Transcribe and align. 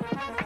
Musik 0.00 0.40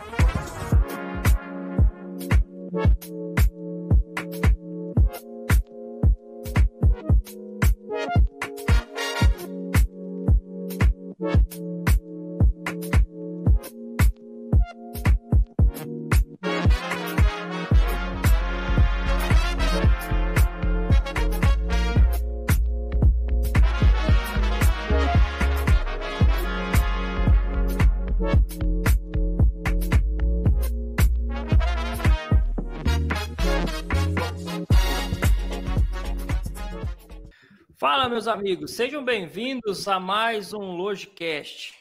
meus 38.24 38.28
amigos, 38.28 38.70
sejam 38.70 39.04
bem-vindos 39.04 39.86
a 39.86 40.00
mais 40.00 40.54
um 40.54 40.76
Logicast 40.76 41.74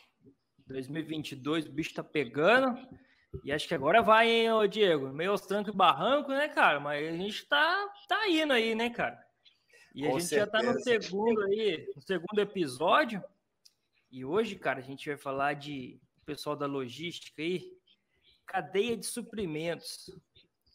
2022. 0.68 1.68
O 1.68 1.72
bicho 1.72 1.94
tá 1.94 2.04
pegando 2.04 2.78
e 3.46 3.52
acho 3.54 3.66
que 3.66 3.74
agora 3.74 4.02
vai, 4.02 4.30
hein, 4.30 4.52
ô 4.52 4.68
Diego? 4.68 5.08
Meio 5.14 5.32
aos 5.32 5.40
trancos 5.46 5.74
e 5.74 5.78
barranco, 5.78 6.32
né, 6.32 6.50
cara? 6.50 6.82
Mas 6.82 7.08
a 7.08 7.16
gente 7.16 7.46
tá, 7.46 7.90
tá 8.10 8.28
indo 8.28 8.52
aí, 8.52 8.76
né, 8.76 8.90
cara? 8.90 9.24
E 9.96 10.02
Com 10.02 10.18
a 10.18 10.20
gente 10.20 10.28
certeza. 10.28 10.46
já 10.46 10.52
tá 10.52 10.74
no 10.74 10.80
segundo 10.82 11.44
aí, 11.44 11.90
no 11.96 12.02
segundo 12.02 12.40
episódio. 12.40 13.24
E 14.12 14.26
hoje, 14.26 14.58
cara, 14.58 14.80
a 14.80 14.84
gente 14.84 15.08
vai 15.08 15.18
falar 15.18 15.54
de 15.54 15.98
pessoal 16.26 16.58
da 16.58 16.66
logística 16.66 17.42
aí, 17.42 17.72
cadeia 18.46 18.98
de 18.98 19.06
suprimentos. 19.06 20.12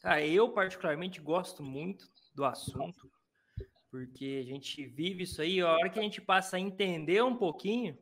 Cara, 0.01 0.25
eu 0.25 0.49
particularmente 0.49 1.21
gosto 1.21 1.61
muito 1.61 2.09
do 2.33 2.43
assunto 2.43 3.07
porque 3.89 4.39
a 4.41 4.45
gente 4.45 4.85
vive 4.85 5.23
isso 5.23 5.41
aí. 5.41 5.61
A 5.61 5.71
hora 5.71 5.89
que 5.89 5.99
a 5.99 6.01
gente 6.01 6.21
passa 6.21 6.57
a 6.57 6.59
entender 6.59 7.23
um 7.23 7.35
pouquinho, 7.35 7.97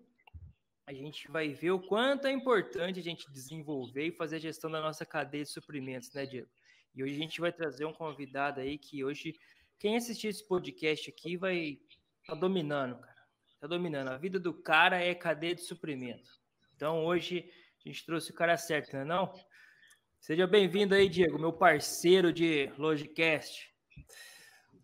a 0.85 0.93
gente 0.93 1.29
vai 1.29 1.49
ver 1.49 1.71
o 1.71 1.79
quanto 1.79 2.27
é 2.27 2.31
importante 2.31 2.99
a 2.99 3.03
gente 3.03 3.29
desenvolver 3.31 4.07
e 4.07 4.11
fazer 4.11 4.37
a 4.37 4.39
gestão 4.39 4.69
da 4.69 4.81
nossa 4.81 5.05
cadeia 5.05 5.43
de 5.43 5.51
suprimentos, 5.51 6.13
né, 6.13 6.25
Diego? 6.25 6.49
E 6.95 7.03
hoje 7.03 7.13
a 7.13 7.19
gente 7.19 7.41
vai 7.41 7.51
trazer 7.51 7.85
um 7.85 7.93
convidado 7.93 8.59
aí 8.59 8.77
que 8.77 9.03
hoje, 9.03 9.35
quem 9.79 9.97
assistir 9.97 10.27
esse 10.27 10.45
podcast 10.47 11.09
aqui 11.09 11.37
vai 11.37 11.79
tá 12.25 12.35
dominando, 12.35 12.99
cara. 12.99 13.17
Tá 13.59 13.67
dominando. 13.67 14.09
A 14.09 14.17
vida 14.17 14.39
do 14.39 14.53
cara 14.53 15.01
é 15.01 15.13
cadeia 15.15 15.55
de 15.55 15.61
suprimento. 15.61 16.29
Então 16.75 17.05
hoje 17.05 17.49
a 17.85 17.89
gente 17.89 18.05
trouxe 18.05 18.31
o 18.31 18.33
cara 18.33 18.57
certo, 18.57 18.93
não 18.93 19.01
é 19.01 19.05
não? 19.05 19.33
Seja 20.19 20.47
bem-vindo 20.47 20.95
aí, 20.95 21.07
Diego, 21.07 21.39
meu 21.39 21.53
parceiro 21.53 22.33
de 22.33 22.71
Logicast. 22.77 23.71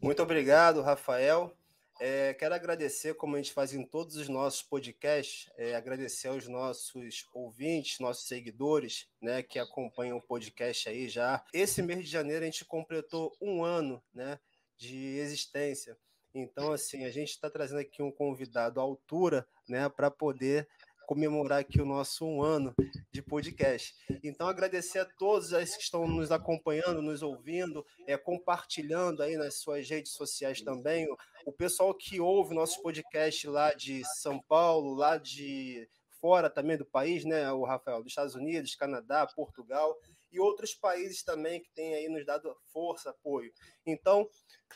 Muito 0.03 0.21
obrigado, 0.21 0.81
Rafael. 0.81 1.55
É, 1.97 2.33
quero 2.33 2.53
agradecer, 2.53 3.13
como 3.13 3.37
a 3.37 3.37
gente 3.37 3.53
faz 3.53 3.73
em 3.73 3.85
todos 3.85 4.17
os 4.17 4.27
nossos 4.27 4.61
podcasts, 4.61 5.49
é, 5.57 5.75
agradecer 5.75 6.27
aos 6.27 6.45
nossos 6.45 7.25
ouvintes, 7.33 8.01
nossos 8.01 8.27
seguidores, 8.27 9.07
né, 9.21 9.41
que 9.41 9.57
acompanham 9.57 10.17
o 10.17 10.21
podcast 10.21 10.89
aí 10.89 11.07
já. 11.07 11.41
Esse 11.53 11.81
mês 11.81 12.03
de 12.03 12.11
janeiro 12.11 12.43
a 12.43 12.45
gente 12.45 12.65
completou 12.65 13.33
um 13.41 13.63
ano, 13.63 14.03
né, 14.13 14.37
de 14.77 15.17
existência. 15.19 15.97
Então, 16.35 16.73
assim, 16.73 17.05
a 17.05 17.09
gente 17.09 17.29
está 17.29 17.49
trazendo 17.49 17.79
aqui 17.79 18.03
um 18.03 18.11
convidado 18.11 18.81
à 18.81 18.83
altura, 18.83 19.47
né, 19.69 19.88
para 19.88 20.11
poder 20.11 20.67
comemorar 21.14 21.59
aqui 21.59 21.80
o 21.80 21.86
nosso 21.86 22.25
um 22.25 22.42
ano 22.42 22.73
de 23.11 23.22
podcast. 23.22 23.94
Então, 24.23 24.47
agradecer 24.47 24.97
a 24.97 25.06
todos 25.06 25.51
que 25.51 25.84
estão 25.84 26.07
nos 26.07 26.31
acompanhando, 26.31 27.03
nos 27.03 27.22
ouvindo, 27.22 27.85
é, 28.07 28.18
compartilhando 28.18 29.22
aí 29.22 29.38
nas 29.38 29.59
suas 29.59 29.88
redes 29.88 30.13
sociais 30.13 30.62
também. 30.62 31.07
O 31.46 31.52
pessoal 31.52 31.94
que 31.94 32.19
ouve 32.19 32.56
nossos 32.56 32.78
podcasts 32.78 33.44
lá 33.44 33.75
de 33.75 34.03
São 34.22 34.40
Paulo, 34.40 34.96
lá 34.96 35.18
de 35.18 35.88
fora 36.19 36.50
também 36.50 36.78
do 36.78 36.85
país, 36.85 37.23
né, 37.23 37.52
o 37.52 37.63
Rafael, 37.63 38.02
dos 38.02 38.12
Estados 38.12 38.34
Unidos, 38.34 38.73
Canadá, 38.73 39.28
Portugal 39.28 39.96
e 40.31 40.40
outros 40.40 40.73
países 40.73 41.22
também 41.22 41.62
que 41.62 41.69
têm 41.75 41.94
aí 41.94 42.09
nos 42.09 42.25
dado 42.25 42.57
força, 42.72 43.12
apoio. 43.12 43.53
Então, 43.85 44.28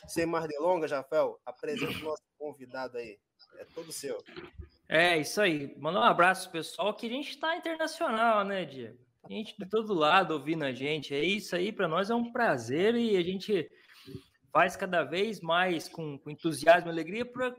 sem 0.06 0.24
mais 0.24 0.46
delongas, 0.46 0.92
Rafael, 0.92 1.40
apresenta 1.44 1.98
o 1.98 2.04
nosso 2.04 2.22
convidado 2.38 2.96
aí. 2.96 3.18
É 3.56 3.64
todo 3.64 3.90
seu. 3.90 4.22
É, 4.88 5.18
isso 5.18 5.40
aí. 5.40 5.74
Manda 5.78 6.00
um 6.00 6.02
abraço, 6.02 6.50
pessoal, 6.50 6.94
que 6.94 7.06
a 7.06 7.10
gente 7.10 7.30
está 7.30 7.56
internacional, 7.56 8.42
né, 8.44 8.64
Diego? 8.64 8.98
A 9.22 9.28
gente 9.30 9.54
de 9.58 9.68
todo 9.68 9.92
lado 9.92 10.32
ouvindo 10.32 10.64
a 10.64 10.72
gente. 10.72 11.14
É 11.14 11.22
isso 11.22 11.54
aí, 11.54 11.70
para 11.70 11.86
nós 11.86 12.08
é 12.08 12.14
um 12.14 12.32
prazer 12.32 12.94
e 12.94 13.16
a 13.16 13.22
gente 13.22 13.70
faz 14.50 14.74
cada 14.76 15.04
vez 15.04 15.40
mais 15.40 15.88
com, 15.88 16.18
com 16.18 16.30
entusiasmo 16.30 16.88
e 16.88 16.92
alegria 16.92 17.26
para 17.26 17.54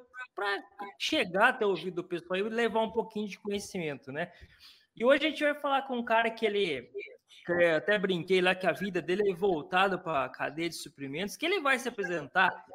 chegar 0.98 1.50
até 1.50 1.66
o 1.66 1.70
ouvido 1.70 2.02
do 2.02 2.04
pessoal 2.04 2.40
e 2.40 2.44
levar 2.44 2.82
um 2.82 2.92
pouquinho 2.92 3.28
de 3.28 3.38
conhecimento, 3.38 4.12
né? 4.12 4.32
E 4.96 5.06
hoje 5.06 5.28
a 5.28 5.30
gente 5.30 5.44
vai 5.44 5.54
falar 5.54 5.84
com 5.84 5.98
um 5.98 6.04
cara 6.04 6.32
que 6.32 6.46
ele, 6.46 6.90
que 7.46 7.54
até 7.66 8.00
brinquei 8.00 8.42
lá 8.42 8.56
que 8.56 8.66
a 8.66 8.72
vida 8.72 9.02
dele 9.02 9.30
é 9.32 9.36
voltada 9.36 9.98
para 9.98 10.26
a 10.26 10.30
cadeia 10.30 10.68
de 10.68 10.76
suprimentos, 10.76 11.38
que 11.38 11.46
ele 11.46 11.62
vai 11.62 11.78
se 11.78 11.88
apresentar 11.88 12.66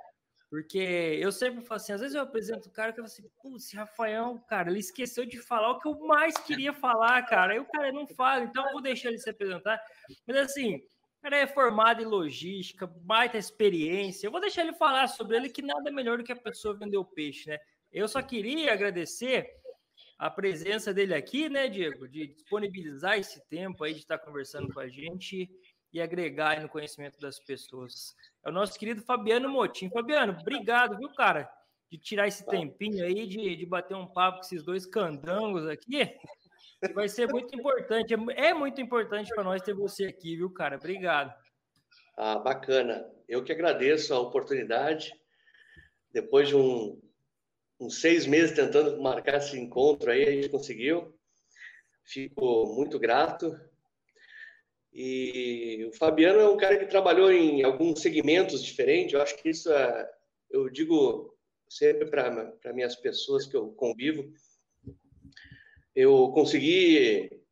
porque 0.50 0.78
eu 0.78 1.32
sempre 1.32 1.64
falo 1.64 1.76
assim, 1.76 1.92
às 1.92 2.00
vezes 2.00 2.14
eu 2.14 2.22
apresento 2.22 2.68
o 2.68 2.72
cara 2.72 2.92
que 2.92 3.00
eu 3.00 3.04
falo 3.04 3.12
assim, 3.12 3.28
putz, 3.42 3.72
Rafael, 3.72 4.38
cara, 4.48 4.70
ele 4.70 4.78
esqueceu 4.78 5.24
de 5.24 5.38
falar 5.40 5.70
o 5.70 5.80
que 5.80 5.88
eu 5.88 5.98
mais 6.06 6.36
queria 6.36 6.72
falar, 6.72 7.22
cara. 7.22 7.54
Aí 7.54 7.58
o 7.58 7.66
cara 7.66 7.92
não 7.92 8.06
fala, 8.06 8.44
então 8.44 8.64
eu 8.66 8.72
vou 8.72 8.82
deixar 8.82 9.08
ele 9.08 9.18
se 9.18 9.30
apresentar. 9.30 9.80
Mas 10.26 10.36
assim, 10.36 10.76
o 10.76 11.22
cara 11.22 11.38
é 11.38 11.46
formado 11.46 12.02
em 12.02 12.06
logística, 12.06 12.86
baita 12.86 13.38
experiência. 13.38 14.26
Eu 14.26 14.30
vou 14.30 14.40
deixar 14.40 14.62
ele 14.62 14.74
falar 14.74 15.08
sobre 15.08 15.36
ele, 15.36 15.48
que 15.48 15.62
nada 15.62 15.90
melhor 15.90 16.18
do 16.18 16.24
que 16.24 16.32
a 16.32 16.36
pessoa 16.36 16.78
vender 16.78 16.98
o 16.98 17.04
peixe, 17.04 17.48
né? 17.50 17.58
Eu 17.90 18.06
só 18.06 18.20
queria 18.20 18.72
agradecer 18.72 19.48
a 20.18 20.30
presença 20.30 20.92
dele 20.92 21.14
aqui, 21.14 21.48
né, 21.48 21.68
Diego, 21.68 22.08
de 22.08 22.28
disponibilizar 22.28 23.18
esse 23.18 23.40
tempo 23.48 23.84
aí 23.84 23.92
de 23.92 24.00
estar 24.00 24.18
conversando 24.18 24.72
com 24.72 24.80
a 24.80 24.88
gente 24.88 25.50
e 25.92 26.00
agregar 26.00 26.60
no 26.60 26.68
conhecimento 26.68 27.18
das 27.20 27.38
pessoas. 27.38 28.14
É 28.44 28.50
o 28.50 28.52
nosso 28.52 28.78
querido 28.78 29.02
Fabiano 29.02 29.48
Motim. 29.48 29.88
Fabiano, 29.88 30.36
obrigado, 30.38 30.98
viu, 30.98 31.08
cara, 31.14 31.50
de 31.90 31.98
tirar 31.98 32.28
esse 32.28 32.44
tempinho 32.46 33.04
aí, 33.04 33.26
de, 33.26 33.56
de 33.56 33.66
bater 33.66 33.96
um 33.96 34.06
papo 34.06 34.38
com 34.38 34.44
esses 34.44 34.62
dois 34.62 34.84
candangos 34.84 35.66
aqui. 35.66 36.14
Vai 36.94 37.08
ser 37.08 37.26
muito 37.28 37.58
importante, 37.58 38.12
é, 38.12 38.48
é 38.48 38.54
muito 38.54 38.80
importante 38.80 39.30
para 39.34 39.44
nós 39.44 39.62
ter 39.62 39.72
você 39.72 40.06
aqui, 40.06 40.36
viu, 40.36 40.50
cara? 40.50 40.76
Obrigado. 40.76 41.34
Ah, 42.16 42.38
bacana. 42.38 43.10
Eu 43.26 43.42
que 43.42 43.52
agradeço 43.52 44.12
a 44.12 44.20
oportunidade. 44.20 45.12
Depois 46.12 46.48
de 46.48 46.56
um, 46.56 47.00
uns 47.80 48.00
seis 48.00 48.26
meses 48.26 48.54
tentando 48.54 49.00
marcar 49.00 49.38
esse 49.38 49.58
encontro 49.58 50.10
aí, 50.10 50.22
a 50.22 50.30
gente 50.32 50.50
conseguiu. 50.50 51.18
Fico 52.04 52.66
muito 52.74 52.98
grato 52.98 53.58
e 54.94 55.84
o 55.86 55.92
Fabiano 55.92 56.38
é 56.38 56.48
um 56.48 56.56
cara 56.56 56.78
que 56.78 56.86
trabalhou 56.86 57.32
em 57.32 57.64
alguns 57.64 58.00
segmentos 58.00 58.62
diferentes. 58.62 59.12
Eu 59.12 59.22
acho 59.22 59.36
que 59.42 59.50
isso 59.50 59.72
é, 59.72 60.08
eu 60.48 60.70
digo 60.70 61.36
sempre 61.68 62.06
para 62.06 62.72
minhas 62.72 62.94
pessoas 62.94 63.44
que 63.44 63.56
eu 63.56 63.72
convivo. 63.72 64.32
Eu 65.96 66.30
consegui 66.30 67.42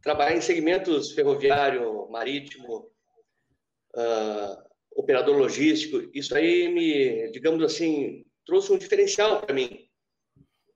trabalhar 0.00 0.36
em 0.36 0.40
segmentos 0.40 1.10
ferroviário, 1.10 2.08
marítimo, 2.08 2.88
uh, 3.96 4.62
operador 4.94 5.36
logístico. 5.36 6.08
Isso 6.14 6.36
aí 6.36 6.68
me, 6.68 7.32
digamos 7.32 7.64
assim, 7.64 8.24
trouxe 8.46 8.72
um 8.72 8.78
diferencial 8.78 9.40
para 9.40 9.54
mim. 9.54 9.88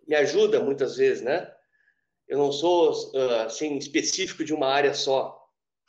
Me 0.09 0.17
ajuda 0.17 0.59
muitas 0.59 0.97
vezes, 0.97 1.23
né? 1.23 1.53
Eu 2.27 2.39
não 2.39 2.51
sou 2.51 2.93
uh, 3.13 3.31
assim 3.47 3.77
específico 3.77 4.45
de 4.45 4.53
uma 4.53 4.67
área 4.67 4.93
só 4.93 5.36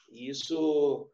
e 0.09 0.29
isso 0.29 1.09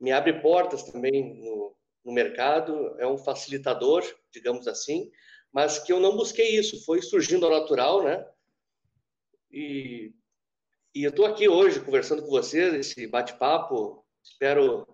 me 0.00 0.12
abre 0.12 0.40
portas 0.40 0.84
também 0.84 1.40
no, 1.40 1.76
no 2.04 2.12
mercado, 2.12 2.94
é 2.98 3.06
um 3.06 3.18
facilitador, 3.18 4.04
digamos 4.32 4.68
assim, 4.68 5.10
mas 5.52 5.78
que 5.78 5.92
eu 5.92 6.00
não 6.00 6.16
busquei 6.16 6.58
isso, 6.58 6.84
foi 6.84 7.02
surgindo 7.02 7.46
ao 7.46 7.52
natural, 7.52 8.02
né? 8.02 8.26
E, 9.50 10.12
e 10.94 11.04
eu 11.04 11.10
estou 11.10 11.26
aqui 11.26 11.48
hoje 11.48 11.80
conversando 11.80 12.22
com 12.22 12.28
vocês, 12.28 12.74
esse 12.74 13.06
bate-papo, 13.06 14.04
espero 14.22 14.86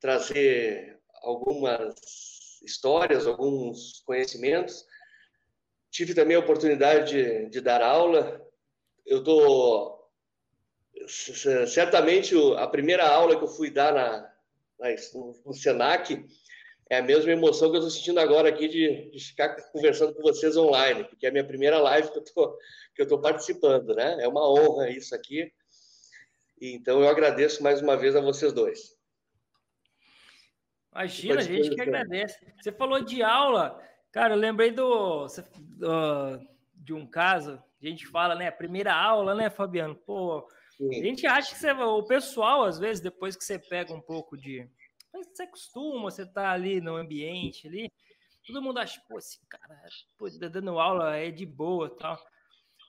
trazer 0.00 0.98
algumas 1.22 1.94
histórias, 2.62 3.26
alguns 3.26 4.00
conhecimentos. 4.04 4.84
Tive 5.90 6.14
também 6.14 6.36
a 6.36 6.40
oportunidade 6.40 7.10
de, 7.10 7.48
de 7.48 7.60
dar 7.60 7.82
aula. 7.82 8.40
Eu 9.06 9.18
estou 9.18 9.97
certamente 11.08 12.34
a 12.56 12.66
primeira 12.66 13.08
aula 13.08 13.36
que 13.36 13.44
eu 13.44 13.48
fui 13.48 13.70
dar 13.70 13.92
na, 13.92 14.32
na 14.78 14.94
no 15.44 15.52
Senac 15.52 16.24
é 16.90 16.98
a 16.98 17.02
mesma 17.02 17.32
emoção 17.32 17.70
que 17.70 17.76
eu 17.76 17.80
estou 17.80 17.90
sentindo 17.90 18.18
agora 18.18 18.48
aqui 18.48 18.66
de, 18.68 19.10
de, 19.10 19.20
ficar 19.20 19.54
conversando 19.72 20.14
com 20.14 20.22
vocês 20.22 20.56
online, 20.56 21.04
porque 21.04 21.26
é 21.26 21.28
a 21.28 21.32
minha 21.32 21.44
primeira 21.44 21.78
live 21.78 22.10
que 22.10 22.18
eu 22.18 22.24
tô, 22.24 22.56
que 22.94 23.02
eu 23.02 23.04
estou 23.04 23.20
participando, 23.20 23.94
né? 23.94 24.16
É 24.20 24.28
uma 24.28 24.48
honra 24.48 24.88
isso 24.88 25.14
aqui. 25.14 25.52
Então, 26.60 27.00
eu 27.00 27.08
agradeço 27.08 27.62
mais 27.62 27.82
uma 27.82 27.96
vez 27.96 28.16
a 28.16 28.20
vocês 28.20 28.52
dois. 28.52 28.96
Imagina, 30.92 31.40
a 31.40 31.42
gente 31.42 31.74
que 31.74 31.80
agradece. 31.80 32.38
Você 32.60 32.72
falou 32.72 33.04
de 33.04 33.22
aula, 33.22 33.80
cara, 34.10 34.34
eu 34.34 34.38
lembrei 34.38 34.72
do, 34.72 35.26
do, 35.58 36.40
de 36.74 36.94
um 36.94 37.06
caso, 37.06 37.62
a 37.82 37.86
gente 37.86 38.06
fala, 38.06 38.34
né, 38.34 38.50
primeira 38.50 38.94
aula, 38.94 39.34
né, 39.34 39.50
Fabiano? 39.50 39.94
Pô. 39.94 40.48
A 40.80 41.04
gente 41.04 41.26
acha 41.26 41.52
que 41.52 41.58
você, 41.58 41.72
o 41.72 42.02
pessoal, 42.04 42.64
às 42.64 42.78
vezes, 42.78 43.02
depois 43.02 43.36
que 43.36 43.44
você 43.44 43.58
pega 43.58 43.92
um 43.92 44.00
pouco 44.00 44.36
de. 44.36 44.68
Você 45.12 45.42
acostuma, 45.42 46.10
você 46.10 46.24
tá 46.24 46.52
ali 46.52 46.80
no 46.80 46.94
ambiente 46.94 47.66
ali, 47.66 47.90
todo 48.46 48.62
mundo 48.62 48.78
acha, 48.78 49.00
pô, 49.08 49.18
esse 49.18 49.38
cara 49.48 49.80
pô, 50.16 50.30
tá 50.30 50.48
dando 50.48 50.78
aula 50.78 51.16
é 51.16 51.30
de 51.30 51.44
boa 51.44 51.94
tal. 51.96 52.18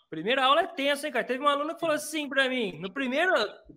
Primeira 0.09 0.43
aula 0.43 0.61
é 0.61 0.67
tenso, 0.67 1.05
hein, 1.05 1.11
cara? 1.11 1.25
Teve 1.25 1.39
uma 1.39 1.51
aluna 1.51 1.75
que 1.75 1.79
falou 1.79 1.95
assim 1.95 2.27
pra 2.27 2.49
mim, 2.49 2.79
no 2.79 2.91
primeiro, 2.91 3.31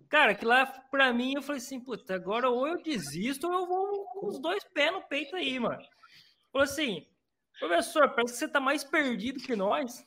cara, 0.09 0.33
que 0.33 0.43
lá 0.43 0.65
pra 0.65 1.13
mim 1.13 1.33
eu 1.35 1.43
falei 1.43 1.61
assim, 1.61 1.79
puta, 1.79 2.15
agora 2.15 2.49
ou 2.49 2.67
eu 2.67 2.81
desisto 2.81 3.47
ou 3.47 3.53
eu 3.53 3.67
vou 3.67 4.05
com 4.05 4.27
os 4.27 4.39
dois 4.39 4.63
pés 4.73 4.91
no 4.91 5.01
peito 5.03 5.35
aí, 5.35 5.59
mano. 5.59 5.83
Falou 6.51 6.63
assim, 6.63 7.07
professor, 7.59 8.09
parece 8.15 8.33
que 8.33 8.39
você 8.39 8.47
tá 8.47 8.59
mais 8.59 8.83
perdido 8.83 9.43
que 9.43 9.55
nós. 9.55 10.05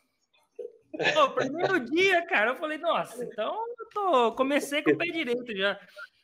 Pô, 1.14 1.30
primeiro 1.30 1.78
dia, 1.78 2.26
cara, 2.26 2.52
eu 2.52 2.56
falei, 2.56 2.78
nossa, 2.78 3.24
então 3.24 3.56
tô, 3.96 4.32
comecei 4.32 4.82
com 4.82 4.90
o 4.90 4.98
pé 4.98 5.06
direito 5.06 5.56
já. 5.56 5.80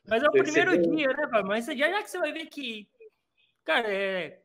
Mas 0.07 0.23
é 0.23 0.29
o 0.29 0.33
primeiro 0.33 0.77
dia, 0.79 1.09
né, 1.09 1.27
pai? 1.29 1.43
Mas 1.43 1.67
já, 1.67 1.75
já 1.75 2.03
que 2.03 2.11
você 2.11 2.19
vai 2.19 2.33
ver 2.33 2.47
que, 2.47 2.87
cara, 3.65 3.93
é, 3.93 4.43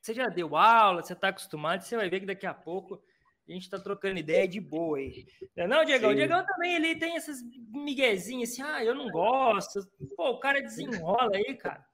você 0.00 0.12
já 0.12 0.26
deu 0.26 0.56
aula, 0.56 1.02
você 1.02 1.14
tá 1.14 1.28
acostumado, 1.28 1.82
você 1.82 1.96
vai 1.96 2.08
ver 2.08 2.20
que 2.20 2.26
daqui 2.26 2.46
a 2.46 2.54
pouco 2.54 3.02
a 3.48 3.52
gente 3.52 3.70
tá 3.70 3.78
trocando 3.78 4.18
ideia 4.18 4.46
de 4.46 4.60
boa 4.60 4.98
aí. 4.98 5.26
Não, 5.56 5.84
Diegão, 5.84 6.10
o 6.10 6.14
Diegão 6.14 6.44
também 6.44 6.74
ele 6.74 6.96
tem 6.96 7.16
essas 7.16 7.38
miguezinhas 7.70 8.50
assim, 8.50 8.62
ah, 8.62 8.84
eu 8.84 8.94
não 8.94 9.08
gosto. 9.08 9.80
Pô, 10.16 10.30
o 10.30 10.40
cara 10.40 10.60
desenrola 10.60 11.30
aí, 11.34 11.54
cara. 11.56 11.84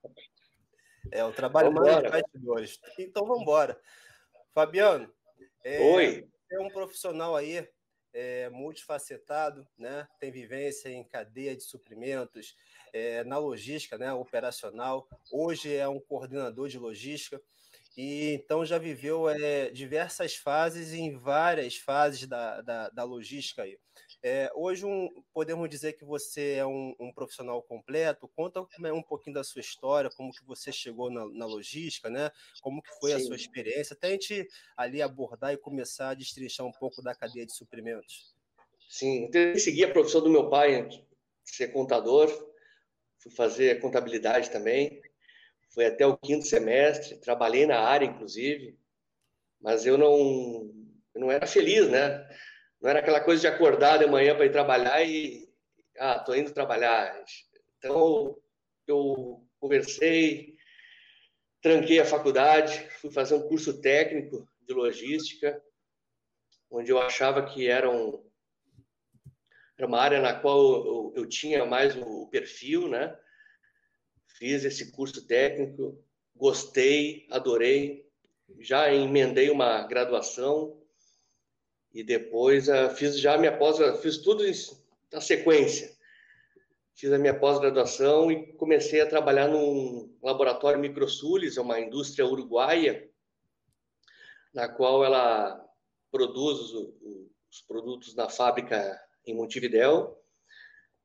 É, 1.13 1.25
o 1.25 1.33
trabalho 1.33 1.73
mais 1.73 2.03
de 2.03 2.09
bastidores. 2.09 2.81
Então 2.99 3.25
vamos 3.27 3.43
embora. 3.43 3.79
Fabiano, 4.53 5.13
é, 5.63 5.81
Oi. 5.81 6.29
é 6.51 6.61
um 6.61 6.71
profissional 6.71 7.37
aí 7.37 7.69
é, 8.15 8.49
multifacetado, 8.49 9.67
né? 9.77 10.07
Tem 10.21 10.31
vivência 10.31 10.89
em 10.89 11.05
cadeia 11.05 11.57
de 11.57 11.65
suprimentos, 11.65 12.57
é, 12.93 13.25
na 13.25 13.37
logística, 13.37 13.99
né? 13.99 14.13
Operacional. 14.13 15.09
Hoje 15.31 15.75
é 15.75 15.89
um 15.89 16.01
coordenador 16.01 16.69
de 16.69 16.79
logística 16.79 17.43
e 17.97 18.33
então 18.33 18.65
já 18.65 18.79
viveu 18.79 19.29
é, 19.29 19.71
diversas 19.71 20.37
fases 20.37 20.93
em 20.93 21.17
várias 21.17 21.77
fases 21.77 22.27
da, 22.27 22.61
da, 22.63 22.89
da 22.89 23.05
logística 23.05 23.63
aí. 23.63 23.79
É, 24.27 24.51
hoje 24.55 24.87
um, 24.87 25.11
podemos 25.35 25.69
dizer 25.69 25.93
que 25.93 26.03
você 26.03 26.55
é 26.55 26.65
um, 26.65 26.97
um, 26.99 27.13
profissional 27.13 27.63
completo. 27.63 28.27
Conta 28.35 28.67
um 28.91 29.03
pouquinho 29.03 29.35
da 29.35 29.45
sua 29.45 29.61
história, 29.61 30.09
como 30.17 30.33
que 30.33 30.43
você 30.47 30.73
chegou 30.73 31.11
na, 31.11 31.27
na 31.27 31.45
logística, 31.45 32.09
né? 32.09 32.31
Como 32.63 32.81
que 32.83 32.89
foi 32.99 33.11
Sim. 33.11 33.17
a 33.17 33.21
sua 33.21 33.37
experiência, 33.37 33.93
até 33.93 34.07
a 34.07 34.11
gente 34.13 34.49
ali 34.79 35.03
abordar 35.03 35.53
e 35.53 35.59
começar 35.59 36.09
a 36.09 36.15
destrinchar 36.15 36.65
um 36.65 36.73
pouco 36.73 37.03
da 37.03 37.15
cadeia 37.15 37.45
de 37.45 37.53
suprimentos. 37.53 38.35
Sim, 38.89 39.25
então, 39.25 39.43
eu 39.43 39.59
segui 39.59 39.85
a 39.85 39.93
profissão 39.93 40.23
do 40.23 40.31
meu 40.31 40.49
pai, 40.49 40.89
ser 41.45 41.69
contador, 41.69 42.31
fui 43.19 43.31
fazer 43.31 43.79
contabilidade 43.79 44.51
também, 44.51 45.03
foi 45.69 45.85
até 45.85 46.07
o 46.07 46.17
quinto 46.17 46.47
semestre, 46.47 47.21
trabalhei 47.21 47.67
na 47.67 47.79
área, 47.79 48.07
inclusive, 48.07 48.79
mas 49.61 49.85
eu 49.85 49.99
não, 49.99 50.73
eu 51.15 51.21
não 51.21 51.31
era 51.31 51.47
feliz, 51.47 51.91
né? 51.91 52.27
Não 52.85 52.91
era 52.91 52.99
aquela 52.99 53.21
coisa 53.23 53.41
de 53.41 53.47
acordar 53.47 53.99
de 53.99 54.07
manhã 54.07 54.37
para 54.37 54.45
ir 54.45 54.53
trabalhar 54.53 55.03
e, 55.03 55.49
ah, 55.99 56.19
tô 56.19 56.35
indo 56.35 56.53
trabalhar. 56.53 57.19
Então, 57.79 58.37
eu 58.87 59.43
conversei, 59.59 60.55
tranquei 61.63 61.99
a 61.99 62.05
faculdade, 62.05 62.87
fui 63.01 63.11
fazer 63.11 63.37
um 63.37 63.49
curso 63.49 63.81
técnico 63.81 64.47
de 64.69 64.75
logística, 64.75 65.65
onde 66.71 66.91
eu 66.91 66.99
achava 66.99 67.47
que 67.47 67.67
era, 67.67 67.91
um, 67.91 68.23
era 69.79 69.87
uma 69.87 69.99
área 69.99 70.21
na 70.21 70.39
qual 70.39 70.61
eu, 70.85 71.13
eu 71.17 71.27
tinha 71.27 71.65
mais 71.65 71.97
o 71.97 72.29
perfil, 72.29 72.87
né? 72.87 73.19
fiz 74.37 74.63
esse 74.63 74.93
curso 74.93 75.27
técnico, 75.27 76.05
gostei, 76.37 77.27
adorei, 77.31 78.07
já 78.59 78.93
emendei 78.93 79.49
uma 79.49 79.87
graduação 79.87 80.84
e 81.95 82.03
depois 82.03 82.69
uh, 82.69 82.91
fiz 82.95 83.19
já 83.19 83.39
minha 83.39 83.57
pós, 83.57 83.79
fiz 84.03 84.19
tudo 84.19 84.43
na 85.13 85.21
sequência. 85.21 85.95
Fiz 86.95 87.13
a 87.13 87.19
minha 87.19 87.39
pós-graduação 87.39 88.31
e 88.31 88.53
comecei 88.55 89.01
a 89.01 89.09
trabalhar 89.09 89.49
num 89.49 90.15
laboratório 90.23 90.79
Microsulis, 90.79 91.57
é 91.57 91.61
uma 91.61 91.81
indústria 91.81 92.27
uruguaia, 92.27 93.09
na 94.53 94.69
qual 94.69 95.05
ela 95.05 95.65
produz 96.11 96.61
os, 96.61 96.95
os 97.51 97.61
produtos 97.67 98.15
na 98.15 98.29
fábrica 98.29 99.01
em 99.27 99.35
Montevidéu 99.35 100.21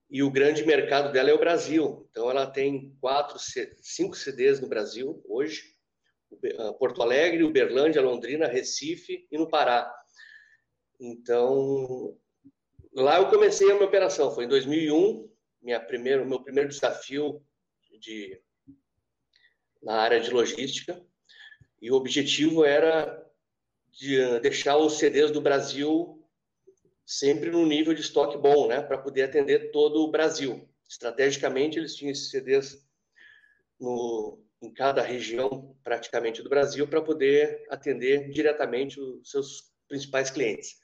e 0.10 0.24
o 0.24 0.32
grande 0.32 0.66
mercado 0.66 1.12
dela 1.12 1.30
é 1.30 1.34
o 1.34 1.40
Brasil. 1.40 2.08
Então, 2.10 2.30
ela 2.30 2.48
tem 2.48 2.96
quatro, 3.00 3.38
cinco 3.82 4.16
CDs 4.16 4.60
no 4.60 4.68
Brasil 4.68 5.24
hoje: 5.28 5.76
ah, 6.58 6.74
Porto 6.74 7.02
Alegre, 7.02 7.44
Uberlândia, 7.44 8.02
Londrina, 8.02 8.48
Recife 8.48 9.28
e 9.32 9.38
no 9.38 9.48
Pará. 9.48 9.99
Então, 11.00 12.18
lá 12.94 13.20
eu 13.20 13.30
comecei 13.30 13.72
a 13.72 13.74
minha 13.74 13.88
operação. 13.88 14.34
Foi 14.34 14.46
em 14.46 14.50
2001, 14.50 15.30
minha 15.62 15.80
primeiro, 15.80 16.26
meu 16.26 16.42
primeiro 16.42 16.70
desafio 16.70 17.42
de, 18.00 18.42
na 19.82 19.96
área 19.96 20.20
de 20.20 20.30
logística. 20.32 21.02
E 21.82 21.90
o 21.90 21.96
objetivo 21.96 22.66
era 22.66 23.26
de 23.92 24.40
deixar 24.40 24.78
os 24.78 24.98
CDs 24.98 25.32
do 25.32 25.42
Brasil 25.42 26.16
sempre 27.06 27.50
no 27.50 27.66
nível 27.66 27.94
de 27.94 28.02
estoque 28.02 28.38
bom, 28.38 28.68
né, 28.68 28.82
para 28.82 28.98
poder 28.98 29.24
atender 29.24 29.72
todo 29.72 30.04
o 30.04 30.12
Brasil. 30.12 30.70
Estrategicamente, 30.88 31.80
eles 31.80 31.96
tinham 31.96 32.12
esses 32.12 32.30
CDs 32.30 32.86
no, 33.80 34.44
em 34.62 34.72
cada 34.72 35.02
região, 35.02 35.76
praticamente, 35.84 36.44
do 36.44 36.50
Brasil, 36.50 36.88
para 36.88 37.02
poder 37.02 37.66
atender 37.70 38.30
diretamente 38.30 39.00
os 39.00 39.32
seus 39.32 39.74
principais 39.88 40.30
clientes. 40.30 40.78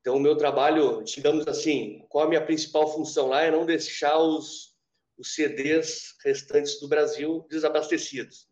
Então, 0.00 0.16
o 0.16 0.20
meu 0.20 0.36
trabalho, 0.36 1.02
digamos 1.02 1.46
assim, 1.46 2.04
qual 2.08 2.24
a 2.24 2.28
minha 2.28 2.44
principal 2.44 2.92
função 2.92 3.28
lá 3.28 3.42
é 3.42 3.50
não 3.50 3.66
deixar 3.66 4.18
os, 4.18 4.76
os 5.18 5.34
CDs 5.34 6.14
restantes 6.24 6.80
do 6.80 6.88
Brasil 6.88 7.46
desabastecidos. 7.50 8.48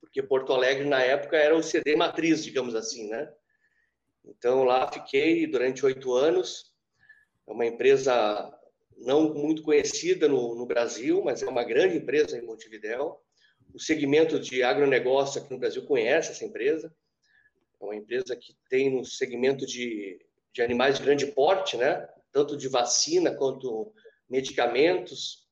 Porque 0.00 0.22
Porto 0.22 0.52
Alegre, 0.52 0.88
na 0.88 1.00
época, 1.00 1.36
era 1.36 1.56
o 1.56 1.62
CD 1.62 1.96
matriz, 1.96 2.44
digamos 2.44 2.74
assim, 2.74 3.08
né? 3.08 3.32
Então, 4.24 4.64
lá 4.64 4.90
fiquei 4.92 5.46
durante 5.46 5.84
oito 5.84 6.12
anos. 6.12 6.72
É 7.46 7.52
uma 7.52 7.66
empresa 7.66 8.54
não 8.98 9.32
muito 9.32 9.62
conhecida 9.62 10.28
no, 10.28 10.54
no, 10.54 10.66
Brasil, 10.66 11.22
mas 11.22 11.42
é 11.42 11.48
uma 11.48 11.64
grande 11.64 11.96
empresa 11.96 12.36
em 12.36 12.44
Montevidéu. 12.44 13.20
O 13.72 13.80
segmento 13.80 14.38
de 14.38 14.62
agronegócio 14.62 15.40
aqui 15.40 15.50
no 15.50 15.58
Brasil 15.58 15.84
conhece 15.84 16.32
essa 16.32 16.44
empresa. 16.44 16.94
É 17.80 17.84
uma 17.84 17.96
empresa 17.96 18.36
que 18.36 18.56
tem 18.68 18.90
no 18.90 19.04
segmento 19.04 19.66
de, 19.66 20.18
de 20.52 20.62
animais 20.62 20.98
de 20.98 21.04
grande 21.04 21.26
porte, 21.26 21.76
né? 21.76 22.08
tanto 22.32 22.56
de 22.56 22.68
vacina 22.68 23.34
quanto 23.34 23.92
medicamentos. 24.28 25.48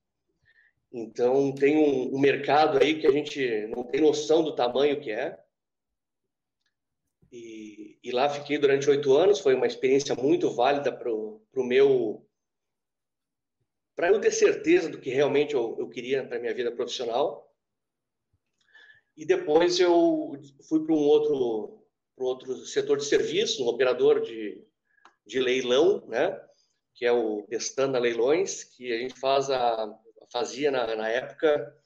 Então, 0.92 1.54
tem 1.54 1.76
um, 1.76 2.14
um 2.14 2.18
mercado 2.18 2.78
aí 2.78 3.00
que 3.00 3.06
a 3.06 3.10
gente 3.10 3.66
não 3.68 3.84
tem 3.84 4.00
noção 4.00 4.42
do 4.42 4.54
tamanho 4.54 5.00
que 5.00 5.10
é. 5.10 5.38
E, 7.32 7.98
e 8.02 8.12
lá 8.12 8.28
fiquei 8.28 8.56
durante 8.56 8.88
oito 8.88 9.14
anos, 9.16 9.40
foi 9.40 9.54
uma 9.54 9.66
experiência 9.66 10.14
muito 10.14 10.50
válida 10.50 10.92
para 10.92 11.12
o 11.12 11.42
meu. 11.56 12.26
para 13.94 14.08
eu 14.08 14.20
ter 14.20 14.30
certeza 14.30 14.88
do 14.88 15.00
que 15.00 15.10
realmente 15.10 15.54
eu, 15.54 15.76
eu 15.78 15.88
queria 15.88 16.26
para 16.26 16.38
minha 16.38 16.54
vida 16.54 16.70
profissional. 16.72 17.52
E 19.16 19.24
depois 19.24 19.80
eu 19.80 20.32
fui 20.68 20.84
para 20.84 20.94
um 20.94 20.98
outro, 20.98 21.85
para 22.16 22.24
outro 22.24 22.56
setor 22.64 22.96
de 22.96 23.04
serviço, 23.04 23.62
um 23.62 23.68
operador 23.68 24.22
de, 24.22 24.64
de 25.26 25.38
leilão, 25.38 26.04
né? 26.06 26.40
que 26.94 27.04
é 27.04 27.12
o 27.12 27.42
Pestana 27.42 27.98
Leilões, 27.98 28.64
que 28.64 28.90
a 28.90 28.98
gente 28.98 29.20
faz 29.20 29.50
a, 29.50 29.94
fazia 30.32 30.70
na, 30.70 30.96
na 30.96 31.08
época 31.08 31.76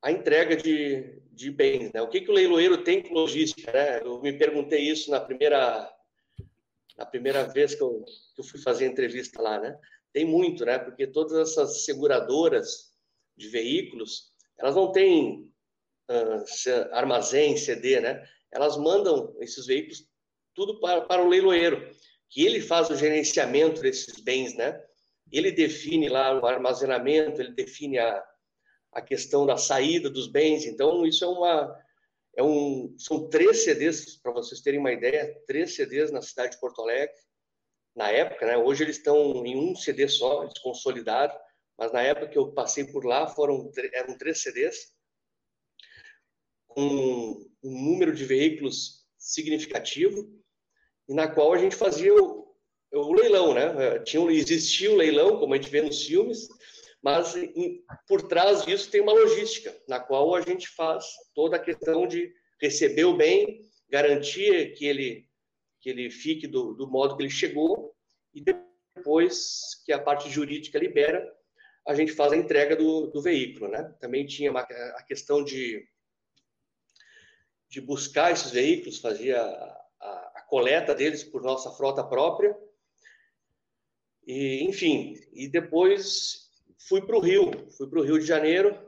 a 0.00 0.12
entrega 0.12 0.56
de, 0.56 1.20
de 1.32 1.50
bens. 1.50 1.92
Né? 1.92 2.00
O 2.00 2.08
que, 2.08 2.20
que 2.20 2.30
o 2.30 2.34
leiloeiro 2.34 2.84
tem 2.84 3.02
com 3.02 3.12
logística? 3.12 3.72
Né? 3.72 4.00
Eu 4.00 4.22
me 4.22 4.32
perguntei 4.32 4.88
isso 4.88 5.10
na 5.10 5.20
primeira, 5.20 5.92
na 6.96 7.04
primeira 7.04 7.42
vez 7.44 7.74
que 7.74 7.82
eu, 7.82 8.04
que 8.36 8.40
eu 8.40 8.44
fui 8.44 8.60
fazer 8.60 8.86
entrevista 8.86 9.42
lá. 9.42 9.58
Né? 9.58 9.76
Tem 10.12 10.24
muito, 10.24 10.64
né? 10.64 10.78
porque 10.78 11.06
todas 11.06 11.36
essas 11.50 11.84
seguradoras 11.84 12.92
de 13.36 13.48
veículos, 13.48 14.32
elas 14.56 14.76
não 14.76 14.92
têm 14.92 15.52
uh, 16.08 16.92
armazém, 16.92 17.56
CD, 17.56 18.00
né? 18.00 18.26
Elas 18.52 18.76
mandam 18.76 19.34
esses 19.40 19.66
veículos 19.66 20.06
tudo 20.54 20.80
para, 20.80 21.02
para 21.02 21.22
o 21.22 21.28
leiloeiro, 21.28 21.90
que 22.28 22.44
ele 22.44 22.60
faz 22.60 22.90
o 22.90 22.96
gerenciamento 22.96 23.80
desses 23.80 24.20
bens, 24.20 24.54
né? 24.56 24.82
ele 25.30 25.52
define 25.52 26.08
lá 26.08 26.38
o 26.38 26.46
armazenamento, 26.46 27.40
ele 27.40 27.52
define 27.52 27.98
a, 27.98 28.24
a 28.92 29.02
questão 29.02 29.46
da 29.46 29.56
saída 29.56 30.08
dos 30.08 30.28
bens. 30.28 30.64
Então, 30.64 31.06
isso 31.06 31.24
é 31.24 31.28
uma. 31.28 31.88
É 32.36 32.42
um, 32.42 32.94
são 32.98 33.28
três 33.28 33.64
CDs, 33.64 34.16
para 34.16 34.32
vocês 34.32 34.60
terem 34.60 34.78
uma 34.78 34.92
ideia, 34.92 35.36
três 35.46 35.74
CDs 35.74 36.12
na 36.12 36.22
cidade 36.22 36.52
de 36.52 36.60
Porto 36.60 36.82
Alegre, 36.82 37.12
na 37.96 38.10
época, 38.10 38.46
né? 38.46 38.56
Hoje 38.56 38.84
eles 38.84 38.96
estão 38.96 39.44
em 39.44 39.56
um 39.56 39.74
CD 39.74 40.06
só, 40.06 40.44
eles 40.44 40.58
consolidaram, 40.60 41.36
mas 41.76 41.92
na 41.92 42.00
época 42.00 42.28
que 42.28 42.38
eu 42.38 42.52
passei 42.52 42.84
por 42.84 43.04
lá, 43.04 43.26
foram, 43.26 43.68
eram 43.92 44.16
três 44.16 44.40
CDs, 44.40 44.92
com 46.68 47.44
um 47.68 47.84
número 47.90 48.14
de 48.14 48.24
veículos 48.24 49.06
significativo, 49.18 50.28
e 51.08 51.14
na 51.14 51.28
qual 51.28 51.52
a 51.52 51.58
gente 51.58 51.76
fazia 51.76 52.14
o, 52.14 52.54
o 52.92 53.12
leilão, 53.12 53.54
né? 53.54 53.98
Tinha, 54.00 54.30
existia 54.30 54.90
o 54.90 54.96
leilão, 54.96 55.38
como 55.38 55.54
a 55.54 55.56
gente 55.56 55.70
vê 55.70 55.82
nos 55.82 56.02
filmes, 56.04 56.48
mas 57.02 57.36
em, 57.36 57.82
por 58.06 58.22
trás 58.22 58.64
disso 58.64 58.90
tem 58.90 59.00
uma 59.00 59.12
logística, 59.12 59.74
na 59.86 60.00
qual 60.00 60.34
a 60.34 60.40
gente 60.40 60.68
faz 60.68 61.06
toda 61.34 61.56
a 61.56 61.60
questão 61.60 62.06
de 62.06 62.32
receber 62.60 63.04
o 63.04 63.16
bem, 63.16 63.60
garantir 63.88 64.74
que 64.74 64.86
ele 64.86 65.28
que 65.80 65.88
ele 65.90 66.10
fique 66.10 66.48
do, 66.48 66.74
do 66.74 66.90
modo 66.90 67.16
que 67.16 67.22
ele 67.22 67.30
chegou 67.30 67.94
e 68.34 68.42
depois 68.42 69.80
que 69.86 69.92
a 69.92 69.98
parte 69.98 70.28
jurídica 70.28 70.76
libera, 70.76 71.24
a 71.86 71.94
gente 71.94 72.10
faz 72.10 72.32
a 72.32 72.36
entrega 72.36 72.74
do, 72.74 73.06
do 73.06 73.22
veículo, 73.22 73.70
né? 73.70 73.94
Também 74.00 74.26
tinha 74.26 74.50
uma, 74.50 74.62
a 74.62 75.02
questão 75.04 75.44
de 75.44 75.86
de 77.68 77.80
buscar 77.80 78.32
esses 78.32 78.50
veículos, 78.50 78.98
fazia 78.98 79.40
a, 79.40 79.84
a, 80.00 80.32
a 80.36 80.42
coleta 80.48 80.94
deles 80.94 81.22
por 81.22 81.42
nossa 81.42 81.70
frota 81.70 82.02
própria 82.02 82.56
e 84.28 84.62
enfim, 84.64 85.18
e 85.32 85.48
depois 85.48 86.50
fui 86.86 87.00
para 87.00 87.16
o 87.16 87.20
Rio, 87.20 87.50
fui 87.70 87.88
para 87.88 87.98
o 87.98 88.02
Rio 88.02 88.18
de 88.18 88.26
Janeiro, 88.26 88.78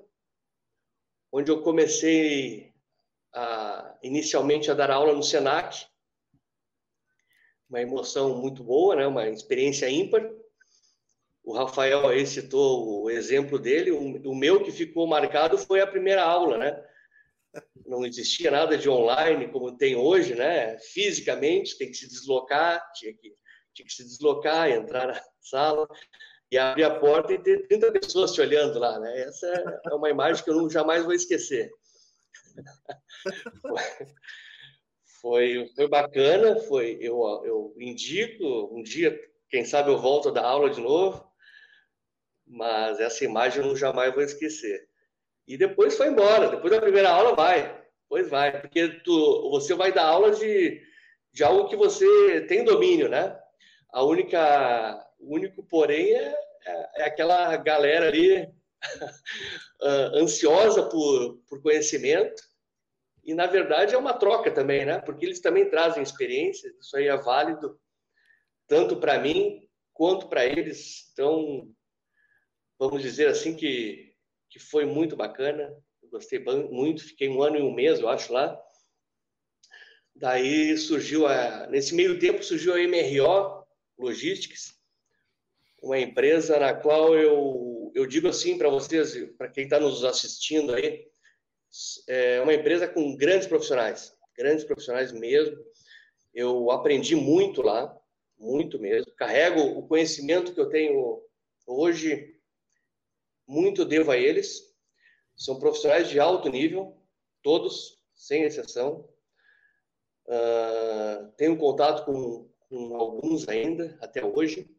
onde 1.32 1.50
eu 1.50 1.62
comecei 1.62 2.70
a, 3.32 3.96
inicialmente 4.02 4.70
a 4.70 4.74
dar 4.74 4.90
aula 4.90 5.14
no 5.14 5.22
Senac, 5.22 5.86
uma 7.70 7.80
emoção 7.80 8.36
muito 8.36 8.62
boa, 8.62 8.94
né? 8.96 9.06
uma 9.06 9.30
experiência 9.30 9.88
ímpar. 9.88 10.30
O 11.42 11.54
Rafael 11.54 12.06
aí 12.06 12.26
citou 12.26 13.04
o 13.04 13.10
exemplo 13.10 13.58
dele, 13.58 13.90
o, 13.92 14.30
o 14.30 14.34
meu 14.34 14.62
que 14.62 14.70
ficou 14.70 15.06
marcado 15.06 15.56
foi 15.56 15.80
a 15.80 15.86
primeira 15.86 16.22
aula, 16.22 16.58
né? 16.58 16.84
Não 17.90 18.06
existia 18.06 18.52
nada 18.52 18.78
de 18.78 18.88
online 18.88 19.48
como 19.48 19.76
tem 19.76 19.96
hoje, 19.96 20.36
né? 20.36 20.78
Fisicamente, 20.78 21.76
tem 21.76 21.88
que 21.90 21.96
se 21.96 22.06
deslocar, 22.06 22.80
tinha 22.94 23.12
que, 23.12 23.34
tinha 23.74 23.84
que 23.84 23.92
se 23.92 24.04
deslocar, 24.04 24.70
entrar 24.70 25.08
na 25.08 25.20
sala 25.42 25.88
e 26.52 26.56
abrir 26.56 26.84
a 26.84 27.00
porta 27.00 27.32
e 27.32 27.42
ter 27.42 27.66
30 27.66 27.90
pessoas 27.90 28.32
te 28.32 28.40
olhando 28.40 28.78
lá, 28.78 28.96
né? 29.00 29.22
Essa 29.22 29.80
é 29.86 29.92
uma 29.92 30.08
imagem 30.08 30.44
que 30.44 30.50
eu 30.50 30.70
jamais 30.70 31.02
vou 31.02 31.12
esquecer. 31.12 31.68
Foi, 35.20 35.70
foi 35.76 35.86
bacana, 35.86 36.58
foi, 36.60 36.96
eu, 36.98 37.20
eu 37.44 37.74
indico, 37.78 38.74
um 38.74 38.82
dia, 38.82 39.20
quem 39.50 39.66
sabe 39.66 39.90
eu 39.90 39.98
volto 39.98 40.30
da 40.30 40.42
aula 40.42 40.70
de 40.70 40.80
novo, 40.80 41.30
mas 42.46 42.98
essa 42.98 43.22
imagem 43.22 43.62
eu 43.62 43.76
jamais 43.76 44.14
vou 44.14 44.22
esquecer. 44.22 44.88
E 45.46 45.58
depois 45.58 45.94
foi 45.94 46.08
embora, 46.08 46.48
depois 46.48 46.72
da 46.72 46.80
primeira 46.80 47.10
aula 47.10 47.34
vai, 47.34 47.79
depois 48.10 48.28
vai, 48.28 48.60
porque 48.60 48.88
tu, 49.04 49.50
você 49.50 49.72
vai 49.72 49.92
dar 49.92 50.06
aula 50.06 50.32
de, 50.32 50.82
de 51.32 51.44
algo 51.44 51.68
que 51.68 51.76
você 51.76 52.40
tem 52.48 52.64
domínio, 52.64 53.08
né? 53.08 53.38
A 53.92 54.02
única, 54.02 55.06
o 55.20 55.32
único 55.32 55.62
porém 55.62 56.12
é, 56.12 56.34
é, 56.66 56.90
é 56.96 57.04
aquela 57.04 57.56
galera 57.56 58.08
ali 58.08 58.52
ansiosa 60.16 60.88
por, 60.88 61.40
por 61.48 61.62
conhecimento 61.62 62.42
e, 63.22 63.32
na 63.32 63.46
verdade, 63.46 63.94
é 63.94 63.98
uma 63.98 64.14
troca 64.14 64.50
também, 64.50 64.84
né? 64.84 64.98
Porque 64.98 65.24
eles 65.24 65.40
também 65.40 65.70
trazem 65.70 66.02
experiência, 66.02 66.68
isso 66.80 66.96
aí 66.96 67.06
é 67.06 67.16
válido 67.16 67.78
tanto 68.66 68.96
para 68.96 69.20
mim 69.20 69.68
quanto 69.92 70.28
para 70.28 70.44
eles. 70.44 71.08
Então, 71.12 71.72
vamos 72.76 73.02
dizer 73.02 73.28
assim 73.28 73.54
que, 73.54 74.12
que 74.48 74.58
foi 74.58 74.84
muito 74.84 75.14
bacana. 75.14 75.72
Gostei 76.10 76.38
muito, 76.40 77.04
fiquei 77.04 77.28
um 77.28 77.42
ano 77.42 77.56
e 77.56 77.62
um 77.62 77.72
mês, 77.72 78.00
eu 78.00 78.08
acho, 78.08 78.32
lá. 78.32 78.60
Daí 80.14 80.76
surgiu, 80.76 81.26
a, 81.26 81.66
nesse 81.68 81.94
meio 81.94 82.18
tempo, 82.18 82.42
surgiu 82.42 82.74
a 82.74 82.78
MRO 82.78 83.64
Logistics, 83.98 84.74
uma 85.82 85.98
empresa 85.98 86.58
na 86.58 86.74
qual 86.74 87.16
eu, 87.16 87.90
eu 87.94 88.06
digo 88.06 88.28
assim 88.28 88.58
para 88.58 88.68
vocês, 88.68 89.14
para 89.38 89.48
quem 89.48 89.64
está 89.64 89.80
nos 89.80 90.04
assistindo 90.04 90.74
aí, 90.74 91.06
é 92.08 92.40
uma 92.40 92.52
empresa 92.54 92.88
com 92.88 93.16
grandes 93.16 93.46
profissionais, 93.46 94.12
grandes 94.36 94.64
profissionais 94.64 95.12
mesmo. 95.12 95.56
Eu 96.34 96.70
aprendi 96.70 97.14
muito 97.14 97.62
lá, 97.62 97.96
muito 98.38 98.78
mesmo. 98.78 99.12
Carrego 99.16 99.60
o 99.60 99.86
conhecimento 99.86 100.52
que 100.52 100.60
eu 100.60 100.68
tenho 100.68 101.22
hoje, 101.66 102.34
muito 103.46 103.84
devo 103.84 104.10
a 104.10 104.16
eles. 104.16 104.69
São 105.40 105.58
profissionais 105.58 106.10
de 106.10 106.20
alto 106.20 106.50
nível, 106.50 106.94
todos, 107.42 107.98
sem 108.14 108.42
exceção. 108.42 109.08
Uh, 110.26 111.32
tenho 111.38 111.56
contato 111.56 112.04
com, 112.04 112.46
com 112.68 112.94
alguns 112.94 113.48
ainda, 113.48 113.96
até 114.02 114.22
hoje. 114.22 114.70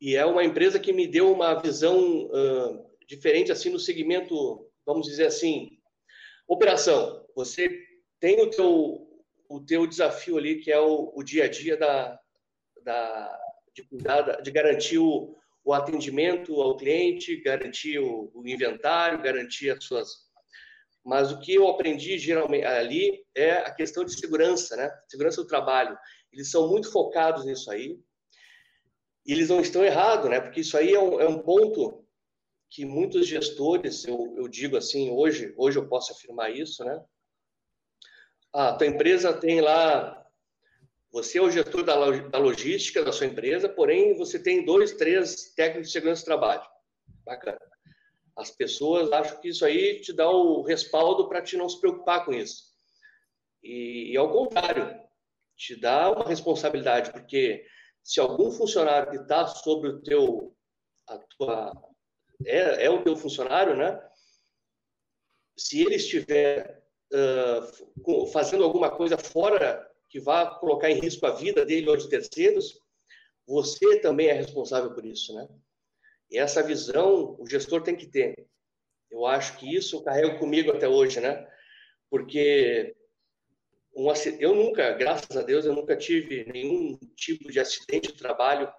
E 0.00 0.14
é 0.14 0.24
uma 0.24 0.44
empresa 0.44 0.78
que 0.78 0.92
me 0.92 1.08
deu 1.08 1.32
uma 1.32 1.54
visão 1.54 2.26
uh, 2.26 2.88
diferente 3.04 3.50
assim 3.50 3.68
no 3.68 3.80
segmento 3.80 4.70
vamos 4.86 5.08
dizer 5.08 5.26
assim, 5.26 5.78
operação. 6.46 7.26
Você 7.34 7.68
tem 8.20 8.40
o 8.40 8.48
teu, 8.48 9.08
o 9.48 9.60
teu 9.60 9.88
desafio 9.88 10.38
ali, 10.38 10.60
que 10.60 10.70
é 10.70 10.78
o, 10.78 11.12
o 11.16 11.22
dia 11.24 11.46
a 11.46 11.48
dia 11.48 11.76
da, 11.76 12.20
da, 12.84 13.40
de, 13.74 13.82
cuidar, 13.82 14.40
de 14.40 14.50
garantir 14.52 14.98
o, 14.98 15.36
o 15.64 15.72
atendimento 15.72 16.60
ao 16.60 16.76
cliente, 16.76 17.40
garantir 17.42 17.98
o, 17.98 18.30
o, 18.34 18.46
inventário, 18.46 19.22
garantir 19.22 19.70
as 19.70 19.84
suas. 19.84 20.08
Mas 21.04 21.30
o 21.30 21.40
que 21.40 21.54
eu 21.54 21.68
aprendi 21.68 22.18
geralmente 22.18 22.64
ali 22.64 23.24
é 23.34 23.52
a 23.52 23.72
questão 23.72 24.04
de 24.04 24.18
segurança, 24.18 24.76
né? 24.76 24.90
Segurança 25.08 25.42
do 25.42 25.46
trabalho. 25.46 25.96
Eles 26.32 26.50
são 26.50 26.68
muito 26.68 26.90
focados 26.90 27.44
nisso 27.44 27.70
aí. 27.70 27.98
E 29.26 29.32
eles 29.32 29.48
não 29.48 29.60
estão 29.60 29.84
errados, 29.84 30.30
né? 30.30 30.40
Porque 30.40 30.60
isso 30.60 30.76
aí 30.76 30.94
é 30.94 31.00
um, 31.00 31.20
é 31.20 31.28
um 31.28 31.38
ponto 31.38 32.04
que 32.70 32.84
muitos 32.84 33.26
gestores, 33.26 34.04
eu, 34.04 34.34
eu 34.36 34.48
digo 34.48 34.76
assim, 34.76 35.10
hoje, 35.10 35.52
hoje 35.56 35.78
eu 35.78 35.88
posso 35.88 36.12
afirmar 36.12 36.50
isso, 36.50 36.84
né? 36.84 37.04
A 38.52 38.72
tua 38.74 38.86
empresa 38.86 39.32
tem 39.32 39.60
lá, 39.60 40.19
você 41.12 41.38
é 41.38 41.42
o 41.42 41.50
gestor 41.50 41.82
da, 41.82 41.96
logística 42.38 43.04
da 43.04 43.12
sua 43.12 43.26
empresa, 43.26 43.68
porém 43.68 44.16
você 44.16 44.38
tem 44.38 44.64
dois, 44.64 44.92
três 44.92 45.52
técnicos 45.54 45.88
de 45.88 45.92
segurança 45.92 46.22
do 46.22 46.26
trabalho. 46.26 46.62
Bacana. 47.24 47.58
As 48.36 48.50
pessoas 48.50 49.10
acham 49.12 49.40
que 49.40 49.48
isso 49.48 49.64
aí 49.64 50.00
te 50.00 50.12
dá 50.12 50.30
o 50.30 50.62
respaldo 50.62 51.28
para 51.28 51.42
te 51.42 51.56
não 51.56 51.68
se 51.68 51.80
preocupar 51.80 52.24
com 52.24 52.32
isso. 52.32 52.70
E, 53.62 54.12
e 54.12 54.16
ao 54.16 54.30
contrário, 54.30 54.98
te 55.56 55.78
dá 55.78 56.10
uma 56.12 56.26
responsabilidade, 56.26 57.12
porque 57.12 57.66
se 58.02 58.20
algum 58.20 58.50
funcionário 58.50 59.10
que 59.10 59.16
está 59.16 59.46
sobre 59.46 59.90
o 59.90 60.02
teu, 60.02 60.56
a 61.08 61.18
tua 61.18 61.72
é, 62.46 62.86
é 62.86 62.90
o 62.90 63.02
teu 63.02 63.16
funcionário, 63.16 63.76
né? 63.76 64.00
Se 65.58 65.82
ele 65.82 65.96
estiver 65.96 66.82
uh, 67.12 68.26
fazendo 68.28 68.64
alguma 68.64 68.90
coisa 68.90 69.18
fora 69.18 69.89
que 70.10 70.20
vá 70.20 70.44
colocar 70.56 70.90
em 70.90 71.00
risco 71.00 71.24
a 71.24 71.30
vida 71.30 71.64
dele 71.64 71.88
ou 71.88 71.96
de 71.96 72.08
terceiros, 72.08 72.78
você 73.46 74.00
também 74.00 74.26
é 74.26 74.32
responsável 74.32 74.92
por 74.92 75.04
isso, 75.04 75.32
né? 75.32 75.48
E 76.28 76.36
essa 76.36 76.62
visão 76.62 77.36
o 77.38 77.46
gestor 77.48 77.82
tem 77.82 77.96
que 77.96 78.06
ter. 78.06 78.46
Eu 79.10 79.24
acho 79.24 79.56
que 79.56 79.74
isso 79.74 79.96
eu 79.96 80.02
carrego 80.02 80.38
comigo 80.38 80.70
até 80.70 80.88
hoje, 80.88 81.20
né? 81.20 81.48
Porque 82.10 82.94
um, 83.94 84.06
eu 84.38 84.54
nunca, 84.54 84.92
graças 84.92 85.36
a 85.36 85.42
Deus, 85.42 85.64
eu 85.64 85.74
nunca 85.74 85.96
tive 85.96 86.44
nenhum 86.52 86.98
tipo 87.16 87.50
de 87.50 87.60
acidente 87.60 88.12
de 88.12 88.18
trabalho 88.18 88.72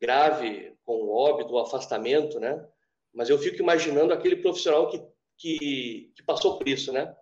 grave, 0.00 0.76
com 0.84 1.08
óbito, 1.08 1.58
afastamento, 1.58 2.40
né? 2.40 2.64
Mas 3.12 3.28
eu 3.28 3.38
fico 3.38 3.60
imaginando 3.60 4.12
aquele 4.12 4.36
profissional 4.36 4.88
que, 4.88 5.00
que, 5.36 6.12
que 6.16 6.22
passou 6.24 6.58
por 6.58 6.68
isso, 6.68 6.92
né? 6.92 7.14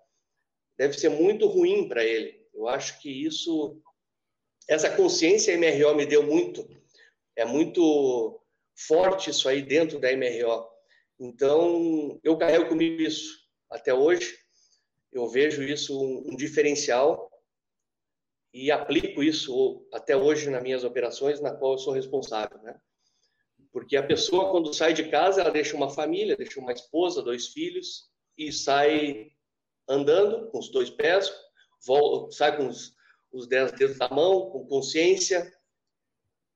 Deve 0.79 0.95
ser 0.95 1.11
muito 1.11 1.47
ruim 1.47 1.89
para 1.89 2.05
ele. 2.05 2.40
Eu 2.61 2.69
acho 2.69 3.01
que 3.01 3.09
isso, 3.09 3.81
essa 4.69 4.95
consciência 4.95 5.57
MRO 5.57 5.95
me 5.95 6.05
deu 6.05 6.23
muito. 6.23 6.69
É 7.35 7.43
muito 7.43 8.39
forte 8.77 9.31
isso 9.31 9.49
aí 9.49 9.63
dentro 9.63 9.99
da 9.99 10.15
MRO. 10.15 10.69
Então, 11.19 12.21
eu 12.23 12.37
carrego 12.37 12.69
comigo 12.69 13.01
isso 13.01 13.41
até 13.71 13.95
hoje. 13.95 14.39
Eu 15.11 15.27
vejo 15.27 15.63
isso 15.63 15.99
um, 15.99 16.33
um 16.33 16.37
diferencial 16.37 17.31
e 18.53 18.71
aplico 18.71 19.23
isso 19.23 19.89
até 19.91 20.15
hoje 20.15 20.51
nas 20.51 20.63
minhas 20.63 20.85
operações, 20.85 21.41
na 21.41 21.55
qual 21.55 21.73
eu 21.73 21.79
sou 21.79 21.95
responsável, 21.95 22.59
né? 22.59 22.79
Porque 23.73 23.97
a 23.97 24.07
pessoa, 24.07 24.51
quando 24.51 24.75
sai 24.75 24.93
de 24.93 25.09
casa, 25.09 25.41
ela 25.41 25.51
deixa 25.51 25.75
uma 25.75 25.89
família, 25.89 26.37
deixa 26.37 26.61
uma 26.61 26.73
esposa, 26.73 27.23
dois 27.23 27.49
filhos, 27.49 28.11
e 28.37 28.53
sai 28.53 29.33
andando 29.89 30.51
com 30.51 30.59
os 30.59 30.71
dois 30.71 30.91
pés, 30.91 31.33
volta, 31.85 32.33
sai 32.33 32.57
com 32.57 32.67
os, 32.67 32.95
os 33.33 33.47
dez 33.47 33.73
dedos 33.73 33.99
da 33.99 34.09
mão, 34.09 34.51
com 34.51 34.67
consciência, 34.67 35.53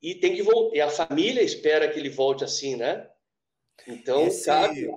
e 0.03 0.15
tem 0.15 0.35
que 0.35 0.43
voltar. 0.43 0.77
E 0.77 0.81
a 0.81 0.91
família 0.91 1.43
espera 1.43 1.89
que 1.91 1.99
ele 1.99 2.11
volte 2.11 2.45
assim, 2.45 2.77
né? 2.77 3.11
Então, 3.87 4.27
esse, 4.27 4.47
cabe, 4.47 4.89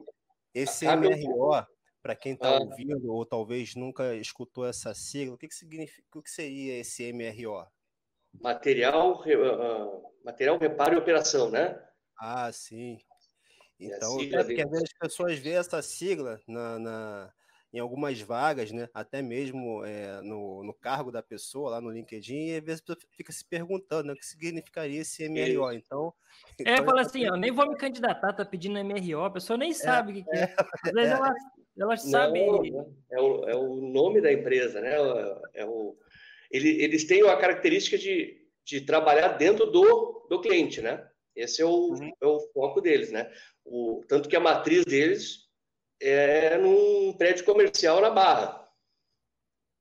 esse 0.54 0.86
cabe 0.86 1.10
MRO, 1.10 1.66
para 2.02 2.16
quem 2.16 2.34
está 2.34 2.50
ah, 2.50 2.60
ouvindo 2.60 3.12
ou 3.12 3.26
talvez 3.26 3.76
nunca 3.76 4.16
escutou 4.16 4.66
essa 4.66 4.94
sigla, 4.94 5.36
o 5.36 5.38
que, 5.38 5.48
que 5.48 5.56
significa, 5.56 6.08
o 6.16 6.22
que 6.22 6.30
seria 6.30 6.80
esse 6.80 7.12
MRO? 7.12 7.66
Material, 8.40 9.22
uh, 9.22 10.14
material, 10.24 10.58
reparo 10.58 10.96
e 10.96 10.98
operação, 10.98 11.50
né? 11.50 11.82
Ah, 12.20 12.52
sim. 12.52 13.00
Então, 13.80 14.20
é 14.20 14.44
porque 14.44 14.62
às 14.62 14.70
vezes 14.70 14.90
as 14.92 15.00
pessoas 15.00 15.40
veem 15.40 15.56
essa 15.56 15.82
sigla 15.82 16.42
na, 16.48 16.80
na, 16.80 17.34
em 17.74 17.80
algumas 17.80 18.20
vagas, 18.22 18.72
né? 18.72 18.88
Até 18.94 19.22
mesmo 19.22 19.84
é, 19.86 20.22
no, 20.22 20.64
no 20.64 20.74
cargo 20.74 21.12
da 21.12 21.22
pessoa 21.22 21.72
lá 21.72 21.82
no 21.82 21.92
LinkedIn, 21.92 22.48
e 22.48 22.58
às 22.58 22.64
vezes 22.64 22.84
fica 23.16 23.32
se 23.32 23.46
perguntando 23.46 24.08
né, 24.08 24.14
o 24.14 24.16
que 24.16 24.26
significaria 24.26 25.02
esse 25.02 25.28
MRO. 25.28 25.72
Então. 25.74 26.14
É, 26.60 26.74
então, 26.74 26.86
fala 26.86 27.02
assim, 27.02 27.30
ó, 27.30 27.36
nem 27.36 27.52
vou 27.52 27.68
me 27.68 27.76
candidatar, 27.76 28.34
tá 28.34 28.46
pedindo 28.46 28.84
MRO, 28.84 29.26
a 29.26 29.32
pessoa 29.32 29.58
nem 29.58 29.72
é, 29.72 29.74
sabe 29.74 30.12
o 30.12 30.16
que, 30.16 30.24
que 30.24 30.38
é. 30.38 30.44
é. 30.44 30.56
Às 30.84 30.92
vezes 30.92 31.12
ela, 31.12 31.36
ela 31.78 31.98
sabe. 31.98 32.40
é, 33.12 33.22
o, 33.22 33.50
é 33.50 33.56
o 33.56 33.76
nome 33.76 34.22
da 34.22 34.32
empresa, 34.32 34.80
né? 34.80 34.96
É 35.54 35.66
o, 35.66 35.98
ele, 36.50 36.82
eles 36.82 37.06
têm 37.06 37.28
a 37.28 37.38
característica 37.38 37.98
de, 37.98 38.38
de 38.66 38.82
trabalhar 38.82 39.30
dentro 39.30 39.66
do, 39.66 40.26
do 40.30 40.42
cliente, 40.42 40.82
né? 40.82 41.06
Esse 41.36 41.62
é 41.62 41.66
o, 41.66 41.90
uhum. 41.92 42.12
é 42.20 42.26
o 42.26 42.40
foco 42.54 42.82
deles, 42.82 43.12
né? 43.12 43.32
O, 43.64 44.02
tanto 44.08 44.30
que 44.30 44.36
a 44.36 44.40
matriz 44.40 44.86
deles 44.86 45.47
é 46.00 46.58
num 46.58 47.14
prédio 47.14 47.46
comercial 47.46 48.02
na 48.02 48.10
Barra. 48.10 48.68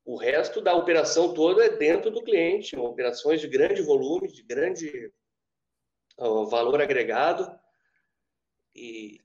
O 0.04 0.16
resto 0.16 0.60
da 0.60 0.74
operação 0.74 1.34
toda 1.34 1.64
é 1.64 1.76
dentro 1.76 2.10
do 2.10 2.22
cliente, 2.22 2.76
operações 2.76 3.40
de 3.40 3.48
grande 3.48 3.82
volume, 3.82 4.28
de 4.28 4.42
grande 4.42 5.12
uh, 6.18 6.46
valor 6.46 6.80
agregado. 6.80 7.50
E, 8.74 9.20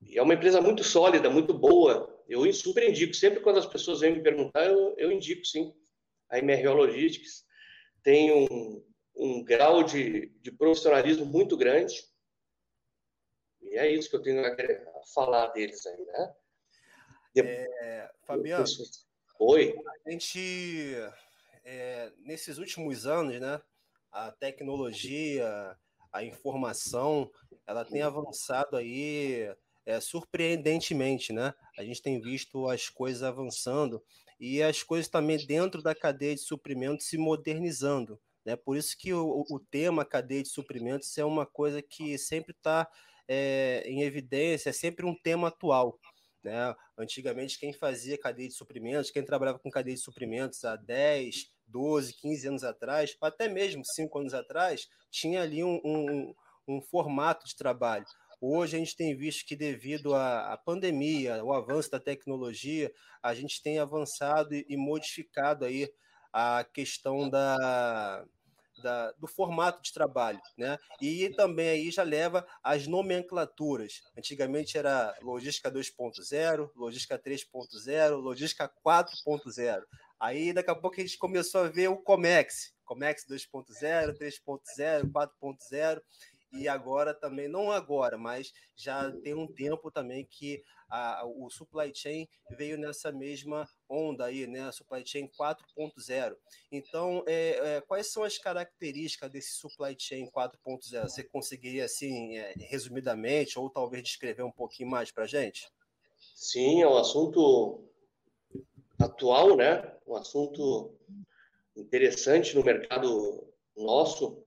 e, 0.00 0.16
é 0.16 0.22
uma 0.22 0.34
empresa 0.34 0.60
muito 0.60 0.84
sólida, 0.84 1.28
muito 1.28 1.52
boa. 1.52 2.16
Eu 2.28 2.50
super 2.52 2.88
indico, 2.88 3.12
sempre 3.14 3.40
quando 3.40 3.58
as 3.58 3.66
pessoas 3.66 4.00
vêm 4.00 4.14
me 4.14 4.22
perguntar, 4.22 4.66
eu, 4.66 4.94
eu 4.96 5.10
indico 5.10 5.44
sim. 5.44 5.74
A 6.30 6.40
MRO 6.40 6.74
Logistics 6.74 7.44
tem 8.02 8.30
um, 8.32 8.84
um 9.16 9.42
grau 9.42 9.82
de, 9.82 10.28
de 10.40 10.52
profissionalismo 10.52 11.26
muito 11.26 11.56
grande. 11.56 11.94
E 13.62 13.76
é 13.76 13.90
isso 13.90 14.08
que 14.08 14.16
eu 14.16 14.22
tenho 14.22 14.44
a 14.44 15.06
falar 15.14 15.48
deles 15.48 15.84
aí, 15.86 16.04
né? 16.04 16.34
É, 17.36 18.10
Fabiano, 18.24 18.64
Oi. 19.38 19.72
A 20.04 20.10
gente, 20.10 20.94
é, 21.64 22.12
nesses 22.18 22.58
últimos 22.58 23.06
anos, 23.06 23.40
né, 23.40 23.60
a 24.10 24.32
tecnologia, 24.32 25.76
a 26.12 26.24
informação, 26.24 27.30
ela 27.66 27.84
tem 27.84 28.02
avançado 28.02 28.76
aí 28.76 29.54
é, 29.86 30.00
surpreendentemente, 30.00 31.32
né? 31.32 31.54
A 31.78 31.84
gente 31.84 32.02
tem 32.02 32.20
visto 32.20 32.68
as 32.68 32.88
coisas 32.88 33.22
avançando 33.22 34.02
e 34.40 34.62
as 34.62 34.82
coisas 34.82 35.08
também 35.08 35.38
dentro 35.46 35.82
da 35.82 35.94
cadeia 35.94 36.34
de 36.34 36.40
suprimentos 36.40 37.06
se 37.06 37.16
modernizando. 37.16 38.20
Né? 38.44 38.56
Por 38.56 38.76
isso 38.76 38.96
que 38.96 39.12
o, 39.12 39.44
o 39.50 39.60
tema 39.60 40.04
cadeia 40.04 40.42
de 40.42 40.48
suprimentos 40.48 41.16
é 41.18 41.24
uma 41.24 41.46
coisa 41.46 41.82
que 41.82 42.18
sempre 42.18 42.52
está 42.52 42.88
é, 43.28 43.82
em 43.86 44.02
evidência, 44.02 44.70
é 44.70 44.72
sempre 44.72 45.04
um 45.04 45.14
tema 45.14 45.48
atual. 45.48 45.98
Né? 46.42 46.74
Antigamente, 46.96 47.58
quem 47.58 47.72
fazia 47.72 48.18
cadeia 48.18 48.48
de 48.48 48.54
suprimentos, 48.54 49.10
quem 49.10 49.24
trabalhava 49.24 49.58
com 49.58 49.70
cadeia 49.70 49.94
de 49.94 50.02
suprimentos 50.02 50.64
há 50.64 50.76
10, 50.76 51.52
12, 51.66 52.14
15 52.14 52.48
anos 52.48 52.64
atrás, 52.64 53.16
até 53.20 53.48
mesmo 53.48 53.82
5 53.84 54.18
anos 54.18 54.34
atrás, 54.34 54.88
tinha 55.10 55.42
ali 55.42 55.62
um, 55.62 55.80
um, 55.84 56.34
um 56.66 56.80
formato 56.80 57.46
de 57.46 57.54
trabalho. 57.54 58.06
Hoje 58.40 58.76
a 58.76 58.78
gente 58.78 58.96
tem 58.96 59.16
visto 59.16 59.44
que 59.44 59.56
devido 59.56 60.14
à, 60.14 60.52
à 60.52 60.56
pandemia, 60.56 61.40
ao 61.40 61.52
avanço 61.52 61.90
da 61.90 61.98
tecnologia, 61.98 62.92
a 63.20 63.34
gente 63.34 63.60
tem 63.60 63.78
avançado 63.78 64.54
e, 64.54 64.64
e 64.68 64.76
modificado 64.76 65.64
aí 65.64 65.92
a 66.32 66.64
questão 66.64 67.28
da, 67.28 68.24
da, 68.82 69.12
do 69.12 69.26
formato 69.26 69.82
de 69.82 69.92
trabalho, 69.92 70.40
né? 70.56 70.78
E 71.00 71.28
também 71.30 71.68
aí 71.68 71.90
já 71.90 72.02
leva 72.02 72.46
as 72.62 72.86
nomenclaturas. 72.86 74.02
Antigamente 74.16 74.76
era 74.76 75.14
logística 75.22 75.70
2.0, 75.70 76.70
logística 76.74 77.18
3.0, 77.18 78.16
logística 78.16 78.70
4.0. 78.84 79.82
Aí 80.20 80.52
daqui 80.52 80.70
a 80.70 80.74
pouco 80.74 80.96
a 80.98 81.00
gente 81.00 81.16
começou 81.16 81.62
a 81.62 81.68
ver 81.68 81.88
o 81.88 81.96
Comex, 81.96 82.74
Comex 82.84 83.24
2.0, 83.28 84.16
3.0, 84.18 85.12
4.0 85.12 86.02
e 86.52 86.68
agora 86.68 87.14
também, 87.14 87.48
não 87.48 87.70
agora, 87.70 88.16
mas 88.16 88.52
já 88.76 89.10
tem 89.22 89.34
um 89.34 89.46
tempo 89.46 89.90
também 89.90 90.24
que 90.24 90.62
a, 90.88 91.24
o 91.26 91.50
supply 91.50 91.92
chain 91.94 92.26
veio 92.56 92.78
nessa 92.78 93.12
mesma 93.12 93.68
onda 93.88 94.24
aí, 94.24 94.46
né? 94.46 94.62
A 94.62 94.72
supply 94.72 95.04
chain 95.06 95.28
4.0. 95.28 96.36
Então, 96.72 97.22
é, 97.26 97.76
é, 97.76 97.80
quais 97.82 98.10
são 98.10 98.22
as 98.22 98.38
características 98.38 99.30
desse 99.30 99.52
supply 99.54 99.94
chain 99.98 100.30
4.0? 100.30 101.02
Você 101.02 101.22
conseguiria, 101.24 101.84
assim, 101.84 102.36
é, 102.38 102.54
resumidamente, 102.56 103.58
ou 103.58 103.68
talvez 103.68 104.02
descrever 104.02 104.42
um 104.42 104.52
pouquinho 104.52 104.88
mais 104.88 105.10
para 105.10 105.26
gente? 105.26 105.68
Sim, 106.34 106.82
é 106.82 106.88
um 106.88 106.96
assunto 106.96 107.84
atual, 108.98 109.56
né? 109.56 109.94
Um 110.06 110.16
assunto 110.16 110.94
interessante 111.76 112.56
no 112.56 112.64
mercado 112.64 113.46
nosso. 113.76 114.44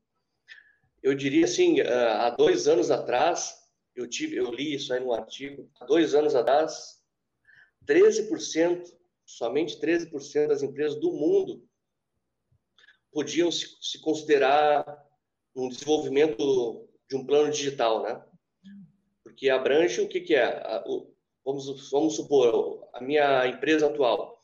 Eu 1.01 1.15
diria 1.15 1.45
assim, 1.45 1.81
há 1.81 2.29
dois 2.29 2.67
anos 2.67 2.91
atrás, 2.91 3.55
eu 3.95 4.07
tive, 4.07 4.35
eu 4.35 4.51
li 4.51 4.75
isso 4.75 4.93
aí 4.93 4.99
num 4.99 5.13
artigo, 5.13 5.69
há 5.79 5.85
dois 5.85 6.13
anos 6.13 6.35
atrás, 6.35 7.01
13%, 7.85 8.85
somente 9.25 9.79
13% 9.79 10.47
das 10.47 10.61
empresas 10.61 10.99
do 10.99 11.11
mundo 11.11 11.67
podiam 13.11 13.51
se, 13.51 13.67
se 13.81 13.99
considerar 13.99 15.05
um 15.55 15.67
desenvolvimento 15.67 16.87
de 17.09 17.15
um 17.15 17.25
plano 17.25 17.51
digital, 17.51 18.03
né? 18.03 18.23
Porque 19.23 19.49
abrange 19.49 19.99
o 20.01 20.07
que, 20.07 20.21
que 20.21 20.35
é? 20.35 20.63
Vamos, 21.43 21.89
vamos 21.89 22.15
supor, 22.15 22.87
a 22.93 23.01
minha 23.01 23.47
empresa 23.47 23.87
atual, 23.87 24.41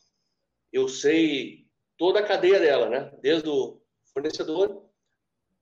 eu 0.72 0.88
sei 0.88 1.66
toda 1.96 2.20
a 2.20 2.26
cadeia 2.26 2.58
dela, 2.58 2.88
né? 2.90 3.18
Desde 3.22 3.48
o 3.48 3.80
fornecedor 4.12 4.87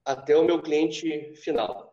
até 0.07 0.37
o 0.37 0.45
meu 0.45 0.63
cliente 0.63 1.35
final. 1.35 1.93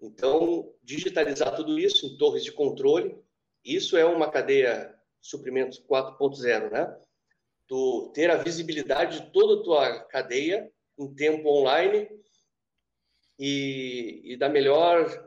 Então, 0.00 0.72
digitalizar 0.82 1.56
tudo 1.56 1.78
isso 1.78 2.06
em 2.06 2.18
torres 2.18 2.44
de 2.44 2.52
controle, 2.52 3.18
isso 3.64 3.96
é 3.96 4.04
uma 4.04 4.30
cadeia 4.30 4.94
suprimentos 5.20 5.82
4.0, 5.84 6.70
né? 6.70 6.96
Tu 7.66 8.12
ter 8.14 8.30
a 8.30 8.36
visibilidade 8.36 9.20
de 9.20 9.32
toda 9.32 9.60
a 9.60 9.64
tua 9.64 10.04
cadeia 10.04 10.70
em 10.98 11.14
tempo 11.14 11.48
online 11.48 12.08
e, 13.38 14.20
e 14.24 14.36
da 14.36 14.48
melhor 14.48 15.26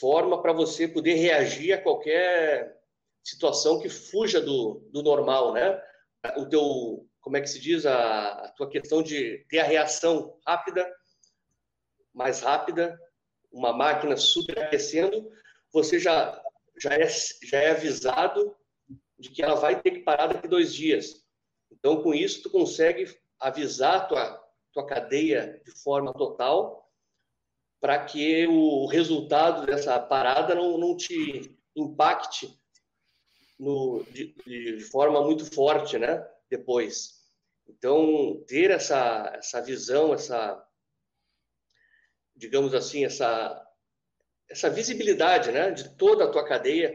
forma 0.00 0.42
para 0.42 0.52
você 0.52 0.88
poder 0.88 1.14
reagir 1.14 1.72
a 1.72 1.80
qualquer 1.80 2.76
situação 3.22 3.80
que 3.80 3.88
fuja 3.88 4.40
do, 4.40 4.86
do 4.92 5.02
normal, 5.02 5.52
né? 5.52 5.80
O 6.36 6.46
teu, 6.46 7.08
como 7.20 7.36
é 7.36 7.40
que 7.40 7.48
se 7.48 7.60
diz, 7.60 7.86
a, 7.86 8.28
a 8.28 8.48
tua 8.50 8.68
questão 8.68 9.02
de 9.02 9.44
ter 9.48 9.60
a 9.60 9.64
reação 9.64 10.38
rápida, 10.46 10.86
mais 12.14 12.40
rápida 12.40 12.98
uma 13.54 13.72
máquina 13.72 14.16
superaquecendo, 14.16 15.30
você 15.72 15.98
já, 15.98 16.42
já, 16.76 16.94
é, 16.94 17.06
já 17.08 17.58
é 17.58 17.70
avisado 17.70 18.54
de 19.18 19.30
que 19.30 19.42
ela 19.42 19.54
vai 19.54 19.80
ter 19.80 19.92
que 19.92 20.00
parar 20.00 20.26
daqui 20.26 20.48
dois 20.48 20.74
dias. 20.74 21.24
Então, 21.70 22.02
com 22.02 22.12
isso, 22.12 22.42
tu 22.42 22.50
consegue 22.50 23.16
avisar 23.38 23.96
a 23.96 24.04
tua, 24.06 24.44
tua 24.72 24.86
cadeia 24.86 25.60
de 25.64 25.70
forma 25.70 26.12
total 26.12 26.90
para 27.80 28.04
que 28.04 28.46
o 28.46 28.86
resultado 28.86 29.66
dessa 29.66 29.98
parada 30.00 30.54
não, 30.54 30.78
não 30.78 30.96
te 30.96 31.56
impacte 31.76 32.58
no, 33.58 34.02
de, 34.10 34.34
de 34.46 34.80
forma 34.80 35.22
muito 35.22 35.44
forte, 35.54 35.98
né? 35.98 36.26
Depois. 36.50 37.22
Então, 37.68 38.42
ter 38.46 38.70
essa, 38.70 39.32
essa 39.34 39.60
visão, 39.60 40.14
essa, 40.14 40.66
digamos 42.36 42.74
assim, 42.74 43.04
essa, 43.04 43.64
essa 44.48 44.70
visibilidade 44.70 45.50
né, 45.52 45.70
de 45.70 45.96
toda 45.96 46.24
a 46.24 46.30
tua 46.30 46.44
cadeia 46.44 46.90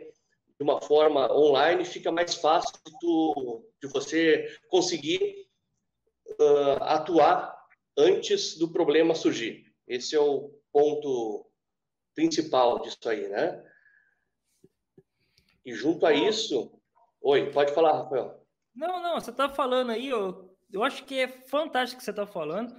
de 0.60 0.64
uma 0.64 0.82
forma 0.82 1.32
online, 1.32 1.86
fica 1.86 2.12
mais 2.12 2.36
fácil 2.36 2.74
de, 2.86 2.92
tu, 3.00 3.66
de 3.82 3.88
você 3.88 4.58
conseguir 4.68 5.48
uh, 6.40 6.84
atuar 6.84 7.58
antes 7.98 8.58
do 8.58 8.70
problema 8.70 9.16
surgir. 9.16 9.74
Esse 9.88 10.16
é 10.16 10.20
o 10.20 10.54
ponto 10.72 11.50
principal 12.14 12.82
disso 12.82 13.08
aí, 13.08 13.28
né? 13.30 13.66
E 15.66 15.74
junto 15.74 16.06
a 16.06 16.14
isso, 16.14 16.72
oi, 17.22 17.52
pode 17.52 17.74
falar, 17.74 18.04
Rafael. 18.04 18.46
Não, 18.76 19.02
não, 19.02 19.20
você 19.20 19.32
está 19.32 19.50
falando 19.50 19.92
aí, 19.92 20.10
eu, 20.10 20.56
eu 20.72 20.84
acho 20.84 21.06
que 21.06 21.20
é 21.20 21.28
fantástico 21.28 22.00
que 22.00 22.04
você 22.04 22.12
está 22.12 22.28
falando. 22.28 22.76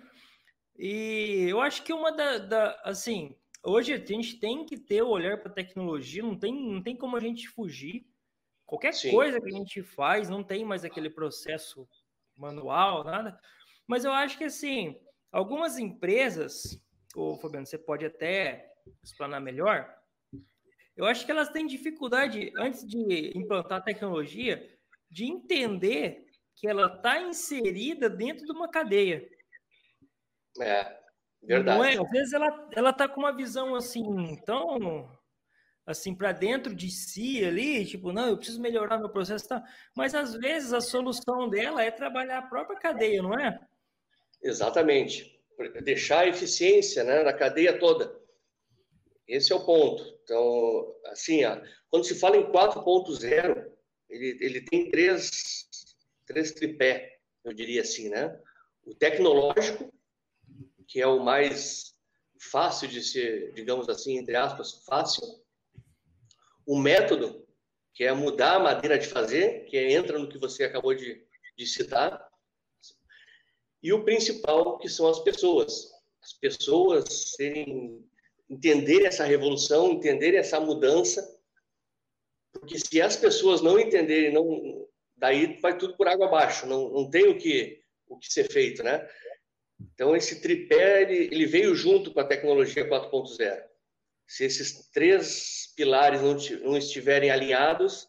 E 0.83 1.45
eu 1.47 1.61
acho 1.61 1.83
que 1.83 1.93
uma 1.93 2.11
da, 2.11 2.39
da, 2.39 2.81
assim, 2.85 3.37
hoje 3.63 3.93
a 3.93 3.99
gente 3.99 4.41
tem 4.41 4.65
que 4.65 4.79
ter 4.79 5.03
o 5.03 5.11
olhar 5.11 5.37
para 5.37 5.51
a 5.51 5.55
tecnologia, 5.55 6.23
não 6.23 6.35
tem, 6.35 6.55
não 6.55 6.83
tem 6.83 6.97
como 6.97 7.19
a 7.19 7.21
gente 7.21 7.47
fugir. 7.51 8.07
Qualquer 8.65 8.95
Sim. 8.95 9.11
coisa 9.11 9.39
que 9.39 9.49
a 9.49 9.53
gente 9.53 9.83
faz, 9.83 10.31
não 10.31 10.43
tem 10.43 10.65
mais 10.65 10.83
aquele 10.83 11.11
processo 11.11 11.87
manual, 12.35 13.05
nada. 13.05 13.39
Mas 13.87 14.07
eu 14.07 14.13
acho 14.13 14.39
que 14.39 14.45
assim, 14.45 14.99
algumas 15.31 15.77
empresas, 15.77 16.83
ou 17.15 17.37
Fabiano, 17.37 17.67
você 17.67 17.77
pode 17.77 18.07
até 18.07 18.73
explanar 19.05 19.39
melhor. 19.39 19.95
Eu 20.97 21.05
acho 21.05 21.27
que 21.27 21.31
elas 21.31 21.51
têm 21.51 21.67
dificuldade, 21.67 22.51
antes 22.57 22.89
de 22.89 23.37
implantar 23.37 23.81
a 23.81 23.83
tecnologia, 23.83 24.67
de 25.11 25.27
entender 25.27 26.25
que 26.57 26.67
ela 26.67 26.87
está 26.87 27.21
inserida 27.21 28.09
dentro 28.09 28.47
de 28.47 28.53
uma 28.53 28.71
cadeia. 28.71 29.29
É, 30.61 30.97
verdade. 31.43 31.97
É? 31.97 32.01
Às 32.01 32.11
vezes 32.11 32.33
ela, 32.33 32.69
ela 32.73 32.93
tá 32.93 33.09
com 33.09 33.21
uma 33.21 33.37
visão 33.37 33.75
assim, 33.75 34.37
tão 34.45 35.09
assim 35.87 36.15
para 36.15 36.33
dentro 36.33 36.75
de 36.75 36.91
si 36.91 37.45
ali, 37.45 37.85
tipo, 37.85 38.13
não, 38.13 38.29
eu 38.29 38.37
preciso 38.37 38.61
melhorar 38.61 38.99
meu 38.99 39.11
processo, 39.11 39.49
tá? 39.49 39.63
Mas 39.97 40.15
às 40.15 40.35
vezes 40.35 40.73
a 40.73 40.81
solução 40.81 41.49
dela 41.49 41.83
é 41.83 41.91
trabalhar 41.91 42.39
a 42.39 42.47
própria 42.47 42.79
cadeia, 42.79 43.23
não 43.23 43.35
é? 43.35 43.59
Exatamente. 44.43 45.39
Deixar 45.83 46.21
a 46.21 46.29
eficiência 46.29 47.05
né, 47.05 47.23
na 47.23 47.33
cadeia 47.33 47.79
toda. 47.79 48.19
Esse 49.27 49.53
é 49.53 49.57
o 49.57 49.65
ponto. 49.65 50.03
Então, 50.23 50.95
assim, 51.07 51.45
ó, 51.45 51.61
quando 51.91 52.05
se 52.05 52.15
fala 52.15 52.37
em 52.37 52.51
4.0, 52.51 53.71
ele, 54.09 54.39
ele 54.41 54.61
tem 54.63 54.91
três, 54.91 55.67
três 56.27 56.53
tripé, 56.53 57.19
eu 57.45 57.53
diria 57.53 57.83
assim, 57.83 58.09
né? 58.09 58.39
O 58.85 58.95
tecnológico, 58.95 59.93
que 60.91 61.01
é 61.01 61.07
o 61.07 61.23
mais 61.23 61.95
fácil 62.51 62.89
de 62.89 63.01
ser, 63.01 63.53
digamos 63.53 63.89
assim, 63.89 64.19
entre 64.19 64.35
aspas, 64.35 64.83
fácil. 64.85 65.23
O 66.67 66.77
método, 66.77 67.47
que 67.95 68.03
é 68.03 68.13
mudar 68.13 68.57
a 68.57 68.59
maneira 68.59 68.99
de 68.99 69.07
fazer, 69.07 69.67
que 69.67 69.77
é, 69.77 69.93
entra 69.93 70.19
no 70.19 70.29
que 70.29 70.37
você 70.37 70.65
acabou 70.65 70.93
de, 70.93 71.25
de 71.57 71.67
citar. 71.67 72.29
E 73.81 73.93
o 73.93 74.05
principal, 74.05 74.79
que 74.79 74.89
são 74.89 75.09
as 75.09 75.21
pessoas. 75.21 75.93
As 76.21 76.33
pessoas 76.33 77.35
serem, 77.37 78.05
essa 79.05 79.25
revolução, 79.25 79.93
entenderem 79.93 80.41
essa 80.41 80.59
mudança, 80.59 81.41
porque 82.53 82.81
se 82.81 83.01
as 83.01 83.17
pessoas 83.17 83.61
não 83.61 83.79
entenderem, 83.79 84.33
não, 84.33 84.89
daí 85.17 85.61
vai 85.61 85.79
tudo 85.79 85.97
por 85.97 86.09
água 86.09 86.27
abaixo, 86.27 86.67
não, 86.67 86.91
não 86.91 87.09
tem 87.09 87.29
o 87.29 87.39
que, 87.39 87.81
o 88.09 88.19
que 88.19 88.31
ser 88.33 88.51
feito, 88.51 88.83
né? 88.83 89.09
Então, 89.81 90.15
esse 90.15 90.41
tripé 90.41 91.03
ele, 91.03 91.35
ele 91.35 91.47
veio 91.47 91.75
junto 91.75 92.13
com 92.13 92.21
a 92.21 92.27
tecnologia 92.27 92.89
4.0. 92.89 93.63
Se 94.27 94.45
esses 94.45 94.89
três 94.91 95.73
pilares 95.77 96.21
não, 96.21 96.37
não 96.71 96.77
estiverem 96.77 97.31
alinhados, 97.31 98.09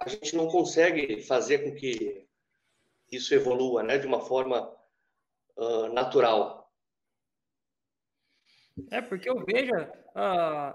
a 0.00 0.08
gente 0.08 0.34
não 0.36 0.48
consegue 0.48 1.22
fazer 1.22 1.58
com 1.60 1.74
que 1.74 2.26
isso 3.10 3.34
evolua 3.34 3.82
né, 3.82 3.98
de 3.98 4.06
uma 4.06 4.20
forma 4.20 4.74
uh, 5.56 5.88
natural. 5.92 6.70
É, 8.90 9.00
porque 9.00 9.28
eu 9.28 9.44
vejo, 9.44 9.74
uh, 9.74 10.74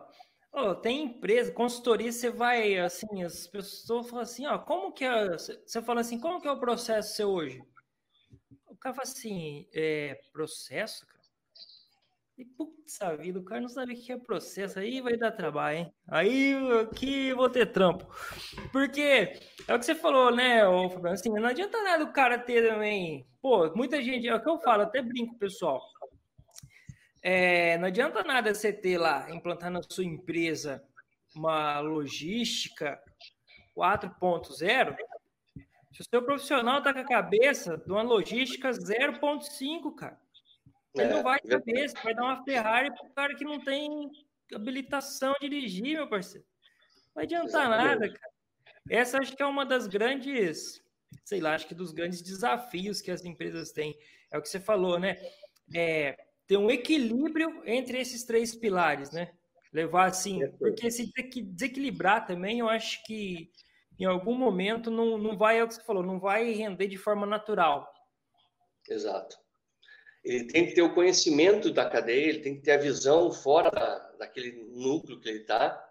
oh, 0.52 0.76
tem 0.76 1.04
empresa, 1.04 1.52
consultoria, 1.52 2.12
você 2.12 2.30
vai, 2.30 2.78
assim, 2.78 3.24
as 3.24 3.48
pessoas 3.48 4.08
falam 4.08 4.24
assim, 4.24 4.46
ó, 4.46 4.58
como 4.60 4.92
que 4.92 5.04
é, 5.04 5.38
você 5.38 5.82
fala 5.82 6.02
assim, 6.02 6.20
como 6.20 6.40
que 6.40 6.48
é 6.48 6.52
o 6.52 6.60
processo 6.60 7.16
seu 7.16 7.30
hoje? 7.30 7.62
O 8.78 8.80
cara 8.80 8.94
fala 8.94 9.08
assim, 9.08 9.68
é, 9.74 10.22
processo, 10.32 11.06
cara? 11.08 11.18
E 12.38 12.46
putz, 12.46 13.02
a 13.02 13.16
vida, 13.16 13.40
o 13.40 13.44
cara 13.44 13.60
não 13.60 13.68
sabe 13.68 13.94
o 13.94 13.96
que 13.98 14.12
é 14.12 14.18
processo, 14.18 14.78
aí 14.78 15.02
vai 15.02 15.18
dar 15.18 15.32
trabalho, 15.32 15.80
hein? 15.80 15.94
Aí 16.08 16.54
aqui 16.80 17.34
vou 17.34 17.50
ter 17.50 17.72
trampo. 17.72 18.08
Porque 18.72 19.34
é 19.68 19.74
o 19.74 19.80
que 19.80 19.86
você 19.86 19.96
falou, 19.96 20.32
né, 20.32 20.68
ô 20.68 20.88
Fabiano? 20.88 21.16
Assim, 21.16 21.32
não 21.32 21.48
adianta 21.48 21.82
nada 21.82 22.04
o 22.04 22.14
cara 22.14 22.38
ter 22.38 22.70
também. 22.70 23.28
Pô, 23.42 23.74
muita 23.76 24.00
gente, 24.04 24.28
é 24.28 24.36
o 24.36 24.40
que 24.40 24.48
eu 24.48 24.60
falo, 24.60 24.84
até 24.84 25.02
brinco, 25.02 25.36
pessoal. 25.40 25.82
É, 27.24 27.80
não 27.80 27.88
adianta 27.88 28.24
nada 28.24 28.54
você 28.54 28.72
ter 28.72 29.00
lá, 29.00 29.28
implantar 29.32 29.72
na 29.72 29.82
sua 29.82 30.06
empresa 30.06 30.84
uma 31.36 31.80
logística 31.80 33.02
4.0 33.76 34.96
se 35.98 36.02
o 36.02 36.06
seu 36.12 36.22
profissional 36.22 36.78
está 36.78 36.94
com 36.94 37.00
a 37.00 37.06
cabeça 37.06 37.76
de 37.76 37.92
uma 37.92 38.04
logística 38.04 38.70
0.5, 38.70 39.96
cara, 39.96 40.20
ele 40.94 41.06
é, 41.06 41.10
não 41.10 41.24
vai 41.24 41.40
saber, 41.44 41.90
você 41.90 42.04
vai 42.04 42.14
dar 42.14 42.24
uma 42.24 42.44
Ferrari 42.44 42.94
para 42.94 43.08
o 43.08 43.14
cara 43.14 43.36
que 43.36 43.44
não 43.44 43.60
tem 43.60 44.12
habilitação 44.54 45.34
a 45.34 45.40
dirigir, 45.40 45.96
meu 45.96 46.08
parceiro. 46.08 46.46
Não 47.08 47.14
vai 47.16 47.24
adiantar 47.24 47.48
Exatamente. 47.48 47.84
nada, 47.84 48.14
cara. 48.14 48.34
Essa 48.92 49.18
acho 49.18 49.36
que 49.36 49.42
é 49.42 49.46
uma 49.48 49.66
das 49.66 49.88
grandes, 49.88 50.84
sei 51.26 51.42
lá, 51.42 51.56
acho 51.56 51.68
que 51.68 51.74
dos 51.74 51.92
grandes 51.92 52.22
desafios 52.22 53.02
que 53.02 53.10
as 53.10 53.26
empresas 53.26 53.72
têm. 53.72 53.98
É 54.32 54.38
o 54.38 54.42
que 54.42 54.50
você 54.50 54.60
falou, 54.60 55.00
né? 55.00 55.18
É, 55.74 56.16
ter 56.46 56.58
um 56.58 56.70
equilíbrio 56.70 57.64
entre 57.66 58.00
esses 58.00 58.24
três 58.24 58.56
pilares, 58.56 59.10
né? 59.12 59.32
Levar 59.74 60.06
assim, 60.06 60.48
porque 60.60 60.92
se 60.92 61.12
desequilibrar 61.42 62.28
também, 62.28 62.60
eu 62.60 62.70
acho 62.70 63.04
que 63.04 63.52
em 64.00 64.06
algum 64.06 64.36
momento 64.36 64.92
não, 64.92 65.18
não 65.18 65.38
vai, 65.38 65.60
é 65.60 65.64
o 65.64 65.68
que 65.68 65.76
você 65.76 65.84
falou, 65.84 66.04
não 66.04 66.20
vai 66.20 66.52
render 66.52 66.88
de 66.88 66.98
forma 66.98 67.26
natural. 67.26 67.92
Exato. 68.88 69.38
Ele 70.24 70.46
tem 70.46 70.66
que 70.66 70.74
ter 70.74 70.82
o 70.82 70.94
conhecimento 70.94 71.72
da 71.72 71.90
cadeia, 71.90 72.28
ele 72.28 72.42
tem 72.42 72.56
que 72.56 72.62
ter 72.62 72.74
a 72.74 72.78
visão 72.78 73.32
fora 73.32 73.70
da, 73.70 74.12
daquele 74.20 74.52
núcleo 74.74 75.20
que 75.20 75.30
ele 75.30 75.40
está, 75.40 75.84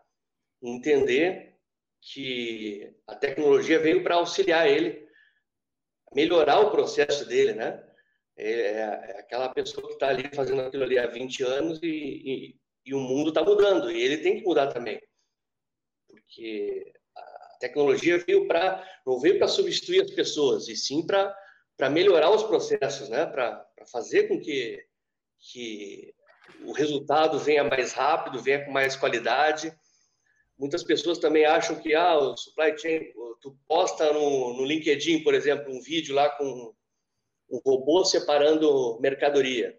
entender 0.62 1.56
que 2.00 2.94
a 3.06 3.14
tecnologia 3.14 3.78
veio 3.78 4.02
para 4.02 4.16
auxiliar 4.16 4.68
ele, 4.68 5.08
melhorar 6.14 6.60
o 6.60 6.70
processo 6.70 7.26
dele, 7.26 7.54
né? 7.54 7.82
É, 8.36 8.50
é 8.50 9.20
aquela 9.20 9.48
pessoa 9.48 9.86
que 9.86 9.94
está 9.94 10.08
ali 10.08 10.28
fazendo 10.34 10.60
aquilo 10.60 10.84
ali 10.84 10.98
há 10.98 11.06
20 11.06 11.42
anos 11.42 11.80
e, 11.82 11.86
e, 11.88 12.60
e 12.84 12.94
o 12.94 13.00
mundo 13.00 13.30
está 13.30 13.42
mudando, 13.42 13.90
e 13.90 14.00
ele 14.00 14.18
tem 14.18 14.38
que 14.38 14.44
mudar 14.44 14.68
também. 14.68 15.00
Porque 16.06 16.92
tecnologia 17.58 18.18
veio 18.18 18.46
para 18.46 18.84
não 19.06 19.18
veio 19.18 19.38
para 19.38 19.48
substituir 19.48 20.02
as 20.02 20.10
pessoas, 20.10 20.68
e 20.68 20.76
sim 20.76 21.04
para 21.06 21.90
melhorar 21.90 22.30
os 22.30 22.42
processos, 22.42 23.08
né? 23.08 23.26
Para 23.26 23.66
fazer 23.90 24.28
com 24.28 24.40
que 24.40 24.84
que 25.52 26.14
o 26.64 26.72
resultado 26.72 27.38
venha 27.38 27.64
mais 27.64 27.92
rápido, 27.92 28.42
venha 28.42 28.64
com 28.64 28.70
mais 28.70 28.96
qualidade. 28.96 29.72
Muitas 30.58 30.82
pessoas 30.82 31.18
também 31.18 31.44
acham 31.44 31.76
que 31.76 31.94
ah, 31.94 32.16
o 32.16 32.36
supply 32.36 32.76
chain, 32.78 33.12
tu 33.40 33.56
posta 33.68 34.12
no, 34.12 34.54
no 34.54 34.64
LinkedIn, 34.64 35.22
por 35.22 35.34
exemplo, 35.34 35.72
um 35.72 35.80
vídeo 35.82 36.14
lá 36.14 36.30
com 36.30 36.74
um 37.50 37.58
robô 37.64 38.04
separando 38.04 38.98
mercadoria. 39.00 39.78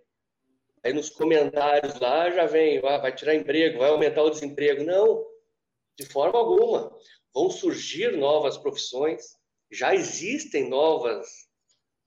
Aí 0.83 0.93
nos 0.93 1.09
comentários 1.09 1.99
lá 1.99 2.29
já 2.29 2.45
vem, 2.45 2.79
ah, 2.85 2.99
vai 2.99 3.13
tirar 3.13 3.35
emprego, 3.35 3.79
vai 3.79 3.89
aumentar 3.89 4.23
o 4.23 4.29
desemprego. 4.29 4.83
Não, 4.83 5.25
de 5.97 6.05
forma 6.05 6.37
alguma 6.37 6.95
vão 7.33 7.49
surgir 7.49 8.17
novas 8.17 8.57
profissões, 8.57 9.35
já 9.71 9.93
existem 9.93 10.69
novas, 10.69 11.27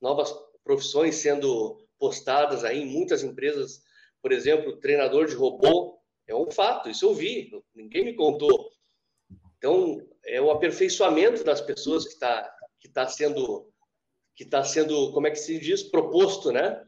novas 0.01 0.35
profissões 0.65 1.17
sendo 1.17 1.87
postadas 1.99 2.65
aí 2.65 2.81
em 2.81 2.87
muitas 2.87 3.23
empresas. 3.23 3.83
Por 4.23 4.33
exemplo, 4.33 4.79
treinador 4.79 5.27
de 5.27 5.35
robô 5.35 5.99
é 6.27 6.35
um 6.35 6.51
fato, 6.51 6.89
isso 6.89 7.07
eu 7.07 7.15
vi, 7.15 7.51
ninguém 7.75 8.05
me 8.05 8.15
contou. 8.15 8.71
Então, 9.59 10.01
é 10.25 10.41
o 10.41 10.51
aperfeiçoamento 10.51 11.45
das 11.45 11.61
pessoas 11.61 12.05
que 12.05 12.15
está 12.15 12.57
que 12.81 12.89
tá 12.89 13.07
sendo, 13.07 13.71
que 14.35 14.45
tá 14.45 14.65
sendo, 14.65 15.13
como 15.13 15.27
é 15.27 15.31
que 15.31 15.37
se 15.37 15.59
diz, 15.59 15.83
proposto, 15.83 16.51
né? 16.51 16.83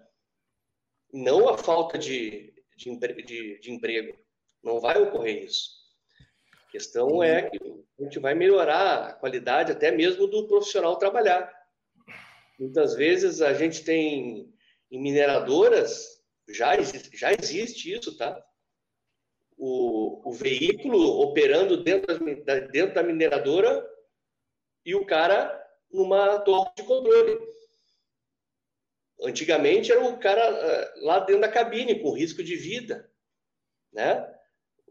Não 1.12 1.48
a 1.48 1.58
falta 1.58 1.98
de, 1.98 2.54
de, 2.76 2.96
de, 2.96 3.58
de 3.60 3.70
emprego. 3.70 4.18
Não 4.62 4.80
vai 4.80 5.00
ocorrer 5.00 5.44
isso. 5.44 5.70
A 6.66 6.70
questão 6.70 7.22
é 7.22 7.50
que 7.50 7.81
a 8.02 8.04
gente 8.04 8.18
vai 8.18 8.34
melhorar 8.34 9.06
a 9.06 9.12
qualidade 9.12 9.70
até 9.70 9.92
mesmo 9.92 10.26
do 10.26 10.48
profissional 10.48 10.96
trabalhar. 10.96 11.52
Muitas 12.58 12.96
vezes 12.96 13.40
a 13.40 13.54
gente 13.54 13.84
tem 13.84 14.52
em 14.90 15.00
mineradoras, 15.00 16.20
já, 16.48 16.72
já 16.82 17.32
existe 17.32 17.92
isso, 17.92 18.16
tá? 18.16 18.44
O, 19.56 20.28
o 20.28 20.32
veículo 20.32 21.20
operando 21.20 21.82
dentro 21.82 22.18
da, 22.44 22.58
dentro 22.58 22.94
da 22.94 23.02
mineradora 23.04 23.88
e 24.84 24.96
o 24.96 25.06
cara 25.06 25.60
numa 25.92 26.40
torre 26.40 26.72
de 26.76 26.82
controle. 26.82 27.38
Antigamente 29.22 29.92
era 29.92 30.04
o 30.04 30.18
cara 30.18 30.50
uh, 30.50 31.04
lá 31.04 31.20
dentro 31.20 31.42
da 31.42 31.48
cabine, 31.48 32.00
com 32.00 32.10
risco 32.10 32.42
de 32.42 32.56
vida, 32.56 33.08
né? 33.92 34.28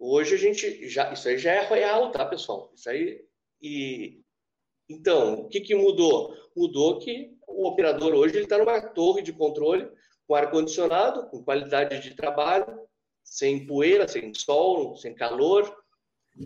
Hoje 0.04 0.34
a 0.34 0.38
gente 0.38 0.90
já, 0.90 1.14
isso 1.14 1.30
aí 1.30 1.38
já 1.38 1.52
é 1.52 1.60
real, 1.62 2.12
tá, 2.12 2.26
pessoal? 2.26 2.72
Isso 2.76 2.90
aí 2.90 3.24
e 3.62 4.20
então, 4.90 5.42
o 5.42 5.48
que, 5.48 5.62
que 5.62 5.76
mudou? 5.76 6.36
Mudou 6.58 6.98
que 6.98 7.38
o 7.48 7.68
operador 7.68 8.12
hoje 8.16 8.40
está 8.40 8.58
numa 8.58 8.82
torre 8.82 9.22
de 9.22 9.32
controle 9.32 9.88
com 10.28 10.34
ar-condicionado, 10.34 11.30
com 11.30 11.44
qualidade 11.44 12.00
de 12.00 12.16
trabalho, 12.16 12.66
sem 13.24 13.68
poeira, 13.68 14.08
sem 14.08 14.34
sol, 14.34 14.98
sem 14.98 15.14
calor. 15.14 15.72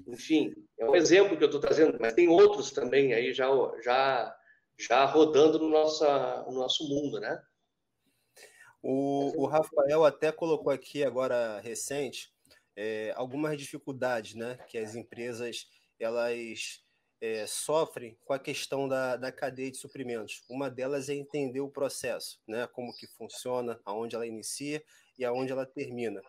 Enfim, 0.06 0.54
é 0.78 0.89
um 0.89 0.96
exemplo 0.96 1.38
que 1.38 1.44
eu 1.44 1.48
estou 1.48 1.62
trazendo, 1.62 1.98
mas 1.98 2.13
tem 2.13 2.28
outros 2.28 2.72
também 2.72 3.13
aí 3.13 3.34
já, 3.34 3.48
já, 3.82 4.36
já 4.78 5.06
rodando 5.06 5.60
no, 5.60 5.70
nossa, 5.70 6.44
no 6.50 6.60
nosso 6.60 6.88
mundo, 6.89 7.22
né? 7.22 7.41
O, 8.84 9.44
o 9.44 9.46
Rafael 9.46 10.04
até 10.04 10.30
colocou 10.30 10.74
aqui 10.74 11.06
agora 11.06 11.62
recente 11.62 12.35
é, 12.75 13.13
algumas 13.15 13.57
dificuldades, 13.57 14.35
né, 14.35 14.57
que 14.67 14.77
as 14.77 14.95
empresas 14.95 15.67
elas 15.99 16.83
é, 17.21 17.47
sofrem 17.47 18.17
com 18.23 18.33
a 18.33 18.39
questão 18.39 18.88
da, 18.88 19.15
da 19.15 19.31
cadeia 19.31 19.71
de 19.71 19.77
suprimentos. 19.77 20.43
Uma 20.49 20.69
delas 20.69 21.09
é 21.09 21.15
entender 21.15 21.61
o 21.61 21.69
processo, 21.69 22.39
né? 22.47 22.67
como 22.67 22.93
que 22.95 23.07
funciona, 23.07 23.79
aonde 23.85 24.15
ela 24.15 24.27
inicia 24.27 24.83
e 25.17 25.25
aonde 25.25 25.51
ela 25.51 25.65
termina. 25.65 26.21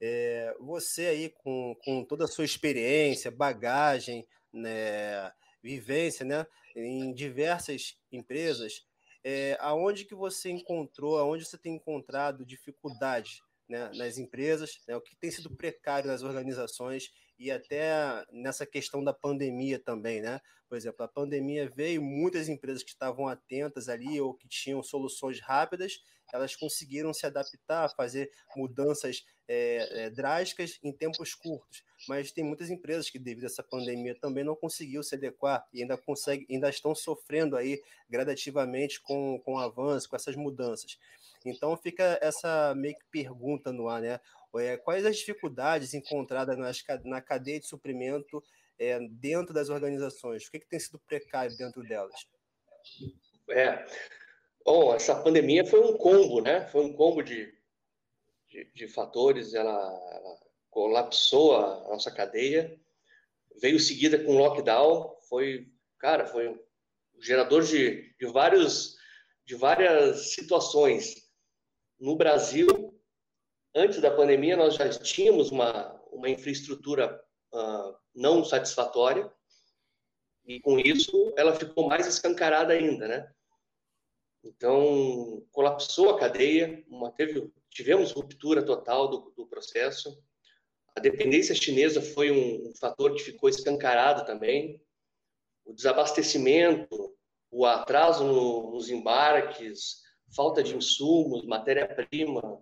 É, 0.00 0.54
você 0.60 1.06
aí, 1.06 1.30
com, 1.30 1.74
com 1.84 2.04
toda 2.04 2.24
a 2.24 2.28
sua 2.28 2.44
experiência, 2.44 3.30
bagagem, 3.30 4.26
né, 4.52 5.32
vivência 5.62 6.24
né, 6.24 6.46
em 6.74 7.14
diversas 7.14 7.96
empresas, 8.12 8.84
é, 9.24 9.56
aonde 9.60 10.04
que 10.04 10.14
você 10.14 10.50
encontrou, 10.50 11.18
aonde 11.18 11.44
você 11.44 11.56
tem 11.56 11.76
encontrado 11.76 12.44
dificuldade 12.44 13.42
né, 13.68 13.90
nas 13.94 14.18
empresas, 14.18 14.80
né, 14.86 14.96
o 14.96 15.00
que 15.00 15.16
tem 15.16 15.30
sido 15.30 15.54
precário 15.54 16.08
nas 16.08 16.22
organizações 16.22 17.10
e 17.38 17.50
até 17.50 18.24
nessa 18.32 18.64
questão 18.64 19.02
da 19.04 19.12
pandemia 19.12 19.78
também, 19.78 20.20
né? 20.20 20.40
Por 20.68 20.76
exemplo, 20.76 21.04
a 21.04 21.08
pandemia 21.08 21.70
veio, 21.74 22.02
muitas 22.02 22.48
empresas 22.48 22.82
que 22.82 22.90
estavam 22.90 23.28
atentas 23.28 23.88
ali 23.88 24.20
ou 24.20 24.34
que 24.34 24.48
tinham 24.48 24.82
soluções 24.82 25.40
rápidas, 25.40 26.00
elas 26.32 26.56
conseguiram 26.56 27.14
se 27.14 27.24
adaptar, 27.24 27.88
fazer 27.94 28.30
mudanças 28.56 29.24
é, 29.48 30.06
é, 30.06 30.10
drásticas 30.10 30.78
em 30.82 30.92
tempos 30.92 31.34
curtos. 31.34 31.84
Mas 32.08 32.32
tem 32.32 32.44
muitas 32.44 32.68
empresas 32.68 33.08
que, 33.08 33.18
devido 33.18 33.44
a 33.44 33.46
essa 33.46 33.62
pandemia, 33.62 34.18
também 34.18 34.42
não 34.42 34.56
conseguiu 34.56 35.02
se 35.02 35.14
adequar 35.14 35.64
e 35.72 35.82
ainda, 35.82 35.96
consegue, 35.96 36.46
ainda 36.50 36.68
estão 36.68 36.94
sofrendo 36.94 37.56
aí 37.56 37.80
gradativamente 38.10 39.00
com, 39.00 39.40
com 39.44 39.54
o 39.54 39.58
avanço, 39.58 40.08
com 40.08 40.16
essas 40.16 40.34
mudanças. 40.34 40.98
Então 41.50 41.76
fica 41.76 42.18
essa 42.20 42.74
meio 42.74 42.94
que 42.94 43.04
pergunta 43.10 43.72
no 43.72 43.88
ar, 43.88 44.00
né? 44.00 44.20
É, 44.58 44.76
quais 44.76 45.04
as 45.04 45.16
dificuldades 45.16 45.92
encontradas 45.92 46.56
na 47.04 47.20
cadeia 47.20 47.60
de 47.60 47.66
suprimento 47.66 48.42
é, 48.78 48.98
dentro 49.10 49.52
das 49.52 49.68
organizações? 49.68 50.46
O 50.46 50.50
que, 50.50 50.60
que 50.60 50.68
tem 50.68 50.80
sido 50.80 50.98
precário 51.00 51.56
dentro 51.56 51.82
delas? 51.82 52.26
É. 53.50 53.86
Bom, 54.64 54.94
essa 54.94 55.14
pandemia 55.22 55.64
foi 55.64 55.80
um 55.80 55.96
combo, 55.96 56.40
né? 56.40 56.66
Foi 56.68 56.82
um 56.84 56.92
combo 56.92 57.22
de, 57.22 57.52
de, 58.48 58.64
de 58.74 58.88
fatores. 58.88 59.54
Ela, 59.54 59.70
ela, 59.70 60.46
colapsou 60.70 61.56
a 61.56 61.88
nossa 61.88 62.10
cadeia, 62.10 62.78
veio 63.60 63.80
seguida 63.80 64.22
com 64.22 64.36
lockdown. 64.36 65.16
Foi, 65.28 65.66
cara, 65.98 66.26
foi 66.26 66.48
um 66.48 66.58
gerador 67.18 67.62
de, 67.62 68.14
de 68.18 68.26
vários 68.26 68.96
de 69.46 69.54
várias 69.54 70.34
situações. 70.34 71.14
No 71.98 72.16
Brasil, 72.16 72.66
antes 73.74 74.00
da 74.00 74.10
pandemia, 74.10 74.56
nós 74.56 74.74
já 74.74 74.88
tínhamos 74.90 75.50
uma, 75.50 75.92
uma 76.12 76.28
infraestrutura 76.28 77.22
uh, 77.52 77.96
não 78.14 78.44
satisfatória, 78.44 79.32
e 80.46 80.60
com 80.60 80.78
isso 80.78 81.32
ela 81.36 81.54
ficou 81.54 81.88
mais 81.88 82.06
escancarada 82.06 82.72
ainda, 82.72 83.08
né? 83.08 83.32
Então, 84.44 85.44
colapsou 85.50 86.10
a 86.10 86.18
cadeia, 86.18 86.84
uma, 86.88 87.10
teve, 87.10 87.52
tivemos 87.70 88.12
ruptura 88.12 88.64
total 88.64 89.08
do, 89.08 89.32
do 89.36 89.46
processo. 89.46 90.22
A 90.94 91.00
dependência 91.00 91.54
chinesa 91.54 92.00
foi 92.00 92.30
um, 92.30 92.70
um 92.70 92.74
fator 92.76 93.12
que 93.14 93.22
ficou 93.22 93.48
escancarado 93.48 94.24
também. 94.24 94.80
O 95.64 95.72
desabastecimento, 95.72 97.16
o 97.50 97.66
atraso 97.66 98.24
no, 98.24 98.70
nos 98.70 98.88
embarques, 98.88 100.05
falta 100.34 100.62
de 100.62 100.76
insumos, 100.76 101.44
matéria-prima, 101.44 102.60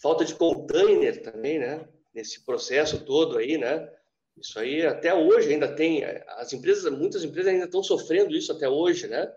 falta 0.00 0.24
de 0.24 0.34
container 0.34 1.22
também, 1.22 1.58
né? 1.58 1.88
Nesse 2.14 2.44
processo 2.44 3.04
todo 3.04 3.38
aí, 3.38 3.58
né? 3.58 3.88
Isso 4.36 4.58
aí 4.58 4.86
até 4.86 5.14
hoje 5.14 5.52
ainda 5.52 5.74
tem, 5.74 6.02
as 6.04 6.52
empresas, 6.52 6.90
muitas 6.92 7.22
empresas 7.22 7.52
ainda 7.52 7.66
estão 7.66 7.82
sofrendo 7.82 8.34
isso 8.34 8.50
até 8.50 8.68
hoje, 8.68 9.06
né? 9.06 9.30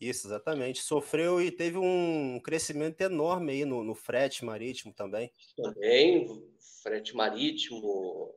Isso, 0.00 0.26
exatamente. 0.26 0.82
Sofreu 0.82 1.40
e 1.40 1.50
teve 1.50 1.78
um 1.78 2.40
crescimento 2.40 3.00
enorme 3.00 3.52
aí 3.52 3.64
no, 3.64 3.82
no 3.82 3.94
frete 3.94 4.44
marítimo 4.44 4.92
também. 4.92 5.30
Também, 5.56 6.42
frete 6.82 7.16
marítimo, 7.16 8.34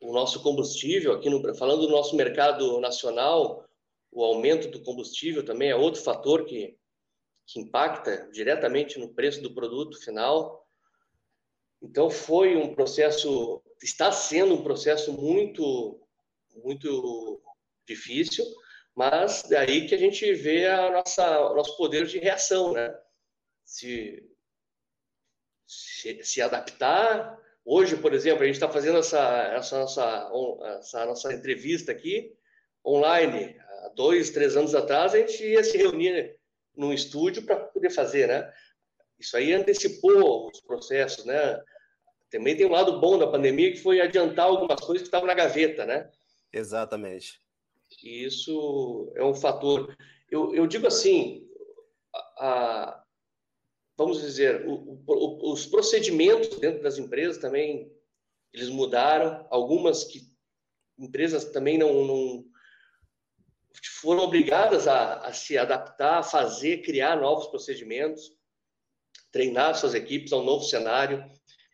o 0.00 0.12
nosso 0.12 0.42
combustível 0.42 1.12
aqui 1.12 1.30
no 1.30 1.54
falando 1.54 1.86
do 1.86 1.92
nosso 1.92 2.14
mercado 2.16 2.80
nacional, 2.80 3.64
o 4.12 4.22
aumento 4.22 4.68
do 4.68 4.82
combustível 4.82 5.44
também 5.44 5.70
é 5.70 5.76
outro 5.76 6.02
fator 6.02 6.44
que, 6.44 6.76
que 7.46 7.60
impacta 7.60 8.28
diretamente 8.32 8.98
no 8.98 9.14
preço 9.14 9.40
do 9.40 9.54
produto 9.54 10.02
final. 10.02 10.66
Então 11.80 12.10
foi 12.10 12.56
um 12.56 12.74
processo, 12.74 13.62
está 13.80 14.10
sendo 14.10 14.54
um 14.54 14.62
processo 14.62 15.12
muito, 15.12 16.00
muito 16.64 17.40
difícil, 17.86 18.44
mas 18.94 19.44
daí 19.48 19.86
que 19.86 19.94
a 19.94 19.98
gente 19.98 20.32
vê 20.34 20.66
a 20.66 20.90
nossa, 20.90 21.54
nosso 21.54 21.76
poder 21.76 22.06
de 22.06 22.18
reação, 22.18 22.72
né? 22.72 22.92
Se, 23.64 24.28
se, 25.66 26.24
se 26.24 26.42
adaptar. 26.42 27.38
Hoje, 27.64 27.96
por 27.96 28.14
exemplo, 28.14 28.42
a 28.42 28.46
gente 28.46 28.54
está 28.54 28.68
fazendo 28.68 28.98
essa, 28.98 29.42
essa, 29.54 29.78
nossa, 29.80 30.30
essa 30.78 31.06
nossa 31.06 31.32
entrevista 31.32 31.92
aqui 31.92 32.34
online. 32.84 33.56
Há 33.58 33.88
dois, 33.94 34.30
três 34.30 34.56
anos 34.56 34.74
atrás, 34.74 35.14
a 35.14 35.18
gente 35.18 35.44
ia 35.44 35.62
se 35.62 35.76
reunir 35.76 36.38
num 36.76 36.92
estúdio 36.92 37.42
para 37.42 37.56
poder 37.56 37.90
fazer, 37.90 38.28
né? 38.28 38.52
Isso 39.18 39.36
aí 39.36 39.52
antecipou 39.52 40.50
os 40.50 40.60
processos, 40.60 41.24
né? 41.24 41.60
Também 42.30 42.56
tem 42.56 42.66
um 42.66 42.72
lado 42.72 43.00
bom 43.00 43.18
da 43.18 43.26
pandemia 43.26 43.72
que 43.72 43.78
foi 43.78 44.00
adiantar 44.00 44.46
algumas 44.46 44.80
coisas 44.80 45.02
que 45.02 45.08
estavam 45.08 45.26
na 45.26 45.34
gaveta, 45.34 45.86
né? 45.86 46.10
Exatamente. 46.52 47.40
E 48.02 48.24
isso 48.24 49.12
é 49.16 49.24
um 49.24 49.34
fator. 49.34 49.96
Eu, 50.30 50.54
eu 50.54 50.66
digo 50.66 50.86
assim, 50.86 51.48
a, 52.14 52.46
a, 52.46 53.04
vamos 53.96 54.20
dizer, 54.20 54.66
o, 54.66 55.02
o, 55.06 55.52
os 55.52 55.66
procedimentos 55.66 56.58
dentro 56.58 56.82
das 56.82 56.98
empresas 56.98 57.38
também 57.38 57.90
eles 58.52 58.68
mudaram. 58.68 59.46
Algumas 59.50 60.04
que 60.04 60.22
empresas 60.98 61.44
também 61.46 61.78
não, 61.78 62.04
não 62.04 62.44
foram 64.00 64.22
obrigadas 64.22 64.86
a, 64.86 65.20
a, 65.20 65.32
se 65.32 65.58
adaptar, 65.58 66.18
a 66.18 66.22
fazer, 66.22 66.82
criar 66.82 67.20
novos 67.20 67.46
procedimentos, 67.48 68.32
treinar 69.30 69.74
suas 69.74 69.94
equipes 69.94 70.32
a 70.32 70.36
um 70.36 70.44
novo 70.44 70.64
cenário. 70.64 71.24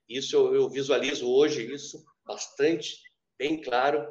Isso 0.08 0.36
eu, 0.36 0.54
eu 0.54 0.68
visualizo 0.68 1.30
hoje, 1.30 1.72
isso 1.72 2.04
bastante 2.24 2.98
bem 3.38 3.60
claro. 3.60 4.06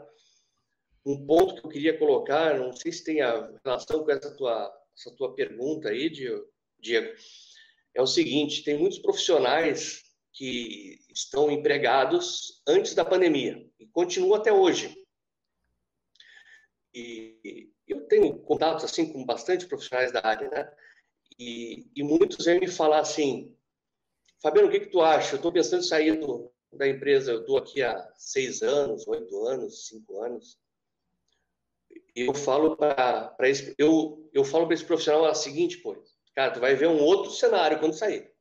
Um 1.05 1.25
ponto 1.25 1.55
que 1.55 1.65
eu 1.65 1.71
queria 1.71 1.97
colocar, 1.97 2.59
não 2.59 2.73
sei 2.73 2.91
se 2.91 3.03
tem 3.03 3.21
a 3.21 3.51
relação 3.65 4.03
com 4.03 4.11
essa 4.11 4.35
tua, 4.35 4.71
essa 4.95 5.15
tua 5.15 5.33
pergunta 5.33 5.89
aí, 5.89 6.09
Diego, 6.09 7.13
é 7.95 8.01
o 8.01 8.07
seguinte: 8.07 8.63
tem 8.63 8.77
muitos 8.77 8.99
profissionais 8.99 10.03
que 10.33 10.99
estão 11.09 11.51
empregados 11.51 12.61
antes 12.67 12.93
da 12.93 13.03
pandemia 13.03 13.67
e 13.79 13.87
continuam 13.87 14.35
até 14.35 14.51
hoje. 14.51 14.95
E 16.93 17.70
eu 17.91 18.01
tenho 18.07 18.37
contatos 18.39 18.83
assim 18.83 19.11
com 19.11 19.25
bastante 19.25 19.65
profissionais 19.67 20.11
da 20.11 20.21
área, 20.23 20.49
né? 20.49 20.71
E, 21.37 21.87
e 21.95 22.03
muitos 22.03 22.45
vêm 22.45 22.59
me 22.59 22.67
falar 22.67 22.99
assim: 22.99 23.55
Fabiano, 24.41 24.67
o 24.67 24.71
que, 24.71 24.81
que 24.81 24.91
tu 24.91 25.01
acha? 25.01 25.33
Eu 25.33 25.37
estou 25.37 25.51
pensando 25.51 25.81
em 25.81 25.87
sair 25.87 26.19
do, 26.19 26.51
da 26.71 26.87
empresa, 26.87 27.31
eu 27.31 27.41
estou 27.41 27.57
aqui 27.57 27.81
há 27.83 28.11
seis 28.15 28.61
anos, 28.61 29.07
oito 29.07 29.45
anos, 29.45 29.87
cinco 29.87 30.21
anos. 30.21 30.57
Eu 32.15 32.33
falo 32.33 32.75
para 32.75 33.35
esse, 33.41 33.73
eu, 33.77 34.29
eu 34.33 34.43
falo 34.43 34.65
para 34.65 34.73
esse 34.73 34.85
profissional 34.85 35.25
a 35.25 35.33
seguinte 35.33 35.77
coisa, 35.77 36.03
cara, 36.35 36.51
tu 36.51 36.59
vai 36.59 36.75
ver 36.75 36.87
um 36.87 37.01
outro 37.01 37.31
cenário 37.31 37.79
quando 37.79 37.93
sair. 37.93 38.31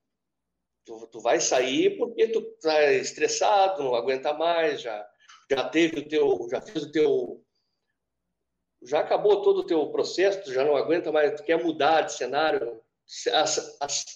Tu, 0.84 1.06
tu 1.08 1.20
vai 1.20 1.40
sair 1.40 1.96
porque 1.98 2.28
tu 2.28 2.42
tá 2.60 2.92
estressado, 2.92 3.82
não 3.82 3.94
aguenta 3.94 4.32
mais, 4.32 4.80
já 4.80 5.08
já 5.50 5.68
teve 5.68 5.98
o 5.98 6.08
teu, 6.08 6.48
já 6.50 6.60
fez 6.60 6.84
o 6.84 6.92
teu 6.92 7.44
já 8.82 9.00
acabou 9.00 9.42
todo 9.42 9.60
o 9.60 9.66
teu 9.66 9.86
processo, 9.88 10.42
tu 10.44 10.52
já 10.52 10.64
não 10.64 10.76
aguenta 10.76 11.12
mais, 11.12 11.34
tu 11.34 11.44
quer 11.44 11.62
mudar 11.62 12.02
de 12.02 12.12
cenário. 12.14 12.80
As, 13.32 13.76
as, 13.80 14.06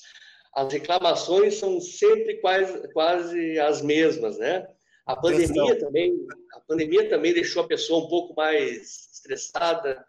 as 0.55 0.73
reclamações 0.73 1.57
são 1.57 1.81
sempre 1.81 2.41
quase, 2.41 2.93
quase 2.93 3.59
as 3.59 3.83
mesmas, 3.83 4.39
né? 4.39 4.67
A 5.07 5.15
pandemia 5.15 5.79
também, 5.79 6.27
a 6.55 6.61
pandemia 6.61 7.09
também 7.11 7.35
deixou 7.35 7.65
a 7.65 7.69
pessoa 7.69 8.05
um 8.05 8.09
pouco 8.09 8.35
mais 8.35 9.11
estressada. 9.13 10.05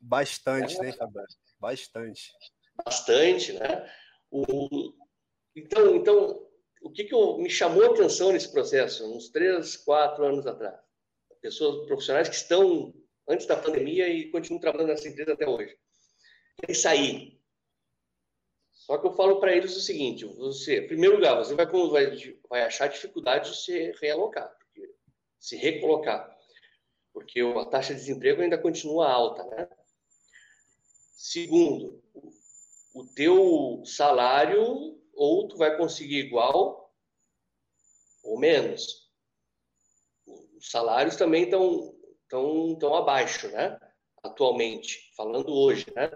Bastante, 0.00 0.76
é. 0.78 0.82
né, 0.82 0.92
Fabio? 0.92 1.22
Bastante. 1.60 2.32
Bastante, 2.84 3.52
né? 3.52 3.88
O, 4.30 4.92
então, 5.54 5.94
então, 5.94 6.46
o 6.82 6.90
que, 6.90 7.04
que 7.04 7.14
eu, 7.14 7.38
me 7.38 7.50
chamou 7.50 7.84
a 7.84 7.94
atenção 7.94 8.32
nesse 8.32 8.50
processo, 8.50 9.04
uns 9.14 9.28
três, 9.28 9.76
quatro 9.76 10.24
anos 10.24 10.46
atrás? 10.46 10.80
Pessoas 11.40 11.86
profissionais 11.86 12.28
que 12.28 12.34
estão 12.34 12.92
antes 13.30 13.46
da 13.46 13.56
pandemia 13.56 14.08
e 14.08 14.30
continuam 14.30 14.60
trabalhando 14.60 14.88
nessa 14.88 15.08
empresa 15.08 15.32
até 15.32 15.48
hoje. 15.48 15.78
Querem 16.58 16.74
sair. 16.74 17.40
Só 18.72 18.98
que 18.98 19.06
eu 19.06 19.12
falo 19.12 19.38
para 19.38 19.54
eles 19.54 19.76
o 19.76 19.80
seguinte: 19.80 20.24
você, 20.24 20.80
em 20.80 20.86
primeiro 20.88 21.14
lugar, 21.14 21.36
você 21.36 21.54
vai, 21.54 21.66
vai, 21.66 22.36
vai 22.48 22.62
achar 22.62 22.88
dificuldade 22.88 23.50
de 23.50 23.56
se 23.56 23.92
realocar, 24.00 24.52
se 25.38 25.56
recolocar, 25.56 26.36
porque 27.12 27.40
a 27.40 27.64
taxa 27.66 27.94
de 27.94 28.00
desemprego 28.00 28.42
ainda 28.42 28.58
continua 28.58 29.08
alta, 29.08 29.44
né? 29.44 29.68
Segundo, 31.12 32.02
o 32.92 33.04
teu 33.14 33.82
salário 33.84 34.98
ou 35.14 35.46
tu 35.46 35.56
vai 35.56 35.76
conseguir 35.76 36.18
igual 36.18 36.92
ou 38.24 38.38
menos. 38.38 39.08
Os 40.26 40.70
salários 40.70 41.16
também 41.16 41.44
estão 41.44 41.99
tão, 42.30 42.74
tão 42.76 42.94
abaixo, 42.94 43.48
né? 43.48 43.78
Atualmente, 44.22 45.12
falando 45.14 45.52
hoje, 45.52 45.84
né? 45.94 46.10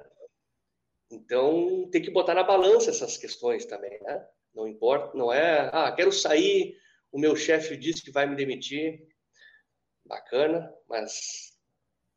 Então, 1.11 1.89
tem 1.91 2.01
que 2.01 2.11
botar 2.11 2.35
na 2.35 2.43
balança 2.43 2.89
essas 2.89 3.19
questões 3.19 3.67
também, 3.67 4.01
né? 4.03 4.27
Não 4.55 4.67
importa, 4.67 5.17
não 5.17 5.31
é, 5.31 5.69
ah, 5.73 5.93
quero 5.93 6.13
sair, 6.13 6.79
o 7.13 7.19
meu 7.19 7.37
chefe 7.37 7.77
disse 7.77 8.03
que 8.03 8.11
vai 8.11 8.27
me 8.27 8.37
demitir. 8.37 9.07
Bacana, 10.07 10.73
mas 10.89 11.59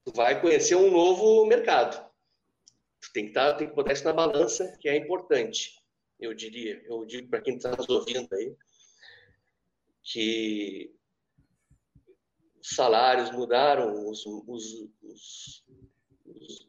tu 0.05 0.13
vai 0.13 0.39
conhecer 0.39 0.75
um 0.75 0.91
novo 0.91 1.45
mercado. 1.45 2.05
Tu 3.01 3.12
tem 3.13 3.27
que, 3.27 3.33
tá, 3.33 3.53
tem 3.53 3.67
que 3.67 3.75
botar 3.75 3.93
isso 3.93 4.03
na 4.05 4.13
balança, 4.13 4.77
que 4.79 4.88
é 4.88 4.95
importante 4.95 5.77
eu 6.19 6.33
diria, 6.33 6.81
eu 6.86 7.05
digo 7.05 7.29
para 7.29 7.41
quem 7.41 7.55
está 7.55 7.75
nos 7.75 7.88
ouvindo 7.89 8.27
aí, 8.33 8.55
que 10.03 10.95
salários 12.75 13.32
mudaram, 13.32 14.10
os, 14.10 14.25
os, 14.25 14.89
os, 15.01 15.63
os 16.25 16.67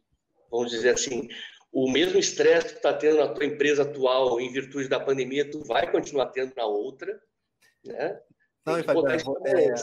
vamos 0.50 0.70
dizer 0.70 0.90
assim, 0.90 1.28
o 1.72 1.90
mesmo 1.90 2.18
estresse 2.18 2.68
que 2.68 2.74
está 2.74 2.92
tendo 2.92 3.18
na 3.18 3.28
tua 3.28 3.44
empresa 3.44 3.82
atual 3.82 4.40
em 4.40 4.50
virtude 4.52 4.88
da 4.88 5.00
pandemia, 5.00 5.50
tu 5.50 5.62
vai 5.64 5.90
continuar 5.90 6.26
tendo 6.26 6.54
na 6.56 6.64
outra, 6.64 7.20
né? 7.84 8.20
Não, 8.64 8.76
é, 8.76 9.74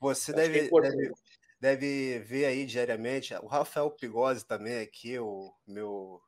você 0.00 0.32
deve, 0.32 0.60
é 0.60 0.70
deve, 0.70 1.12
deve 1.60 2.18
ver 2.20 2.46
aí 2.46 2.66
diariamente, 2.66 3.34
o 3.34 3.46
Rafael 3.46 3.90
Pigosi 3.90 4.44
também 4.44 4.80
aqui, 4.80 5.18
o 5.18 5.52
meu 5.66 6.20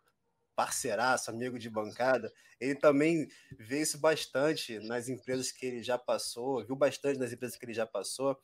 parceiraço, 0.57 1.31
amigo 1.31 1.59
de 1.59 1.69
bancada, 1.69 2.33
ele 2.59 2.75
também 2.75 3.29
vê 3.59 3.83
isso 3.83 3.99
bastante 3.99 4.79
nas 4.81 5.09
empresas 5.09 5.53
que 5.53 5.67
ele 5.67 5.83
já 5.83 5.99
passou, 5.99 6.65
viu 6.65 6.75
bastante 6.75 7.19
nas 7.19 7.31
empresas 7.31 7.59
que 7.59 7.65
ele 7.67 7.75
já 7.75 7.87
passou. 7.87 8.41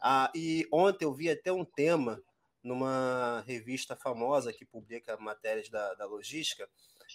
Ah, 0.00 0.30
e 0.34 0.68
ontem 0.70 1.06
eu 1.06 1.14
vi 1.14 1.30
até 1.30 1.50
um 1.50 1.64
tema 1.64 2.22
numa 2.62 3.42
revista 3.46 3.96
famosa 3.96 4.52
que 4.52 4.64
publica 4.64 5.16
matérias 5.16 5.68
da, 5.70 5.94
da 5.94 6.06
logística, 6.06 6.68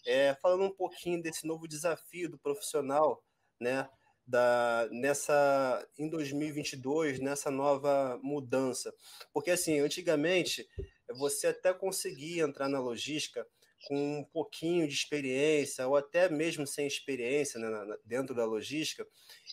é, 0.06 0.36
falando 0.42 0.64
um 0.66 0.76
pouquinho 0.76 1.22
desse 1.22 1.46
novo 1.46 1.68
desafio 1.68 2.30
do 2.30 2.38
profissional, 2.38 3.24
né? 3.60 3.88
Da, 4.28 4.88
nessa 4.92 5.84
em 5.98 6.08
2022 6.08 7.20
nessa 7.20 7.50
nova 7.50 8.20
mudança 8.22 8.94
porque 9.34 9.50
assim 9.50 9.80
antigamente 9.80 10.70
você 11.16 11.48
até 11.48 11.74
conseguia 11.74 12.44
entrar 12.44 12.70
na 12.70 12.80
logística 12.80 13.44
com 13.88 14.20
um 14.20 14.24
pouquinho 14.24 14.88
de 14.88 14.94
experiência, 14.94 15.88
ou 15.88 15.96
até 15.96 16.30
mesmo 16.30 16.66
sem 16.68 16.86
experiência 16.86 17.60
né, 17.60 17.98
dentro 18.06 18.36
da 18.36 18.46
logística, 18.46 19.08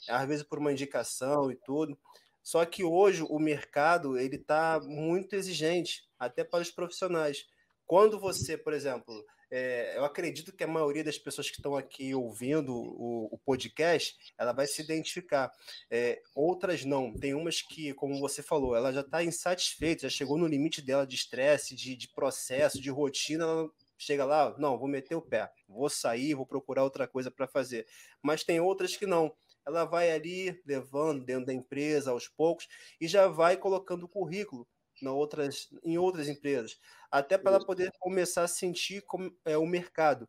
às 0.08 0.26
vezes 0.26 0.42
por 0.42 0.58
uma 0.58 0.72
indicação 0.72 1.50
e 1.50 1.56
tudo. 1.56 1.98
Só 2.42 2.64
que 2.64 2.84
hoje 2.84 3.22
o 3.22 3.38
mercado 3.38 4.16
ele 4.18 4.36
está 4.36 4.80
muito 4.80 5.34
exigente, 5.34 6.04
até 6.18 6.44
para 6.44 6.62
os 6.62 6.70
profissionais. 6.70 7.44
Quando 7.84 8.20
você, 8.20 8.56
por 8.56 8.72
exemplo, 8.72 9.24
é, 9.50 9.96
eu 9.96 10.04
acredito 10.04 10.52
que 10.52 10.64
a 10.64 10.68
maioria 10.68 11.04
das 11.04 11.18
pessoas 11.18 11.48
que 11.48 11.56
estão 11.56 11.76
aqui 11.76 12.14
ouvindo 12.14 12.74
o, 12.74 13.28
o 13.32 13.38
podcast, 13.38 14.16
ela 14.36 14.52
vai 14.52 14.66
se 14.66 14.82
identificar. 14.82 15.52
É, 15.90 16.20
outras 16.34 16.84
não. 16.84 17.14
Tem 17.14 17.34
umas 17.34 17.62
que, 17.62 17.94
como 17.94 18.18
você 18.18 18.42
falou, 18.42 18.74
ela 18.74 18.92
já 18.92 19.00
está 19.00 19.22
insatisfeita, 19.22 20.02
já 20.02 20.10
chegou 20.10 20.36
no 20.36 20.46
limite 20.46 20.82
dela 20.82 21.06
de 21.06 21.14
estresse, 21.14 21.76
de, 21.76 21.96
de 21.96 22.08
processo, 22.08 22.80
de 22.80 22.90
rotina, 22.90 23.44
ela 23.44 23.70
chega 23.98 24.24
lá, 24.24 24.54
não, 24.58 24.78
vou 24.78 24.88
meter 24.88 25.14
o 25.14 25.22
pé, 25.22 25.50
vou 25.68 25.88
sair, 25.88 26.34
vou 26.34 26.46
procurar 26.46 26.84
outra 26.84 27.06
coisa 27.06 27.30
para 27.30 27.46
fazer. 27.46 27.86
Mas 28.22 28.44
tem 28.44 28.60
outras 28.60 28.96
que 28.96 29.06
não. 29.06 29.34
Ela 29.66 29.84
vai 29.84 30.10
ali 30.10 30.60
levando 30.64 31.24
dentro 31.24 31.46
da 31.46 31.52
empresa 31.52 32.10
aos 32.10 32.28
poucos 32.28 32.68
e 33.00 33.08
já 33.08 33.26
vai 33.26 33.56
colocando 33.56 34.04
o 34.04 34.08
currículo 34.08 34.66
na 35.02 35.12
outras, 35.12 35.68
em 35.84 35.98
outras 35.98 36.28
empresas, 36.28 36.78
até 37.10 37.36
para 37.36 37.56
ela 37.56 37.64
poder 37.64 37.92
começar 37.98 38.44
a 38.44 38.48
sentir 38.48 39.02
como 39.02 39.34
é 39.44 39.56
o 39.56 39.66
mercado. 39.66 40.28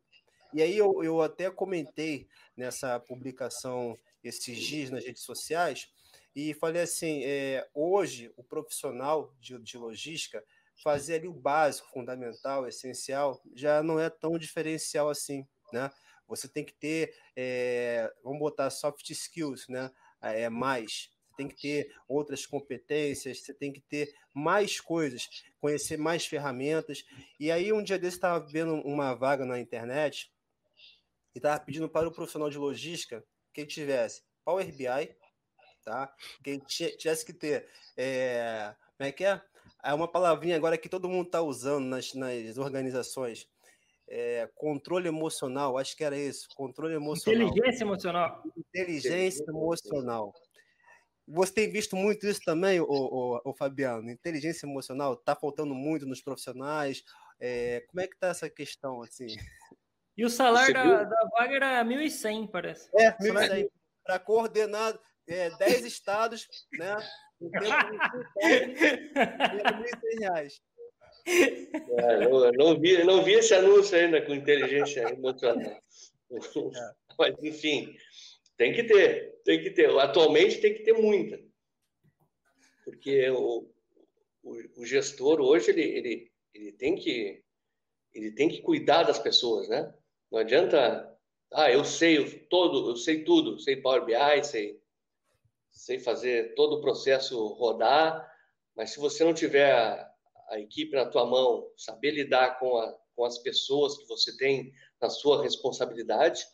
E 0.53 0.61
aí 0.61 0.77
eu, 0.77 1.03
eu 1.03 1.21
até 1.21 1.49
comentei 1.49 2.27
nessa 2.55 2.99
publicação 2.99 3.97
esses 4.23 4.57
dias 4.57 4.89
nas 4.89 5.05
redes 5.05 5.23
sociais 5.23 5.89
e 6.35 6.53
falei 6.53 6.81
assim, 6.81 7.23
é, 7.23 7.67
hoje 7.73 8.31
o 8.35 8.43
profissional 8.43 9.33
de, 9.39 9.57
de 9.59 9.77
logística 9.77 10.43
fazer 10.83 11.15
ali 11.15 11.27
o 11.27 11.33
básico, 11.33 11.89
fundamental, 11.89 12.67
essencial, 12.67 13.41
já 13.53 13.81
não 13.81 13.99
é 13.99 14.09
tão 14.09 14.37
diferencial 14.37 15.09
assim, 15.09 15.45
né? 15.73 15.89
Você 16.27 16.47
tem 16.47 16.63
que 16.63 16.73
ter, 16.73 17.15
é, 17.35 18.11
vamos 18.23 18.39
botar 18.39 18.69
soft 18.69 19.09
skills, 19.09 19.67
né? 19.69 19.89
É 20.21 20.49
mais. 20.49 21.09
Você 21.29 21.35
tem 21.37 21.47
que 21.47 21.55
ter 21.55 21.95
outras 22.07 22.45
competências, 22.45 23.43
você 23.43 23.53
tem 23.53 23.71
que 23.71 23.79
ter 23.79 24.13
mais 24.33 24.79
coisas, 24.81 25.29
conhecer 25.59 25.97
mais 25.97 26.25
ferramentas. 26.25 27.03
E 27.39 27.51
aí, 27.51 27.71
um 27.71 27.83
dia 27.83 27.97
desse, 27.97 28.17
estava 28.17 28.45
vendo 28.45 28.73
uma 28.81 29.13
vaga 29.13 29.45
na 29.45 29.59
internet 29.59 30.31
e 31.33 31.39
estava 31.39 31.63
pedindo 31.63 31.87
para 31.87 32.07
o 32.07 32.11
profissional 32.11 32.49
de 32.49 32.57
logística 32.57 33.23
que 33.53 33.61
ele 33.61 33.67
tivesse 33.69 34.23
Power 34.43 34.65
BI, 34.75 35.15
tá? 35.83 36.13
Que 36.43 36.51
ele 36.51 36.61
tivesse 36.65 37.25
que 37.25 37.33
ter, 37.33 37.69
é, 37.95 38.75
como 38.97 39.07
é 39.07 39.11
que 39.11 39.23
é? 39.23 39.41
É 39.87 39.93
uma 39.93 40.07
palavrinha 40.07 40.57
agora 40.57 40.77
que 40.77 40.89
todo 40.89 41.07
mundo 41.07 41.27
está 41.27 41.41
usando 41.41 41.85
nas, 41.85 42.13
nas 42.13 42.57
organizações. 42.57 43.47
É, 44.09 44.49
controle 44.53 45.07
emocional, 45.07 45.77
acho 45.77 45.95
que 45.95 46.03
era 46.03 46.17
isso. 46.17 46.49
Controle 46.55 46.95
emocional. 46.95 47.47
Inteligência 47.47 47.83
emocional. 47.85 48.43
Inteligência 48.57 49.45
emocional. 49.47 50.33
Você 51.25 51.53
tem 51.53 51.71
visto 51.71 51.95
muito 51.95 52.27
isso 52.27 52.41
também, 52.43 52.81
o, 52.81 52.85
o, 52.85 53.41
o 53.45 53.53
Fabiano? 53.53 54.11
Inteligência 54.11 54.65
emocional 54.65 55.13
está 55.13 55.33
faltando 55.33 55.73
muito 55.73 56.05
nos 56.05 56.21
profissionais. 56.21 57.01
É, 57.39 57.85
como 57.87 58.01
é 58.01 58.07
que 58.07 58.15
está 58.15 58.27
essa 58.27 58.49
questão 58.49 59.01
assim? 59.01 59.27
E 60.17 60.25
o 60.25 60.29
salário 60.29 60.73
da, 60.73 61.03
da, 61.03 61.29
vaga 61.37 61.55
era 61.55 61.85
1.100, 61.85 62.49
parece. 62.49 62.89
É, 62.93 63.11
1.100. 63.19 63.69
Para 64.03 64.19
coordenar 64.19 64.99
é, 65.27 65.49
10 65.57 65.85
estados, 65.85 66.45
né? 66.73 66.97
Um 67.41 67.49
tempo 67.49 67.69
de 70.01 70.19
reais. 70.19 70.61
É, 71.27 72.27
não, 72.27 72.51
não, 72.51 72.79
vi, 72.79 73.03
não 73.03 73.23
vi 73.23 73.33
esse 73.33 73.53
anúncio 73.53 73.97
ainda 73.97 74.21
com 74.21 74.33
inteligência 74.33 75.01
emocional. 75.11 75.71
É. 75.71 75.79
Mas, 77.19 77.35
enfim, 77.43 77.95
tem 78.55 78.73
que 78.73 78.83
ter, 78.83 79.39
tem 79.43 79.61
que 79.61 79.71
ter. 79.71 79.89
Atualmente 79.99 80.59
tem 80.59 80.73
que 80.73 80.83
ter 80.83 80.93
muita. 80.93 81.39
Porque 82.85 83.29
o, 83.29 83.69
o, 84.43 84.81
o 84.81 84.85
gestor 84.85 85.41
hoje, 85.41 85.71
ele, 85.71 85.83
ele, 85.83 86.31
ele, 86.53 86.71
tem 86.71 86.95
que, 86.95 87.43
ele 88.13 88.31
tem 88.31 88.47
que 88.47 88.61
cuidar 88.61 89.03
das 89.03 89.19
pessoas, 89.19 89.67
né? 89.67 89.93
Não 90.31 90.39
adianta, 90.39 91.13
ah, 91.53 91.71
eu 91.71 91.83
sei 91.83 92.39
todo, 92.49 92.91
eu 92.91 92.95
sei 92.95 93.23
tudo, 93.23 93.59
sei 93.59 93.77
Power 93.77 94.05
BI, 94.05 94.43
sei 94.43 94.79
sei 95.77 95.99
fazer 95.99 96.55
todo 96.55 96.77
o 96.77 96.81
processo 96.81 97.47
rodar, 97.53 98.27
mas 98.75 98.91
se 98.91 98.99
você 98.99 99.23
não 99.23 99.33
tiver 99.33 99.71
a, 100.49 100.59
equipe 100.59 100.95
na 100.95 101.05
tua 101.05 101.25
mão, 101.25 101.71
saber 101.77 102.11
lidar 102.11 102.59
com, 102.59 102.77
a, 102.77 102.97
com 103.15 103.25
as 103.25 103.37
pessoas 103.39 103.97
que 103.97 104.07
você 104.07 104.35
tem 104.37 104.73
na 105.01 105.09
sua 105.09 105.43
responsabilidade, 105.43 106.45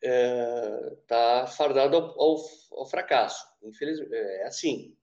está 0.00 1.44
é, 1.44 1.46
fardado 1.46 1.96
ao, 1.96 2.20
ao, 2.20 2.36
ao, 2.72 2.86
fracasso. 2.86 3.44
Infelizmente, 3.62 4.14
é 4.14 4.46
assim. 4.46 4.96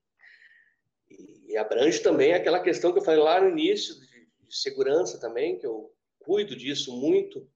E, 1.09 1.53
e, 1.53 1.57
abrange 1.57 1.99
também 1.99 2.33
aquela 2.33 2.61
questão 2.61 2.91
que 2.91 2.99
eu 2.99 3.03
falei 3.03 3.19
lá 3.19 3.41
no 3.41 3.49
início, 3.49 3.95
de, 3.99 4.29
de 4.41 4.55
segurança 4.55 5.19
também, 5.19 5.57
que 5.57 5.65
eu 5.65 5.93
cuido 6.19 6.55
disso 6.55 6.95
muito. 6.95 7.49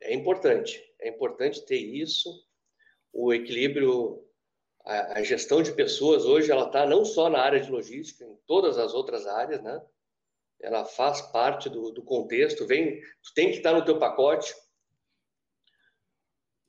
É 0.00 0.12
importante, 0.12 0.82
é 1.00 1.08
importante 1.08 1.64
ter 1.64 1.78
isso 1.78 2.30
o 3.14 3.32
equilíbrio 3.32 4.22
a, 4.84 5.18
a 5.18 5.22
gestão 5.22 5.62
de 5.62 5.72
pessoas 5.72 6.24
hoje 6.24 6.50
ela 6.50 6.66
está 6.66 6.84
não 6.84 7.04
só 7.04 7.30
na 7.30 7.38
área 7.38 7.60
de 7.60 7.70
logística, 7.70 8.24
em 8.24 8.36
todas 8.46 8.76
as 8.76 8.92
outras 8.92 9.26
áreas, 9.26 9.62
né? 9.62 9.80
Ela 10.60 10.84
faz 10.84 11.20
parte 11.22 11.68
do, 11.68 11.90
do 11.90 12.02
contexto, 12.02 12.66
vem, 12.66 13.00
tu 13.22 13.32
tem 13.34 13.50
que 13.50 13.58
estar 13.58 13.72
no 13.72 13.84
teu 13.84 13.98
pacote. 13.98 14.54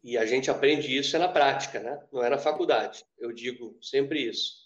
E 0.04 0.18
a 0.18 0.26
gente 0.26 0.52
aprende 0.52 0.96
isso 0.96 1.16
é 1.16 1.20
na 1.20 1.28
prática, 1.28 1.80
né? 1.80 2.06
Não 2.12 2.24
é 2.24 2.30
na 2.30 2.38
faculdade. 2.38 3.04
Eu 3.18 3.32
digo 3.32 3.78
sempre 3.82 4.22
isso. 4.22 4.66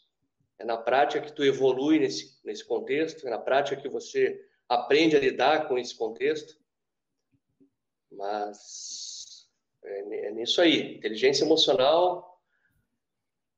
É 0.57 0.65
na 0.65 0.77
prática 0.77 1.21
que 1.21 1.31
tu 1.31 1.43
evolui 1.43 1.99
nesse, 1.99 2.37
nesse 2.43 2.65
contexto, 2.65 3.25
é 3.25 3.29
na 3.29 3.39
prática 3.39 3.81
que 3.81 3.87
você 3.87 4.39
aprende 4.67 5.15
a 5.15 5.19
lidar 5.19 5.67
com 5.67 5.77
esse 5.77 5.95
contexto. 5.95 6.59
Mas 8.11 9.08
é, 9.83 10.27
é 10.27 10.31
nisso 10.31 10.61
aí. 10.61 10.97
Inteligência 10.97 11.43
emocional, 11.43 12.41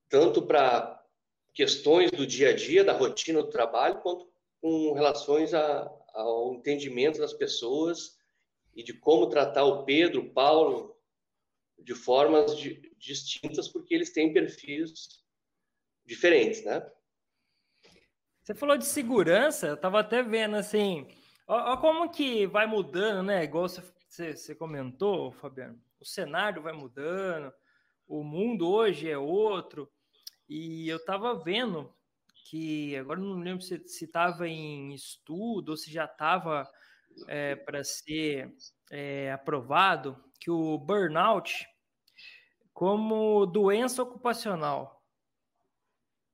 tanto 0.09 0.41
para 0.41 1.01
questões 1.53 2.11
do 2.11 2.25
dia 2.25 2.49
a 2.49 2.55
dia, 2.55 2.83
da 2.83 2.93
rotina 2.93 3.41
do 3.41 3.49
trabalho, 3.49 4.01
quanto 4.01 4.31
com 4.61 4.93
relações 4.93 5.53
a, 5.53 5.91
ao 6.13 6.53
entendimento 6.53 7.19
das 7.19 7.33
pessoas 7.33 8.17
e 8.75 8.83
de 8.83 8.93
como 8.93 9.27
tratar 9.27 9.65
o 9.65 9.83
Pedro, 9.83 10.21
o 10.21 10.29
Paulo, 10.29 10.95
de 11.77 11.95
formas 11.95 12.57
de, 12.57 12.93
distintas, 12.97 13.67
porque 13.67 13.93
eles 13.93 14.13
têm 14.13 14.31
perfis 14.31 15.23
diferentes, 16.05 16.63
né? 16.63 16.89
Você 18.43 18.55
falou 18.55 18.77
de 18.77 18.85
segurança, 18.85 19.67
eu 19.67 19.75
estava 19.75 19.99
até 19.99 20.23
vendo 20.23 20.55
assim, 20.55 21.07
ó, 21.47 21.73
ó, 21.73 21.77
como 21.77 22.09
que 22.09 22.45
vai 22.47 22.65
mudando, 22.65 23.23
né? 23.25 23.43
Igual 23.43 23.67
você, 23.67 23.81
você, 24.07 24.35
você 24.35 24.55
comentou, 24.55 25.31
Fabiano, 25.31 25.79
o 26.01 26.05
cenário 26.05 26.61
vai 26.61 26.73
mudando, 26.73 27.53
o 28.07 28.23
mundo 28.23 28.67
hoje 28.67 29.09
é 29.09 29.17
outro, 29.17 29.89
e 30.49 30.89
eu 30.89 30.97
estava 30.97 31.33
vendo 31.35 31.93
que 32.45 32.97
agora 32.97 33.19
não 33.19 33.39
lembro 33.39 33.63
se 33.63 33.75
estava 33.85 34.47
em 34.47 34.93
estudo 34.93 35.69
ou 35.69 35.77
se 35.77 35.91
já 35.91 36.05
estava 36.05 36.69
é, 37.27 37.55
para 37.55 37.83
ser 37.83 38.53
é, 38.89 39.31
aprovado, 39.31 40.21
que 40.39 40.49
o 40.49 40.77
burnout 40.77 41.65
como 42.73 43.45
doença 43.45 44.01
ocupacional. 44.01 45.01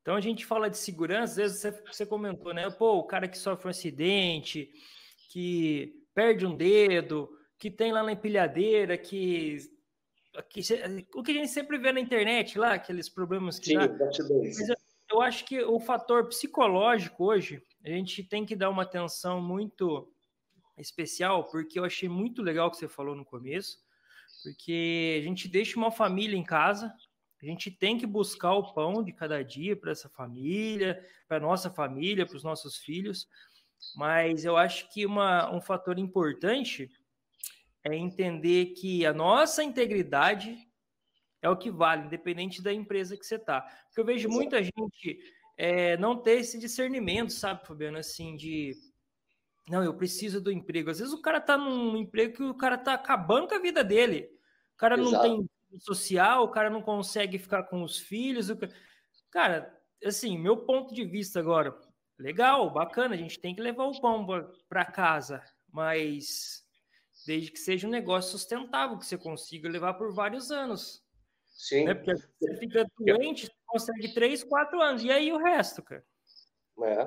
Então 0.01 0.15
a 0.15 0.21
gente 0.21 0.45
fala 0.45 0.69
de 0.69 0.77
segurança, 0.77 1.33
às 1.33 1.35
vezes 1.35 1.59
você, 1.59 1.71
você 1.71 2.05
comentou, 2.05 2.53
né? 2.53 2.69
Pô, 2.69 2.93
o 2.93 3.03
cara 3.03 3.27
que 3.27 3.37
sofre 3.37 3.67
um 3.67 3.69
acidente, 3.69 4.71
que 5.29 6.07
perde 6.15 6.45
um 6.45 6.55
dedo, 6.55 7.36
que 7.57 7.71
tem 7.71 7.91
lá 7.91 8.03
na 8.03 8.11
empilhadeira, 8.11 8.97
que, 8.97 9.57
que 10.49 10.61
o 11.15 11.23
que 11.23 11.31
a 11.31 11.35
gente 11.35 11.49
sempre 11.49 11.77
vê 11.77 11.91
na 11.91 11.99
internet 11.99 12.57
lá, 12.57 12.73
aqueles 12.73 13.09
problemas 13.09 13.59
que 13.59 13.67
Sim, 13.67 13.77
dá. 13.77 13.87
Mas 13.87 14.69
eu, 14.69 14.75
eu 15.11 15.21
acho 15.21 15.45
que 15.45 15.61
o 15.63 15.79
fator 15.79 16.27
psicológico 16.27 17.25
hoje, 17.25 17.61
a 17.83 17.89
gente 17.89 18.23
tem 18.23 18.45
que 18.45 18.55
dar 18.55 18.69
uma 18.69 18.83
atenção 18.83 19.41
muito 19.41 20.11
especial, 20.77 21.45
porque 21.45 21.79
eu 21.79 21.85
achei 21.85 22.07
muito 22.07 22.41
legal 22.41 22.67
o 22.67 22.71
que 22.71 22.77
você 22.77 22.87
falou 22.87 23.15
no 23.15 23.25
começo, 23.25 23.79
porque 24.43 25.19
a 25.19 25.23
gente 25.23 25.47
deixa 25.47 25.77
uma 25.77 25.91
família 25.91 26.37
em 26.37 26.43
casa, 26.43 26.93
a 27.41 27.45
gente 27.45 27.71
tem 27.71 27.97
que 27.97 28.05
buscar 28.05 28.53
o 28.53 28.73
pão 28.73 29.03
de 29.03 29.11
cada 29.11 29.43
dia 29.43 29.75
para 29.75 29.91
essa 29.91 30.09
família, 30.09 31.03
para 31.27 31.39
nossa 31.39 31.69
família, 31.69 32.25
para 32.25 32.35
os 32.37 32.43
nossos 32.43 32.77
filhos, 32.77 33.27
mas 33.95 34.43
eu 34.43 34.57
acho 34.57 34.91
que 34.91 35.05
uma, 35.05 35.53
um 35.53 35.61
fator 35.61 35.97
importante 35.99 36.91
é 37.83 37.95
entender 37.95 38.67
que 38.67 39.05
a 39.05 39.13
nossa 39.13 39.63
integridade 39.63 40.57
é 41.41 41.49
o 41.49 41.57
que 41.57 41.71
vale, 41.71 42.05
independente 42.05 42.61
da 42.61 42.73
empresa 42.73 43.15
que 43.15 43.25
você 43.25 43.35
está. 43.35 43.61
Porque 43.61 44.01
eu 44.01 44.05
vejo 44.05 44.29
muita 44.29 44.61
gente 44.63 45.19
é, 45.57 45.97
não 45.97 46.21
ter 46.21 46.39
esse 46.39 46.59
discernimento, 46.59 47.31
sabe, 47.31 47.65
Fabiano, 47.65 47.97
assim, 47.97 48.35
de 48.35 48.75
não, 49.67 49.83
eu 49.83 49.93
preciso 49.93 50.39
do 50.39 50.51
emprego. 50.51 50.89
Às 50.89 50.99
vezes 50.99 51.13
o 51.13 51.21
cara 51.21 51.41
tá 51.41 51.57
num 51.57 51.97
emprego 51.97 52.33
que 52.33 52.43
o 52.43 52.53
cara 52.53 52.77
tá 52.77 52.93
acabando 52.93 53.47
com 53.47 53.55
a 53.55 53.59
vida 53.59 53.83
dele. 53.83 54.29
O 54.75 54.77
cara 54.77 54.97
Exato. 54.97 55.11
não 55.11 55.21
tem 55.21 55.79
social, 55.79 56.43
o 56.43 56.49
cara 56.49 56.69
não 56.69 56.81
consegue 56.81 57.37
ficar 57.37 57.63
com 57.63 57.83
os 57.83 57.97
filhos. 57.97 58.47
Cara, 59.29 59.77
assim, 60.03 60.37
meu 60.37 60.57
ponto 60.57 60.93
de 60.93 61.03
vista 61.03 61.39
agora, 61.39 61.77
legal, 62.17 62.71
bacana, 62.71 63.13
a 63.13 63.17
gente 63.17 63.39
tem 63.39 63.53
que 63.53 63.61
levar 63.61 63.83
o 63.85 63.99
pão 63.99 64.25
para 64.69 64.85
casa, 64.85 65.43
mas 65.71 66.65
desde 67.27 67.51
que 67.51 67.59
seja 67.59 67.85
um 67.85 67.91
negócio 67.91 68.31
sustentável, 68.31 68.97
que 68.97 69.05
você 69.05 69.17
consiga 69.17 69.67
levar 69.67 69.95
por 69.95 70.13
vários 70.13 70.49
anos. 70.49 71.03
Sim. 71.45 71.83
Né? 71.83 71.93
Porque 71.93 72.15
você 72.15 72.55
fica 72.55 72.87
doente, 72.97 73.51
consegue 73.65 74.13
três, 74.13 74.45
quatro 74.45 74.81
anos. 74.81 75.03
E 75.03 75.11
aí 75.11 75.33
o 75.33 75.37
resto, 75.37 75.83
cara? 75.83 76.05
É. 76.83 77.03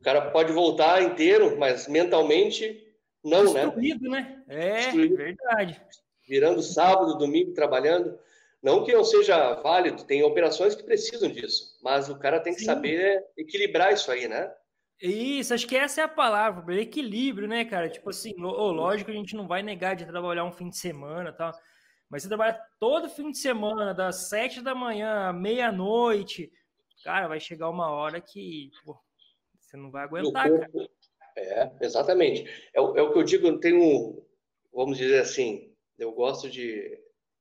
O 0.00 0.04
cara 0.04 0.30
pode 0.30 0.52
voltar 0.52 1.02
inteiro, 1.02 1.58
mas 1.58 1.88
mentalmente 1.88 2.86
não, 3.24 3.52
né? 3.52 3.64
Destruído, 3.64 4.08
né? 4.08 4.44
né? 4.46 4.54
É, 4.56 4.74
Destruído. 4.82 5.16
verdade. 5.16 5.82
Virando 6.28 6.62
sábado, 6.62 7.18
domingo, 7.18 7.52
trabalhando. 7.52 8.16
Não 8.62 8.84
que 8.84 8.92
não 8.92 9.02
seja 9.02 9.54
válido, 9.54 10.04
tem 10.04 10.22
operações 10.22 10.74
que 10.74 10.82
precisam 10.82 11.30
disso, 11.30 11.78
mas 11.82 12.08
o 12.08 12.18
cara 12.18 12.40
tem 12.40 12.52
que 12.52 12.60
Sim. 12.60 12.66
saber 12.66 13.24
equilibrar 13.36 13.92
isso 13.92 14.10
aí, 14.10 14.28
né? 14.28 14.52
Isso, 15.00 15.54
acho 15.54 15.66
que 15.66 15.76
essa 15.76 16.00
é 16.00 16.04
a 16.04 16.08
palavra, 16.08 16.74
equilíbrio, 16.80 17.46
né, 17.46 17.64
cara? 17.64 17.88
Tipo 17.88 18.10
assim, 18.10 18.34
lógico, 18.36 19.10
a 19.10 19.14
gente 19.14 19.36
não 19.36 19.46
vai 19.46 19.62
negar 19.62 19.94
de 19.94 20.04
trabalhar 20.04 20.44
um 20.44 20.52
fim 20.52 20.68
de 20.68 20.76
semana 20.76 21.32
tal. 21.32 21.52
Mas 22.10 22.22
você 22.22 22.28
trabalha 22.28 22.60
todo 22.80 23.08
fim 23.08 23.30
de 23.30 23.38
semana, 23.38 23.94
das 23.94 24.28
sete 24.28 24.60
da 24.60 24.74
manhã 24.74 25.28
à 25.28 25.32
meia-noite, 25.32 26.50
cara, 27.04 27.28
vai 27.28 27.38
chegar 27.38 27.68
uma 27.68 27.90
hora 27.90 28.20
que 28.20 28.70
pô, 28.84 28.98
você 29.58 29.76
não 29.76 29.90
vai 29.90 30.04
aguentar, 30.04 30.48
corpo, 30.48 30.72
cara. 30.72 30.88
É, 31.36 31.70
exatamente. 31.80 32.42
É, 32.74 32.78
é, 32.78 32.80
o 32.80 33.12
que 33.12 33.18
eu 33.18 33.22
digo, 33.22 33.46
eu 33.46 33.60
tenho, 33.60 34.24
vamos 34.72 34.98
dizer 34.98 35.20
assim, 35.20 35.72
eu 35.98 36.12
gosto 36.12 36.50
de, 36.50 36.98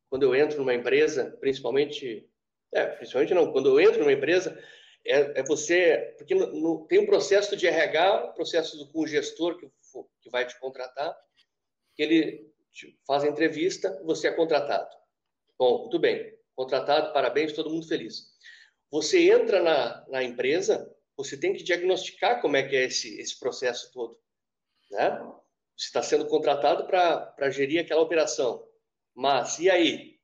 quando 0.09 0.23
eu 0.23 0.35
entro 0.35 0.59
numa 0.59 0.75
empresa, 0.75 1.35
principalmente, 1.39 2.29
é, 2.73 2.85
principalmente 2.85 3.33
não, 3.33 3.51
quando 3.51 3.69
eu 3.69 3.79
entro 3.79 4.01
numa 4.01 4.13
empresa, 4.13 4.61
é, 5.05 5.39
é 5.39 5.43
você, 5.43 6.15
porque 6.17 6.35
no, 6.35 6.47
no, 6.47 6.87
tem 6.87 6.99
um 6.99 7.05
processo 7.05 7.55
de 7.55 7.67
RH, 7.67 8.33
processo 8.33 8.77
do, 8.77 8.87
com 8.91 9.01
o 9.01 9.07
gestor 9.07 9.57
que, 9.57 9.69
que 10.21 10.29
vai 10.29 10.45
te 10.45 10.59
contratar, 10.59 11.15
que 11.95 12.03
ele 12.03 12.53
faz 13.05 13.23
a 13.23 13.27
entrevista, 13.27 14.01
você 14.03 14.27
é 14.27 14.31
contratado. 14.31 14.89
Bom, 15.57 15.81
muito 15.81 15.97
bem, 15.97 16.37
contratado, 16.55 17.13
parabéns, 17.13 17.53
todo 17.53 17.69
mundo 17.69 17.87
feliz. 17.87 18.27
Você 18.91 19.29
entra 19.31 19.61
na, 19.61 20.05
na 20.07 20.23
empresa, 20.23 20.93
você 21.15 21.35
tem 21.35 21.53
que 21.53 21.63
diagnosticar 21.63 22.41
como 22.41 22.55
é 22.55 22.63
que 22.63 22.75
é 22.75 22.85
esse, 22.85 23.19
esse 23.19 23.39
processo 23.39 23.91
todo. 23.91 24.19
Né? 24.91 25.09
Você 25.75 25.87
está 25.87 26.01
sendo 26.01 26.27
contratado 26.27 26.85
para 26.85 27.49
gerir 27.49 27.81
aquela 27.81 28.01
operação. 28.01 28.65
Mas, 29.15 29.59
e 29.59 29.69
aí? 29.69 30.19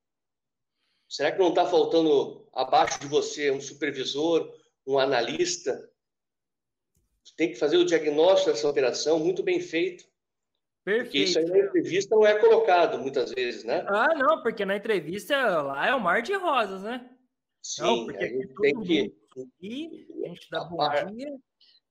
Será 1.10 1.32
que 1.32 1.40
não 1.40 1.50
está 1.50 1.66
faltando 1.66 2.48
abaixo 2.54 3.00
de 3.00 3.08
você 3.08 3.52
um 3.52 3.62
supervisor, 3.62 4.52
um 4.86 5.00
analista? 5.00 5.90
Tem 7.36 7.50
que 7.50 7.56
fazer 7.56 7.78
o 7.78 7.86
diagnóstico 7.86 8.52
dessa 8.52 8.68
operação 8.68 9.20
muito 9.20 9.42
bem 9.42 9.60
feito. 9.60 10.06
Perfeito. 10.84 11.06
Porque 11.06 11.20
isso 11.20 11.40
aí 11.40 11.46
na 11.46 11.60
entrevista 11.60 12.16
não 12.16 12.26
é 12.26 12.38
colocado 12.38 13.00
muitas 13.00 13.32
vezes, 13.32 13.64
né? 13.64 13.86
Ah, 13.88 14.14
não, 14.14 14.44
porque 14.44 14.66
na 14.66 14.76
entrevista 14.76 15.62
lá 15.62 15.88
é 15.88 15.96
o 15.96 16.02
mar 16.02 16.22
de 16.22 16.34
rosas, 16.34 16.84
né? 16.84 17.10
Sim, 17.62 17.82
não, 17.82 18.06
porque 18.06 18.24
a 18.24 18.28
gente 18.28 18.54
tem 18.62 18.82
que. 18.82 19.16
E 19.62 20.08
a 20.26 20.28
gente 20.28 20.50
dá 20.52 20.66
bom 20.66 20.78
par... 20.78 21.06
dia. 21.06 21.34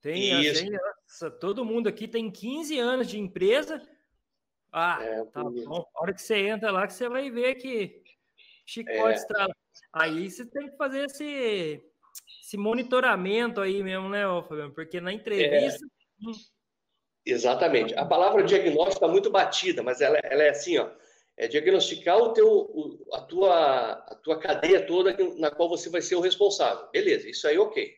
Tem, 0.03 0.43
isso. 0.43 0.61
Gente, 0.61 0.73
nossa, 0.73 1.31
todo 1.31 1.65
mundo 1.65 1.89
aqui 1.89 2.07
tem 2.07 2.31
15 2.31 2.79
anos 2.79 3.07
de 3.09 3.19
empresa. 3.19 3.81
Ah, 4.71 4.99
é, 5.01 5.25
tá 5.27 5.43
bom. 5.43 5.89
A 5.95 6.03
hora 6.03 6.13
que 6.13 6.21
você 6.21 6.49
entra 6.49 6.71
lá, 6.71 6.87
que 6.87 6.93
você 6.93 7.09
vai 7.09 7.31
ver 7.31 7.55
que 7.55 8.03
chicote 8.67 9.13
é. 9.13 9.15
estrala. 9.15 9.57
Aí 9.93 10.31
você 10.31 10.45
tem 10.45 10.71
que 10.71 10.77
fazer 10.77 11.07
esse, 11.07 11.83
esse 12.43 12.57
monitoramento 12.57 13.61
aí 13.61 13.83
mesmo, 13.83 14.09
né, 14.09 14.25
Fabiano? 14.49 14.75
Porque 14.75 15.01
na 15.01 15.13
entrevista. 15.13 15.85
É. 15.85 16.53
Exatamente. 17.25 17.95
A 17.95 18.05
palavra 18.05 18.43
diagnóstico 18.43 19.05
está 19.05 19.09
muito 19.09 19.31
batida, 19.31 19.83
mas 19.83 20.01
ela, 20.01 20.19
ela, 20.19 20.43
é 20.43 20.51
assim, 20.51 20.77
ó, 20.79 20.91
é 21.37 21.47
diagnosticar 21.47 22.19
o 22.19 22.33
teu, 22.33 22.49
o, 22.49 23.07
a, 23.13 23.21
tua, 23.23 23.93
a 23.93 24.15
tua 24.17 24.39
cadeia 24.39 24.85
toda 24.87 25.17
na 25.39 25.51
qual 25.51 25.69
você 25.69 25.89
vai 25.89 26.03
ser 26.03 26.17
o 26.17 26.21
responsável. 26.21 26.89
Beleza, 26.91 27.29
isso 27.29 27.47
aí 27.47 27.59
ok. 27.59 27.95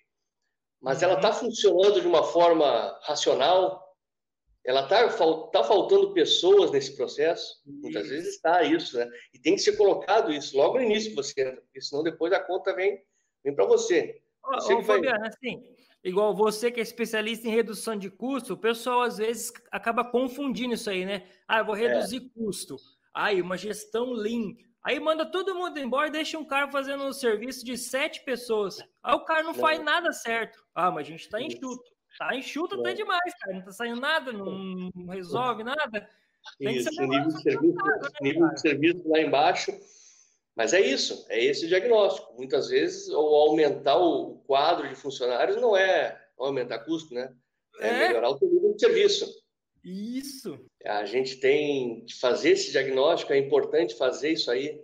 Mas 0.80 1.02
ela 1.02 1.14
está 1.14 1.32
funcionando 1.32 2.00
de 2.00 2.06
uma 2.06 2.22
forma 2.22 2.98
racional? 3.02 3.82
Ela 4.64 4.82
está 4.82 5.08
tá 5.50 5.64
faltando 5.64 6.12
pessoas 6.12 6.70
nesse 6.70 6.94
processo? 6.94 7.62
Muitas 7.64 8.08
vezes 8.08 8.34
está 8.34 8.62
isso, 8.62 8.98
né? 8.98 9.08
E 9.32 9.38
tem 9.38 9.54
que 9.54 9.62
ser 9.62 9.76
colocado 9.76 10.30
isso 10.30 10.56
logo 10.56 10.76
no 10.76 10.84
início 10.84 11.10
que 11.10 11.16
você 11.16 11.40
entra, 11.40 11.60
porque 11.62 11.80
senão 11.80 12.02
depois 12.02 12.32
a 12.32 12.40
conta 12.40 12.74
vem, 12.74 13.02
vem 13.44 13.54
para 13.54 13.66
você. 13.66 14.20
Ô, 14.42 14.74
ô, 14.74 14.82
Fabiano, 14.82 15.26
assim, 15.26 15.62
igual 16.02 16.34
você 16.34 16.70
que 16.70 16.80
é 16.80 16.82
especialista 16.82 17.46
em 17.46 17.50
redução 17.50 17.96
de 17.96 18.10
custo, 18.10 18.54
o 18.54 18.58
pessoal 18.58 19.02
às 19.02 19.18
vezes 19.18 19.52
acaba 19.70 20.04
confundindo 20.04 20.74
isso 20.74 20.90
aí, 20.90 21.04
né? 21.04 21.26
Ah, 21.46 21.58
eu 21.58 21.64
vou 21.64 21.74
reduzir 21.74 22.16
é. 22.16 22.38
custo. 22.38 22.76
Aí, 23.12 23.40
uma 23.40 23.56
gestão 23.56 24.12
lean. 24.12 24.54
Aí 24.82 25.00
manda 25.00 25.24
todo 25.24 25.54
mundo 25.54 25.78
embora 25.78 26.08
e 26.08 26.12
deixa 26.12 26.38
um 26.38 26.44
cara 26.44 26.70
fazendo 26.70 27.04
um 27.04 27.12
serviço 27.12 27.64
de 27.64 27.78
sete 27.78 28.22
pessoas. 28.22 28.78
Aí 29.02 29.14
o 29.14 29.24
cara 29.24 29.42
não, 29.42 29.52
não. 29.52 29.58
faz 29.58 29.82
nada 29.82 30.12
certo. 30.12 30.62
Ah, 30.74 30.90
mas 30.90 31.06
a 31.06 31.10
gente 31.10 31.28
tá 31.28 31.40
enxuto. 31.40 31.94
Tá 32.18 32.36
enxuto 32.36 32.78
até 32.80 32.92
demais, 32.92 33.34
cara. 33.40 33.56
Não 33.56 33.64
tá 33.64 33.72
saindo 33.72 34.00
nada, 34.00 34.32
não 34.32 34.90
resolve 35.08 35.64
nada. 35.64 36.08
Tem 36.58 36.76
isso, 36.76 36.90
nível, 37.00 37.28
de 37.28 37.42
serviço, 37.42 37.76
né, 37.76 38.08
nível 38.20 38.48
de 38.50 38.60
serviço 38.60 39.08
lá 39.08 39.20
embaixo. 39.20 39.72
Mas 40.56 40.72
é 40.72 40.80
isso, 40.80 41.26
é 41.28 41.42
esse 41.42 41.64
o 41.64 41.68
diagnóstico. 41.68 42.32
Muitas 42.34 42.68
vezes, 42.68 43.08
o 43.08 43.16
aumentar 43.16 43.96
o 43.96 44.38
quadro 44.46 44.88
de 44.88 44.94
funcionários 44.94 45.60
não 45.60 45.76
é 45.76 46.20
aumentar 46.38 46.80
custo, 46.80 47.12
né? 47.12 47.34
É, 47.80 47.88
é 47.88 48.08
melhorar 48.08 48.30
o 48.30 48.38
nível 48.40 48.72
de 48.72 48.80
serviço. 48.80 49.44
Isso. 49.84 50.58
A 50.84 51.04
gente 51.04 51.36
tem 51.36 52.04
que 52.06 52.14
fazer 52.14 52.50
esse 52.50 52.70
diagnóstico, 52.70 53.32
é 53.32 53.38
importante 53.38 53.96
fazer 53.96 54.30
isso 54.30 54.50
aí, 54.50 54.80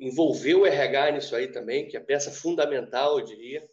envolver 0.00 0.54
o 0.54 0.66
RH 0.66 1.12
nisso 1.12 1.34
aí 1.34 1.48
também, 1.48 1.88
que 1.88 1.96
é 1.96 2.00
peça 2.00 2.30
fundamental, 2.30 3.18
eu 3.18 3.24
diria. 3.24 3.68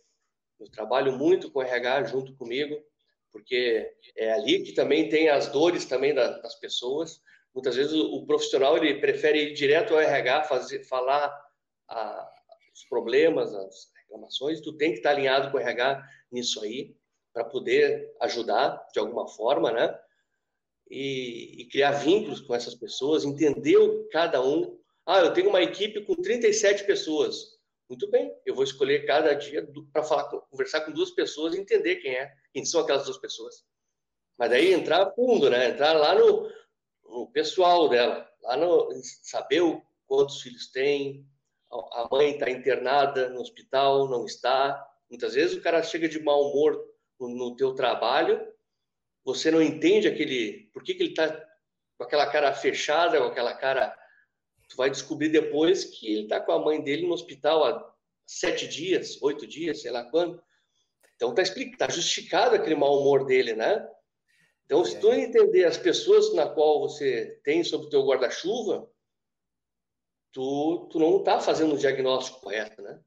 Eu 0.59 0.69
trabalho 0.71 1.11
muito 1.13 1.51
com 1.51 1.59
o 1.59 1.61
RH 1.61 2.05
junto 2.05 2.35
comigo, 2.35 2.81
porque 3.31 3.91
é 4.15 4.31
ali 4.33 4.63
que 4.63 4.73
também 4.73 5.09
tem 5.09 5.29
as 5.29 5.47
dores 5.47 5.85
também 5.85 6.15
das 6.15 6.55
pessoas. 6.55 7.21
Muitas 7.57 7.75
vezes 7.75 7.93
o, 7.93 8.23
profissional 8.27 8.77
ele 8.77 8.99
prefere 8.99 9.49
ir 9.49 9.53
direto 9.53 9.95
ao 9.95 9.99
RH, 9.99 10.43
fazer, 10.43 10.83
falar 10.83 11.27
a, 11.89 12.31
os 12.71 12.83
problemas, 12.85 13.51
as 13.51 13.91
reclamações. 13.95 14.61
Tu 14.61 14.77
tem 14.77 14.91
que 14.91 14.97
estar 14.97 15.09
alinhado 15.09 15.49
com 15.49 15.57
o 15.57 15.59
RH 15.59 16.07
nisso 16.31 16.63
aí 16.63 16.95
para 17.33 17.43
poder 17.43 18.13
ajudar 18.21 18.87
de 18.93 18.99
alguma 18.99 19.27
forma, 19.27 19.71
né? 19.71 19.99
e, 20.87 21.61
e, 21.61 21.65
criar 21.65 21.93
vínculos 21.93 22.41
com 22.41 22.53
essas 22.53 22.75
pessoas, 22.75 23.25
entender 23.25 24.07
cada 24.11 24.39
um. 24.39 24.79
Ah, 25.03 25.21
eu 25.21 25.33
tenho 25.33 25.49
uma 25.49 25.61
equipe 25.61 26.05
com 26.05 26.15
37 26.15 26.83
pessoas. 26.85 27.57
Muito 27.89 28.07
bem, 28.09 28.31
eu 28.45 28.53
vou 28.53 28.63
escolher 28.63 29.07
cada 29.07 29.33
dia 29.33 29.67
para 29.91 30.03
falar, 30.03 30.25
conversar 30.25 30.81
com 30.81 30.91
duas 30.91 31.11
pessoas 31.11 31.55
e 31.55 31.59
entender 31.59 31.95
quem 31.97 32.13
é, 32.13 32.31
quem 32.53 32.63
são 32.63 32.81
aquelas 32.81 33.05
duas 33.05 33.17
pessoas. 33.17 33.63
Mas 34.37 34.51
daí 34.51 34.73
entrar 34.73 35.11
fundo, 35.13 35.49
né? 35.49 35.69
Entrar 35.69 35.93
lá 35.93 36.13
no, 36.13 36.51
no 37.07 37.31
pessoal 37.31 37.89
dela, 37.89 38.29
lá 38.43 38.57
no 38.57 38.89
saber 39.23 39.61
o, 39.61 39.81
quantos 40.05 40.41
filhos 40.41 40.71
tem, 40.71 41.25
a 41.71 42.07
mãe 42.11 42.31
está 42.31 42.49
internada 42.49 43.29
no 43.29 43.41
hospital, 43.41 44.07
não 44.09 44.25
está. 44.25 44.85
Muitas 45.09 45.33
vezes 45.33 45.57
o 45.57 45.61
cara 45.61 45.83
chega 45.83 46.07
de 46.07 46.19
mau 46.19 46.49
humor 46.49 46.81
no, 47.19 47.29
no 47.29 47.55
teu 47.55 47.73
trabalho 47.73 48.39
você 49.27 49.51
não 49.51 49.61
entende 49.61 50.07
aquele. 50.07 50.69
Por 50.71 50.81
que, 50.81 50.93
que 50.93 51.03
ele 51.03 51.09
está 51.09 51.27
com 51.97 52.03
aquela 52.05 52.27
cara 52.31 52.53
fechada, 52.53 53.17
com 53.17 53.25
aquela 53.25 53.53
cara. 53.53 53.93
Tu 54.69 54.77
vai 54.77 54.89
descobrir 54.89 55.29
depois 55.29 55.83
que 55.83 56.07
ele 56.07 56.23
está 56.23 56.39
com 56.39 56.53
a 56.53 56.59
mãe 56.59 56.81
dele 56.81 57.05
no 57.05 57.13
hospital 57.13 57.65
há 57.65 57.93
sete 58.25 58.67
dias, 58.67 59.21
oito 59.21 59.45
dias, 59.45 59.81
sei 59.81 59.91
lá 59.91 60.03
quando. 60.05 60.41
Então 61.15 61.33
tá 61.33 61.41
explicado, 61.41 61.77
tá 61.77 61.89
justificado 61.89 62.55
aquele 62.55 62.75
mau 62.75 63.01
humor 63.01 63.25
dele, 63.25 63.53
né? 63.53 63.85
Então, 64.67 64.83
se 64.83 64.99
tu 64.99 65.13
entender 65.13 65.63
as 65.63 65.77
pessoas 65.77 66.33
na 66.33 66.45
qual 66.47 66.81
você 66.81 67.39
tem 67.41 67.63
sobre 67.63 67.87
o 67.87 67.89
teu 67.89 68.05
guarda-chuva, 68.05 68.85
tu, 70.33 70.89
tu 70.91 70.99
não 70.99 71.19
está 71.19 71.39
fazendo 71.39 71.73
o 71.73 71.77
diagnóstico 71.77 72.41
correto, 72.41 72.81
né? 72.81 73.01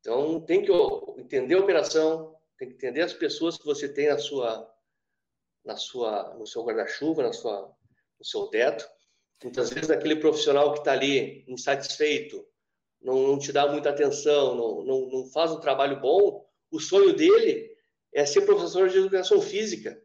Então, 0.00 0.40
tem 0.40 0.64
que 0.64 0.72
entender 1.16 1.54
a 1.54 1.60
operação, 1.60 2.36
tem 2.58 2.68
que 2.68 2.74
entender 2.74 3.02
as 3.02 3.12
pessoas 3.12 3.56
que 3.56 3.64
você 3.64 3.88
tem 3.88 4.08
na 4.08 4.18
sua 4.18 4.68
na 5.64 5.76
sua, 5.76 6.34
no 6.34 6.46
seu 6.46 6.62
guarda-chuva, 6.62 7.22
na 7.22 7.32
sua, 7.32 7.74
no 8.18 8.24
seu 8.24 8.48
teto. 8.48 8.86
Muitas 9.42 9.70
vezes 9.70 9.90
aquele 9.90 10.16
profissional 10.16 10.72
que 10.72 10.80
está 10.80 10.92
ali 10.92 11.44
insatisfeito, 11.48 12.46
não, 13.00 13.28
não, 13.28 13.38
te 13.38 13.52
dá 13.52 13.66
muita 13.70 13.90
atenção, 13.90 14.54
não, 14.54 14.84
não, 14.84 15.08
não 15.08 15.26
faz 15.30 15.50
um 15.52 15.60
trabalho 15.60 16.00
bom, 16.00 16.46
o 16.70 16.80
sonho 16.80 17.14
dele 17.14 17.74
é 18.12 18.26
ser 18.26 18.42
professor 18.42 18.88
de 18.88 18.98
educação 18.98 19.40
física. 19.40 20.03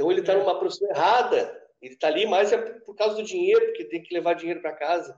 Então 0.00 0.10
ele 0.10 0.20
está 0.20 0.34
numa 0.34 0.58
profissão 0.58 0.88
errada. 0.88 1.62
Ele 1.82 1.92
está 1.92 2.08
ali 2.08 2.24
mais 2.24 2.50
é 2.52 2.56
por 2.56 2.94
causa 2.94 3.16
do 3.16 3.22
dinheiro, 3.22 3.66
porque 3.66 3.84
tem 3.84 4.02
que 4.02 4.14
levar 4.14 4.32
dinheiro 4.32 4.62
para 4.62 4.72
casa. 4.72 5.14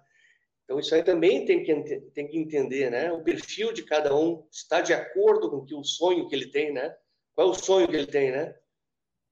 Então 0.64 0.76
isso 0.80 0.92
aí 0.92 1.04
também 1.04 1.44
tem 1.44 1.62
que, 1.62 2.00
tem 2.12 2.26
que 2.26 2.36
entender, 2.36 2.90
né? 2.90 3.12
O 3.12 3.22
perfil 3.22 3.72
de 3.72 3.84
cada 3.84 4.12
um 4.12 4.44
está 4.50 4.80
de 4.80 4.92
acordo 4.92 5.48
com 5.48 5.64
que 5.64 5.72
o 5.72 5.84
sonho 5.84 6.28
que 6.28 6.34
ele 6.34 6.50
tem, 6.50 6.72
né? 6.72 6.96
Qual 7.32 7.46
é 7.46 7.50
o 7.52 7.54
sonho 7.54 7.86
que 7.86 7.94
ele 7.94 8.08
tem, 8.08 8.32
né? 8.32 8.56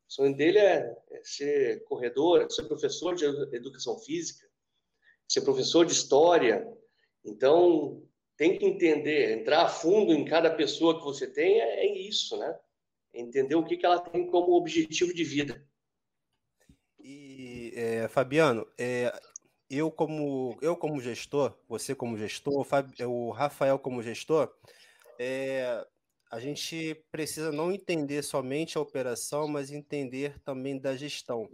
O 0.08 0.12
sonho 0.12 0.36
dele 0.36 0.60
é, 0.60 0.96
é 1.10 1.20
ser 1.24 1.82
corredor, 1.82 2.42
é 2.42 2.48
ser 2.48 2.62
professor 2.68 3.16
de 3.16 3.24
educação 3.24 3.98
física, 3.98 4.46
ser 5.28 5.40
professor 5.40 5.84
de 5.84 5.92
história. 5.92 6.64
Então, 7.24 8.04
tem 8.36 8.56
que 8.56 8.64
entender, 8.64 9.32
entrar 9.32 9.62
a 9.62 9.68
fundo 9.68 10.12
em 10.12 10.24
cada 10.24 10.48
pessoa 10.48 10.96
que 10.96 11.04
você 11.04 11.26
tem 11.26 11.60
é, 11.60 11.86
é 11.86 11.98
isso, 12.06 12.36
né? 12.36 12.56
Entender 13.12 13.54
o 13.54 13.64
que, 13.64 13.76
que 13.76 13.84
ela 13.84 14.00
tem 14.00 14.26
como 14.30 14.52
objetivo 14.52 15.12
de 15.12 15.24
vida. 15.24 15.66
E, 16.98 17.72
é, 17.74 18.08
Fabiano, 18.08 18.66
é, 18.78 19.12
eu 19.68 19.90
como 19.90 20.58
eu 20.60 20.76
como 20.76 21.00
gestor, 21.00 21.56
você 21.68 21.94
como 21.94 22.18
gestor, 22.18 22.66
o 23.06 23.30
Rafael 23.30 23.78
como 23.78 24.02
gestor, 24.02 24.52
é, 25.18 25.86
a 26.30 26.38
gente 26.38 26.94
precisa 27.10 27.50
não 27.50 27.72
entender 27.72 28.22
somente 28.22 28.78
a 28.78 28.80
operação, 28.80 29.48
mas 29.48 29.70
entender 29.70 30.38
também 30.40 30.78
da 30.78 30.96
gestão. 30.96 31.48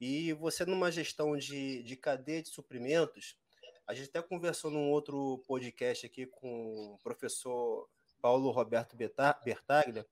E 0.00 0.32
você, 0.34 0.64
numa 0.64 0.90
gestão 0.90 1.36
de, 1.36 1.82
de 1.82 1.96
cadeia 1.96 2.42
de 2.42 2.48
suprimentos, 2.48 3.36
a 3.86 3.94
gente 3.94 4.08
até 4.08 4.22
conversou 4.22 4.70
num 4.70 4.90
outro 4.90 5.42
podcast 5.46 6.06
aqui 6.06 6.26
com 6.26 6.94
o 6.94 6.98
professor 7.02 7.88
Paulo 8.20 8.50
Roberto 8.50 8.96
Bertaglia, 8.96 10.06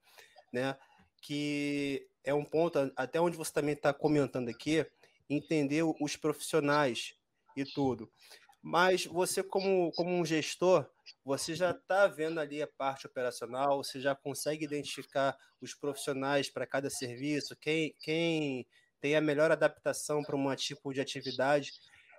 né, 0.52 0.76
que 1.20 2.06
é 2.24 2.34
um 2.34 2.44
ponto, 2.44 2.92
até 2.96 3.20
onde 3.20 3.36
você 3.36 3.52
também 3.52 3.74
está 3.74 3.92
comentando 3.92 4.48
aqui, 4.48 4.86
entender 5.28 5.82
os 6.00 6.16
profissionais 6.16 7.14
e 7.56 7.64
tudo. 7.64 8.10
Mas 8.62 9.06
você, 9.06 9.42
como, 9.44 9.92
como 9.92 10.10
um 10.10 10.24
gestor, 10.24 10.90
você 11.24 11.54
já 11.54 11.70
está 11.70 12.08
vendo 12.08 12.40
ali 12.40 12.60
a 12.60 12.66
parte 12.66 13.06
operacional, 13.06 13.82
você 13.82 14.00
já 14.00 14.14
consegue 14.14 14.64
identificar 14.64 15.36
os 15.60 15.72
profissionais 15.72 16.50
para 16.50 16.66
cada 16.66 16.90
serviço, 16.90 17.56
quem, 17.56 17.94
quem 18.00 18.66
tem 19.00 19.14
a 19.14 19.20
melhor 19.20 19.52
adaptação 19.52 20.22
para 20.22 20.36
um 20.36 20.54
tipo 20.56 20.92
de 20.92 21.00
atividade. 21.00 21.72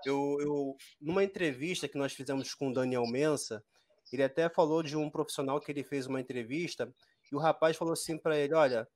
Eu, 0.05 0.37
eu, 0.39 0.77
numa 1.01 1.23
entrevista 1.23 1.87
que 1.87 1.97
nós 1.97 2.13
fizemos 2.13 2.53
com 2.53 2.69
o 2.69 2.73
Daniel 2.73 3.05
Mensa, 3.07 3.61
ele 4.11 4.23
até 4.23 4.47
falou 4.47 4.81
de 4.81 4.95
um 4.95 5.09
profissional 5.09 5.59
que 5.59 5.69
ele 5.69 5.83
fez 5.83 6.07
uma 6.07 6.21
entrevista 6.21 6.93
e 7.31 7.35
o 7.35 7.39
rapaz 7.39 7.75
falou 7.75 7.93
assim 7.93 8.17
para 8.17 8.37
ele: 8.37 8.53
Olha, 8.53 8.87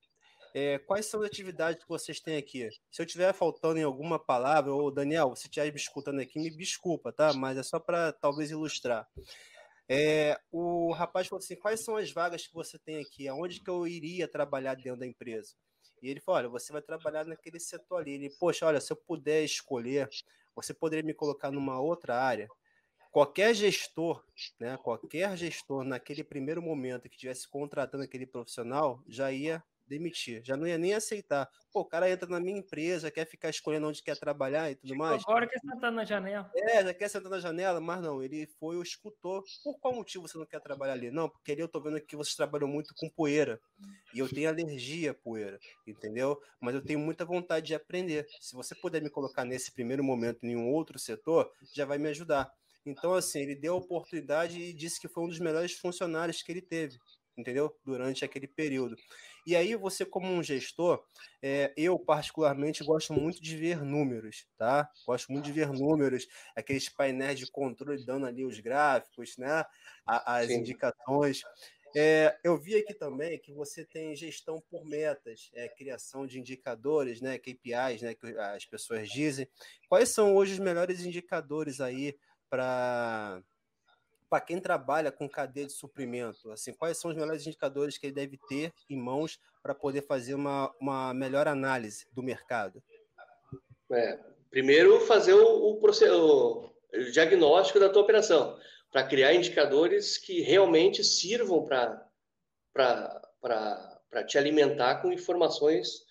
é, 0.53 0.79
quais 0.79 1.05
são 1.05 1.21
as 1.21 1.27
atividades 1.27 1.81
que 1.81 1.89
vocês 1.89 2.19
têm 2.19 2.37
aqui? 2.37 2.69
Se 2.91 3.01
eu 3.01 3.05
estiver 3.05 3.33
faltando 3.33 3.79
em 3.79 3.83
alguma 3.83 4.19
palavra, 4.19 4.73
ou 4.73 4.91
Daniel, 4.91 5.29
você 5.29 5.47
estiver 5.47 5.71
me 5.71 5.77
escutando 5.77 6.19
aqui, 6.19 6.39
me 6.39 6.49
desculpa, 6.49 7.11
tá? 7.11 7.33
Mas 7.33 7.57
é 7.57 7.63
só 7.63 7.79
para 7.79 8.11
talvez 8.11 8.51
ilustrar. 8.51 9.07
É, 9.89 10.39
o 10.51 10.91
rapaz 10.91 11.27
falou 11.27 11.39
assim: 11.43 11.55
quais 11.55 11.83
são 11.83 11.95
as 11.95 12.11
vagas 12.11 12.47
que 12.47 12.53
você 12.53 12.77
tem 12.79 12.97
aqui? 13.01 13.27
Aonde 13.27 13.61
que 13.61 13.69
eu 13.69 13.87
iria 13.87 14.27
trabalhar 14.27 14.75
dentro 14.75 14.99
da 14.99 15.07
empresa? 15.07 15.53
E 16.01 16.09
ele 16.09 16.19
falou: 16.19 16.39
olha, 16.39 16.49
você 16.49 16.73
vai 16.73 16.81
trabalhar 16.81 17.25
naquele 17.25 17.59
setor 17.59 18.01
ali. 18.01 18.11
Ele, 18.13 18.29
poxa, 18.39 18.65
olha, 18.65 18.81
se 18.81 18.91
eu 18.91 18.97
puder 18.97 19.43
escolher, 19.43 20.09
você 20.55 20.73
poderia 20.73 21.05
me 21.05 21.13
colocar 21.13 21.51
numa 21.51 21.79
outra 21.79 22.15
área? 22.21 22.47
Qualquer 23.11 23.53
gestor, 23.53 24.23
né, 24.59 24.77
qualquer 24.77 25.35
gestor 25.35 25.83
naquele 25.83 26.23
primeiro 26.23 26.61
momento 26.61 27.09
que 27.09 27.15
estivesse 27.15 27.47
contratando 27.47 28.03
aquele 28.03 28.25
profissional, 28.25 29.03
já 29.07 29.31
ia 29.31 29.61
demitir. 29.91 30.41
Já 30.45 30.55
não 30.55 30.65
ia 30.65 30.77
nem 30.77 30.93
aceitar. 30.93 31.49
Pô, 31.71 31.81
o 31.81 31.85
cara 31.85 32.09
entra 32.09 32.27
na 32.29 32.39
minha 32.39 32.57
empresa, 32.57 33.11
quer 33.11 33.25
ficar 33.25 33.49
escolhendo 33.49 33.87
onde 33.87 34.01
quer 34.01 34.17
trabalhar 34.17 34.71
e 34.71 34.75
tudo 34.75 34.95
mais. 34.95 35.21
Agora 35.27 35.47
quer 35.47 35.59
sentar 35.59 35.91
na 35.91 36.05
janela. 36.05 36.49
É, 36.55 36.83
já 36.83 36.93
quer 36.93 37.09
sentar 37.09 37.29
na 37.29 37.39
janela, 37.39 37.81
mas 37.81 38.01
não, 38.01 38.23
ele 38.23 38.47
foi 38.57 38.77
o 38.77 38.81
escutou. 38.81 39.43
Por 39.63 39.77
qual 39.79 39.93
motivo 39.93 40.27
você 40.27 40.37
não 40.37 40.45
quer 40.45 40.61
trabalhar 40.61 40.93
ali? 40.93 41.11
Não, 41.11 41.29
porque 41.29 41.51
ali 41.51 41.61
eu 41.61 41.67
tô 41.67 41.81
vendo 41.81 41.99
que 41.99 42.15
vocês 42.15 42.35
trabalham 42.35 42.67
muito 42.67 42.95
com 42.95 43.09
poeira. 43.09 43.59
E 44.13 44.19
eu 44.19 44.29
tenho 44.29 44.49
alergia 44.49 45.11
à 45.11 45.13
poeira, 45.13 45.59
entendeu? 45.85 46.41
Mas 46.59 46.75
eu 46.75 46.81
tenho 46.81 46.99
muita 46.99 47.25
vontade 47.25 47.67
de 47.67 47.75
aprender. 47.75 48.25
Se 48.39 48.55
você 48.55 48.73
puder 48.73 49.01
me 49.01 49.09
colocar 49.09 49.43
nesse 49.43 49.71
primeiro 49.73 50.03
momento 50.03 50.45
em 50.45 50.55
um 50.55 50.69
outro 50.71 50.97
setor, 50.97 51.51
já 51.73 51.85
vai 51.85 51.97
me 51.97 52.09
ajudar. 52.09 52.51
Então, 52.85 53.13
assim, 53.13 53.39
ele 53.41 53.55
deu 53.55 53.73
a 53.73 53.77
oportunidade 53.77 54.59
e 54.59 54.73
disse 54.73 54.99
que 54.99 55.07
foi 55.07 55.23
um 55.23 55.27
dos 55.27 55.39
melhores 55.39 55.73
funcionários 55.73 56.41
que 56.41 56.51
ele 56.51 56.61
teve 56.61 56.97
entendeu? 57.37 57.75
Durante 57.83 58.23
aquele 58.23 58.47
período. 58.47 58.95
E 59.45 59.55
aí 59.55 59.75
você, 59.75 60.05
como 60.05 60.27
um 60.27 60.43
gestor, 60.43 61.03
é, 61.41 61.73
eu 61.75 61.97
particularmente 61.97 62.83
gosto 62.83 63.13
muito 63.13 63.41
de 63.41 63.57
ver 63.57 63.83
números, 63.83 64.45
tá? 64.57 64.89
Gosto 65.05 65.31
muito 65.31 65.45
de 65.45 65.51
ver 65.51 65.71
números, 65.71 66.27
aqueles 66.55 66.87
painéis 66.89 67.39
de 67.39 67.49
controle 67.49 68.05
dando 68.05 68.25
ali 68.25 68.45
os 68.45 68.59
gráficos, 68.59 69.35
né? 69.37 69.65
as 70.05 70.47
Sim. 70.47 70.59
indicações. 70.59 71.41
É, 71.95 72.37
eu 72.41 72.57
vi 72.57 72.75
aqui 72.75 72.93
também 72.93 73.37
que 73.37 73.51
você 73.51 73.83
tem 73.83 74.15
gestão 74.15 74.61
por 74.69 74.85
metas, 74.85 75.49
é, 75.53 75.67
criação 75.67 76.25
de 76.25 76.39
indicadores, 76.39 77.19
né, 77.19 77.37
KPIs, 77.37 78.01
né, 78.01 78.15
que 78.15 78.27
as 78.27 78.65
pessoas 78.65 79.09
dizem. 79.09 79.45
Quais 79.89 80.09
são 80.09 80.33
hoje 80.33 80.53
os 80.53 80.59
melhores 80.59 81.01
indicadores 81.03 81.81
aí 81.81 82.15
para 82.51 83.41
para 84.29 84.39
quem 84.39 84.61
trabalha 84.61 85.11
com 85.11 85.27
cadeia 85.27 85.67
de 85.67 85.73
suprimento, 85.73 86.51
assim, 86.51 86.71
quais 86.71 86.97
são 86.97 87.11
os 87.11 87.17
melhores 87.17 87.45
indicadores 87.45 87.97
que 87.97 88.05
ele 88.05 88.13
deve 88.13 88.39
ter 88.47 88.71
em 88.89 88.95
mãos 88.95 89.37
para 89.61 89.75
poder 89.75 90.03
fazer 90.03 90.35
uma, 90.35 90.73
uma 90.79 91.13
melhor 91.13 91.49
análise 91.49 92.07
do 92.13 92.23
mercado? 92.23 92.81
É, 93.91 94.17
primeiro, 94.49 95.01
fazer 95.01 95.33
o, 95.33 95.73
o, 95.73 95.81
o, 95.83 96.73
diagnóstico 97.11 97.77
da 97.77 97.89
tua 97.89 98.03
operação, 98.03 98.57
para 98.89 99.05
criar 99.05 99.33
indicadores 99.33 100.17
que 100.17 100.39
realmente 100.39 101.03
sirvam 101.03 101.65
para 101.65 102.07
te 104.27 104.37
alimentar 104.37 105.01
com 105.01 105.11
informações 105.11 106.05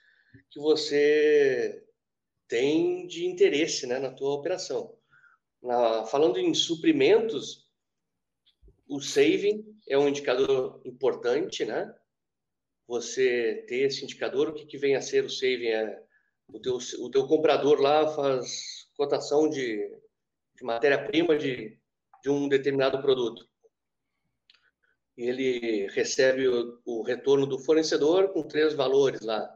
que 0.51 0.61
você 0.61 1.83
tem 2.47 3.07
de 3.07 3.25
interesse 3.25 3.87
né, 3.87 3.99
na 3.99 4.11
tua 4.11 4.35
operação. 4.35 5.00
Na, 5.63 6.05
falando 6.07 6.39
em 6.39 6.55
suprimentos, 6.55 7.69
o 8.89 9.01
saving 9.01 9.65
é 9.89 9.99
um 9.99 10.09
indicador 10.09 10.81
importante, 10.85 11.65
né? 11.65 11.95
Você 12.87 13.65
ter 13.69 13.87
esse 13.87 14.03
indicador, 14.03 14.49
o 14.49 14.55
que, 14.55 14.67
que 14.67 14.79
vem 14.79 14.97
a 14.97 15.01
ser 15.01 15.25
o 15.25 15.31
saving? 15.31 15.69
É 15.69 16.03
o 16.49 16.61
teu, 16.61 16.79
o 16.99 17.11
teu 17.11 17.27
comprador 17.27 17.81
lá 17.81 18.09
faz 18.15 18.89
cotação 18.97 19.49
de, 19.49 19.89
de 20.57 20.65
matéria-prima 20.65 21.37
de, 21.39 21.79
de 22.23 22.31
um 22.31 22.49
determinado 22.49 23.01
produto. 23.01 23.49
E 25.17 25.25
ele 25.25 25.87
recebe 25.89 26.49
o, 26.49 26.81
o 26.85 27.03
retorno 27.03 27.47
do 27.47 27.59
fornecedor 27.59 28.33
com 28.33 28.43
três 28.43 28.75
valores 28.75 29.21
lá, 29.21 29.49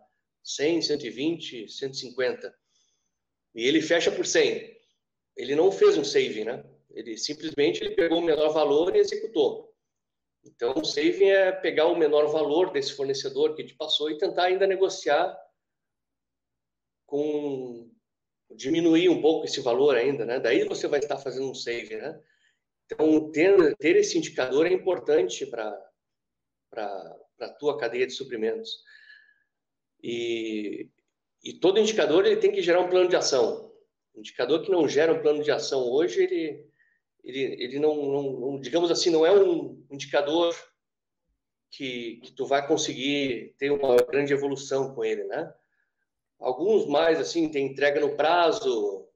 100, 0.42 0.82
120, 0.82 1.68
150. 1.68 2.55
E 3.55 3.66
ele 3.66 3.80
fecha 3.80 4.11
por 4.11 4.26
100. 4.26 4.73
Ele 5.37 5.55
não 5.55 5.70
fez 5.72 5.97
um 5.97 6.05
saving, 6.05 6.45
né? 6.45 6.64
Ele 6.91 7.16
simplesmente 7.18 7.82
ele 7.82 7.95
pegou 7.95 8.18
o 8.18 8.24
menor 8.24 8.51
valor 8.51 8.95
e 8.95 9.01
executou. 9.01 9.74
Então, 10.45 10.74
o 10.76 10.85
saving 10.85 11.30
é 11.30 11.53
pegar 11.53 11.87
o 11.87 11.97
menor 11.97 12.26
valor 12.26 12.70
desse 12.70 12.93
fornecedor 12.93 13.55
que 13.55 13.64
te 13.64 13.74
passou 13.74 14.11
e 14.11 14.18
tentar 14.18 14.45
ainda 14.45 14.66
negociar 14.66 15.37
com 17.07 17.91
diminuir 18.51 19.09
um 19.09 19.20
pouco 19.20 19.47
esse 19.47 19.61
valor 19.61 19.97
ainda, 19.97 20.24
né? 20.24 20.39
Daí 20.39 20.64
você 20.64 20.87
vai 20.87 21.01
estar 21.01 21.16
fazendo 21.16 21.51
um 21.51 21.55
saving, 21.55 21.97
né? 21.97 22.22
Então, 22.87 23.30
ter, 23.32 23.76
ter 23.76 23.97
esse 23.97 24.18
indicador 24.18 24.66
é 24.66 24.72
importante 24.72 25.47
para 25.47 25.72
a 27.41 27.49
tua 27.59 27.78
cadeia 27.78 28.07
de 28.07 28.12
suprimentos. 28.12 28.70
E, 30.03 30.91
e 31.43 31.55
todo 31.55 31.80
indicador 31.80 32.26
ele 32.26 32.37
tem 32.37 32.53
que 32.53 32.62
gerar 32.62 32.80
um 32.80 32.91
plano 32.91 33.09
de 33.09 33.16
ação. 33.16 33.73
Indicador 34.16 34.62
que 34.62 34.70
não 34.70 34.88
gera 34.88 35.12
um 35.12 35.20
plano 35.20 35.42
de 35.42 35.50
ação 35.50 35.82
hoje, 35.90 36.22
ele, 36.22 36.66
ele, 37.22 37.40
ele 37.62 37.78
não, 37.78 37.96
não, 37.96 38.22
não, 38.32 38.60
digamos 38.60 38.90
assim, 38.90 39.10
não 39.10 39.26
é 39.26 39.32
um 39.32 39.84
indicador 39.90 40.54
que, 41.70 42.20
que 42.22 42.32
tu 42.32 42.46
vai 42.46 42.66
conseguir 42.66 43.54
ter 43.58 43.70
uma 43.70 43.96
grande 43.96 44.32
evolução 44.32 44.94
com 44.94 45.04
ele, 45.04 45.24
né? 45.24 45.52
Alguns 46.38 46.86
mais, 46.86 47.18
assim, 47.18 47.50
tem 47.50 47.66
entrega 47.66 48.00
no 48.00 48.16
prazo, 48.16 49.08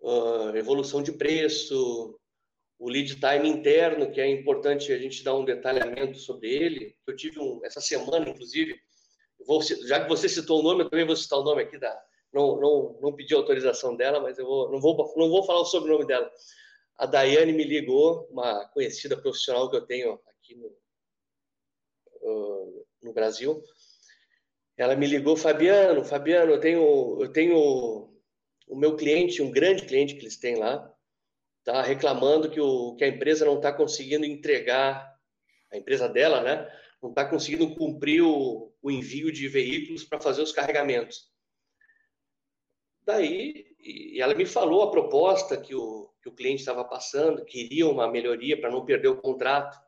uh, 0.00 0.56
evolução 0.56 1.02
de 1.02 1.12
preço, 1.12 2.18
o 2.78 2.88
lead 2.88 3.16
time 3.16 3.48
interno, 3.48 4.10
que 4.10 4.20
é 4.20 4.28
importante 4.28 4.92
a 4.92 4.98
gente 4.98 5.24
dar 5.24 5.34
um 5.34 5.44
detalhamento 5.44 6.18
sobre 6.18 6.50
ele. 6.50 6.96
Eu 7.06 7.16
tive 7.16 7.40
um, 7.40 7.60
essa 7.64 7.80
semana, 7.80 8.28
inclusive, 8.28 8.78
vou, 9.46 9.62
já 9.62 10.02
que 10.02 10.08
você 10.08 10.28
citou 10.28 10.60
o 10.60 10.62
nome, 10.62 10.82
eu 10.82 10.90
também 10.90 11.06
vou 11.06 11.16
citar 11.16 11.38
o 11.38 11.44
nome 11.44 11.62
aqui 11.62 11.78
da. 11.78 11.98
Não, 12.32 12.60
não, 12.60 12.98
não 13.00 13.14
pedi 13.14 13.34
autorização 13.34 13.96
dela, 13.96 14.20
mas 14.20 14.38
eu 14.38 14.46
vou, 14.46 14.70
não, 14.70 14.80
vou, 14.80 15.14
não 15.16 15.28
vou 15.28 15.44
falar 15.44 15.60
o 15.60 15.64
sobrenome 15.64 16.06
dela 16.06 16.30
a 16.98 17.06
Daiane 17.06 17.52
me 17.52 17.64
ligou, 17.64 18.26
uma 18.30 18.66
conhecida 18.68 19.16
profissional 19.16 19.70
que 19.70 19.76
eu 19.76 19.86
tenho 19.86 20.18
aqui 20.26 20.54
no, 20.56 20.68
uh, 22.22 22.86
no 23.02 23.12
Brasil. 23.12 23.62
Ela 24.76 24.96
me 24.96 25.06
ligou, 25.06 25.36
Fabiano, 25.36 26.04
Fabiano, 26.04 26.52
eu 26.52 26.60
tenho, 26.60 27.22
eu 27.22 27.32
tenho 27.32 27.56
o 28.66 28.76
meu 28.76 28.96
cliente, 28.96 29.42
um 29.42 29.50
grande 29.50 29.84
cliente 29.84 30.14
que 30.14 30.22
eles 30.22 30.38
têm 30.38 30.56
lá, 30.56 30.92
está 31.58 31.82
reclamando 31.82 32.50
que, 32.50 32.60
o, 32.60 32.94
que 32.96 33.04
a 33.04 33.08
empresa 33.08 33.44
não 33.44 33.56
está 33.56 33.72
conseguindo 33.72 34.24
entregar, 34.24 35.14
a 35.72 35.76
empresa 35.76 36.08
dela, 36.08 36.42
né? 36.42 36.70
Não 37.02 37.10
está 37.10 37.28
conseguindo 37.28 37.74
cumprir 37.74 38.22
o, 38.22 38.72
o 38.80 38.90
envio 38.90 39.32
de 39.32 39.48
veículos 39.48 40.04
para 40.04 40.20
fazer 40.20 40.42
os 40.42 40.52
carregamentos. 40.52 41.30
Daí, 43.06 43.64
e 43.78 44.20
ela 44.20 44.34
me 44.34 44.44
falou 44.44 44.82
a 44.82 44.90
proposta 44.90 45.56
que 45.56 45.74
o, 45.74 46.10
que 46.20 46.28
o 46.28 46.34
cliente 46.34 46.60
estava 46.60 46.84
passando, 46.84 47.44
queria 47.44 47.86
uma 47.86 48.10
melhoria 48.10 48.60
para 48.60 48.70
não 48.70 48.84
perder 48.84 49.08
o 49.08 49.20
contrato. 49.20 49.78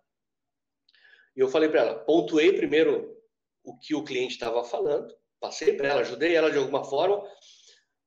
E 1.36 1.40
eu 1.40 1.48
falei 1.48 1.68
para 1.68 1.80
ela, 1.80 1.94
pontuei 1.98 2.52
primeiro 2.52 3.16
o 3.64 3.76
que 3.76 3.94
o 3.94 4.04
cliente 4.04 4.34
estava 4.34 4.62
falando, 4.62 5.12
passei 5.40 5.74
para 5.74 5.88
ela, 5.88 6.00
ajudei 6.00 6.34
ela 6.34 6.50
de 6.50 6.58
alguma 6.58 6.84
forma, 6.84 7.22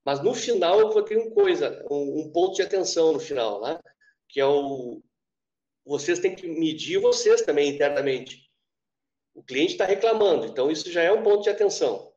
mas 0.03 0.23
no 0.23 0.33
final 0.33 0.79
eu 0.79 1.03
ter 1.03 1.17
uma 1.17 1.31
coisa, 1.31 1.85
um, 1.91 2.21
um, 2.21 2.31
ponto 2.31 2.55
de 2.55 2.61
atenção 2.61 3.13
no 3.13 3.19
final, 3.19 3.61
né? 3.61 3.79
que 4.27 4.39
é 4.39 4.45
o 4.45 5.01
vocês 5.85 6.19
têm 6.19 6.35
que 6.35 6.47
medir 6.47 6.99
vocês 6.99 7.41
também 7.41 7.69
internamente. 7.69 8.49
O 9.33 9.43
cliente 9.43 9.73
está 9.73 9.85
reclamando, 9.85 10.45
então 10.45 10.69
isso 10.69 10.91
já 10.91 11.01
é 11.01 11.11
um 11.11 11.23
ponto 11.23 11.43
de 11.43 11.49
atenção. 11.49 12.10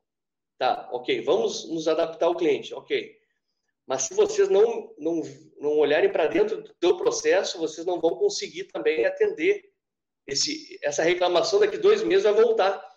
Tá, 0.59 0.89
ok, 0.93 1.21
vamos 1.23 1.69
nos 1.69 1.89
adaptar 1.89 2.27
ao 2.27 2.37
cliente, 2.37 2.73
ok. 2.75 3.19
Mas 3.87 4.03
se 4.03 4.15
vocês 4.15 4.49
não, 4.49 4.95
não, 4.99 5.21
não 5.59 5.79
olharem 5.79 6.11
para 6.11 6.27
dentro 6.27 6.63
do 6.63 6.75
teu 6.75 6.97
processo, 6.97 7.59
vocês 7.59 7.87
não 7.87 8.01
vão 8.01 8.17
conseguir 8.17 8.65
também 8.65 9.05
atender 9.05 9.71
esse, 10.27 10.79
essa 10.83 11.03
reclamação 11.03 11.61
daqui 11.61 11.77
dois 11.77 12.03
meses 12.03 12.25
vai 12.25 12.33
voltar. 12.33 12.95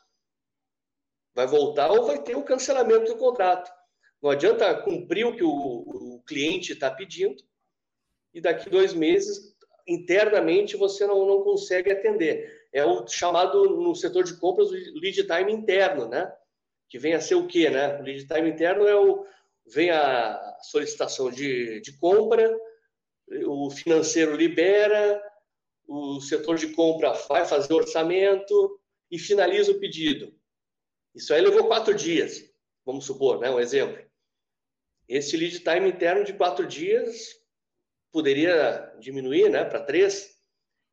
Vai 1.33 1.45
voltar 1.45 1.91
ou 1.91 2.05
vai 2.05 2.21
ter 2.21 2.35
o 2.35 2.39
um 2.39 2.43
cancelamento 2.43 3.05
do 3.05 3.17
contrato. 3.17 3.71
Não 4.21 4.29
adianta 4.29 4.81
cumprir 4.81 5.25
o 5.25 5.35
que 5.35 5.43
o, 5.43 5.49
o 5.49 6.23
cliente 6.25 6.73
está 6.73 6.89
pedindo 6.89 7.43
e 8.33 8.41
daqui 8.41 8.69
dois 8.69 8.93
meses, 8.93 9.55
internamente, 9.87 10.77
você 10.77 11.05
não, 11.05 11.25
não 11.25 11.43
consegue 11.43 11.91
atender. 11.91 12.67
É 12.71 12.85
o 12.85 13.07
chamado, 13.07 13.81
no 13.81 13.95
setor 13.95 14.23
de 14.23 14.37
compras, 14.37 14.69
o 14.69 14.99
lead 14.99 15.23
time 15.23 15.51
interno, 15.51 16.07
né? 16.07 16.31
Que 16.89 16.97
vem 16.97 17.13
a 17.13 17.21
ser 17.21 17.35
o 17.35 17.47
quê, 17.47 17.69
né? 17.69 17.99
O 17.99 18.03
lead 18.03 18.25
time 18.27 18.49
interno 18.49 18.87
é 18.87 18.95
o, 18.95 19.25
vem 19.65 19.89
a 19.89 20.57
solicitação 20.61 21.29
de, 21.29 21.81
de 21.81 21.97
compra, 21.97 22.57
o 23.45 23.69
financeiro 23.69 24.35
libera, 24.35 25.21
o 25.87 26.19
setor 26.21 26.57
de 26.57 26.67
compra 26.73 27.13
vai 27.13 27.45
fazer 27.45 27.73
orçamento 27.73 28.79
e 29.11 29.19
finaliza 29.19 29.71
o 29.71 29.79
pedido. 29.79 30.33
Isso 31.15 31.33
aí 31.33 31.41
levou 31.41 31.67
quatro 31.67 31.93
dias, 31.93 32.43
vamos 32.85 33.05
supor, 33.05 33.39
né? 33.39 33.49
um 33.49 33.59
exemplo. 33.59 34.05
Esse 35.07 35.37
lead 35.37 35.59
time 35.59 35.89
interno 35.89 36.23
de 36.23 36.33
quatro 36.33 36.65
dias 36.65 37.35
poderia 38.11 38.93
diminuir 38.99 39.49
né, 39.49 39.63
para 39.63 39.83
três. 39.83 40.37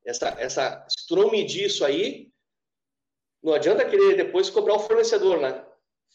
Essa, 0.05 0.29
essa, 0.39 0.87
se 0.89 1.07
tu 1.07 1.17
não 1.17 1.31
medir 1.31 1.67
isso 1.67 1.85
aí, 1.85 2.33
não 3.43 3.55
adianta 3.55 3.89
querer 3.89 4.17
depois 4.17 4.51
cobrar 4.51 4.75
o 4.75 4.81
fornecedor, 4.81 5.41
né? 5.41 5.67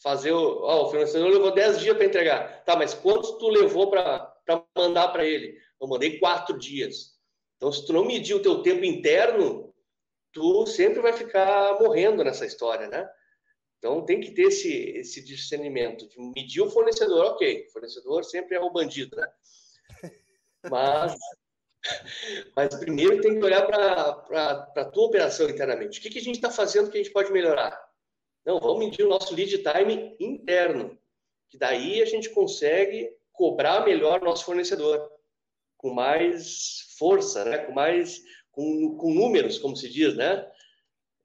Fazer 0.02 0.32
o. 0.32 0.62
Ó, 0.62 0.86
o 0.86 0.90
fornecedor 0.90 1.30
levou 1.30 1.52
10 1.52 1.80
dias 1.80 1.96
para 1.96 2.06
entregar. 2.06 2.64
Tá, 2.64 2.76
mas 2.76 2.94
quanto 2.94 3.38
tu 3.38 3.48
levou 3.48 3.90
para 3.90 4.34
mandar 4.76 5.08
para 5.08 5.24
ele? 5.24 5.58
Eu 5.80 5.88
mandei 5.88 6.18
quatro 6.18 6.58
dias. 6.58 7.18
Então, 7.56 7.72
se 7.72 7.84
tu 7.86 7.92
não 7.92 8.04
medir 8.04 8.34
o 8.34 8.42
teu 8.42 8.62
tempo 8.62 8.84
interno, 8.84 9.74
tu 10.32 10.66
sempre 10.66 11.00
vai 11.00 11.12
ficar 11.12 11.78
morrendo 11.80 12.24
nessa 12.24 12.46
história, 12.46 12.88
né? 12.88 13.08
Então, 13.78 14.04
tem 14.04 14.20
que 14.20 14.32
ter 14.32 14.42
esse, 14.42 14.72
esse 14.96 15.24
discernimento 15.24 16.08
de 16.08 16.20
medir 16.34 16.60
o 16.60 16.70
fornecedor. 16.70 17.24
Ok, 17.26 17.66
o 17.66 17.72
fornecedor 17.72 18.24
sempre 18.24 18.56
é 18.56 18.60
o 18.60 18.70
bandido, 18.70 19.16
né? 19.16 19.26
Mas, 20.70 21.16
mas 22.54 22.74
primeiro 22.74 23.22
tem 23.22 23.38
que 23.38 23.42
olhar 23.42 23.66
para 23.66 24.70
a 24.76 24.84
tua 24.84 25.06
operação 25.06 25.48
internamente. 25.48 25.98
O 25.98 26.02
que, 26.02 26.10
que 26.10 26.18
a 26.18 26.22
gente 26.22 26.34
está 26.34 26.50
fazendo 26.50 26.90
que 26.90 26.98
a 26.98 27.02
gente 27.02 27.14
pode 27.14 27.32
melhorar? 27.32 27.89
Não, 28.44 28.58
vamos 28.58 28.78
medir 28.78 29.04
o 29.04 29.08
nosso 29.08 29.34
lead 29.34 29.58
time 29.58 30.16
interno, 30.18 30.98
que 31.48 31.58
daí 31.58 32.00
a 32.00 32.06
gente 32.06 32.30
consegue 32.30 33.10
cobrar 33.32 33.84
melhor 33.84 34.20
o 34.20 34.24
nosso 34.24 34.44
fornecedor, 34.44 35.10
com 35.76 35.92
mais 35.92 36.94
força, 36.98 37.44
né? 37.44 37.58
com 37.58 37.72
mais 37.72 38.22
com, 38.50 38.96
com 38.96 39.14
números, 39.14 39.58
como 39.58 39.76
se 39.76 39.88
diz, 39.88 40.14
né? 40.16 40.50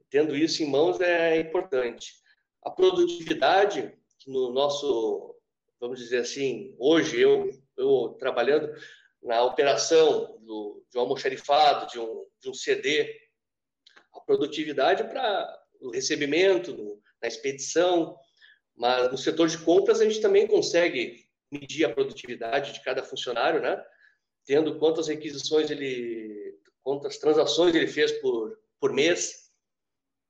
Tendo 0.09 0.36
isso 0.36 0.63
em 0.63 0.70
mãos 0.70 1.01
é 1.01 1.39
importante. 1.39 2.13
A 2.61 2.70
produtividade, 2.70 3.93
que 4.20 4.30
no 4.30 4.51
nosso, 4.51 5.36
vamos 5.80 5.99
dizer 5.99 6.20
assim, 6.20 6.76
hoje 6.80 7.20
eu, 7.20 7.49
eu 7.76 8.16
trabalhando 8.20 8.72
na 9.22 9.43
operação 9.43 10.38
do, 10.41 10.86
de 10.89 10.97
um 10.97 11.01
almoxarifado, 11.01 11.91
de 11.91 11.99
um, 11.99 12.26
de 12.39 12.49
um 12.49 12.53
CD, 12.53 13.20
a 14.13 14.22
produtividade 14.22 15.03
para 15.03 15.63
o 15.82 15.89
recebimento, 15.89 17.01
na 17.26 17.28
expedição, 17.28 18.15
mas 18.76 19.11
no 19.11 19.17
setor 19.17 19.47
de 19.47 19.57
compras 19.57 19.99
a 19.99 20.05
gente 20.05 20.21
também 20.21 20.47
consegue 20.47 21.26
medir 21.51 21.86
a 21.86 21.93
produtividade 21.93 22.73
de 22.73 22.82
cada 22.82 23.03
funcionário, 23.03 23.61
né? 23.61 23.84
tendo 24.45 24.78
quantas 24.78 25.07
requisições 25.07 25.71
ele, 25.71 26.59
quantas 26.84 27.17
transações 27.17 27.73
ele 27.73 27.88
fez 27.88 28.11
por, 28.13 28.57
por 28.80 28.93
mês. 28.93 29.49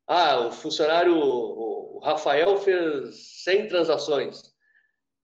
Ah, 0.08 0.48
o 0.48 0.52
funcionário, 0.52 1.18
o 1.18 2.00
Rafael 2.00 2.58
fez 2.58 3.44
100 3.44 3.68
transações 3.68 4.56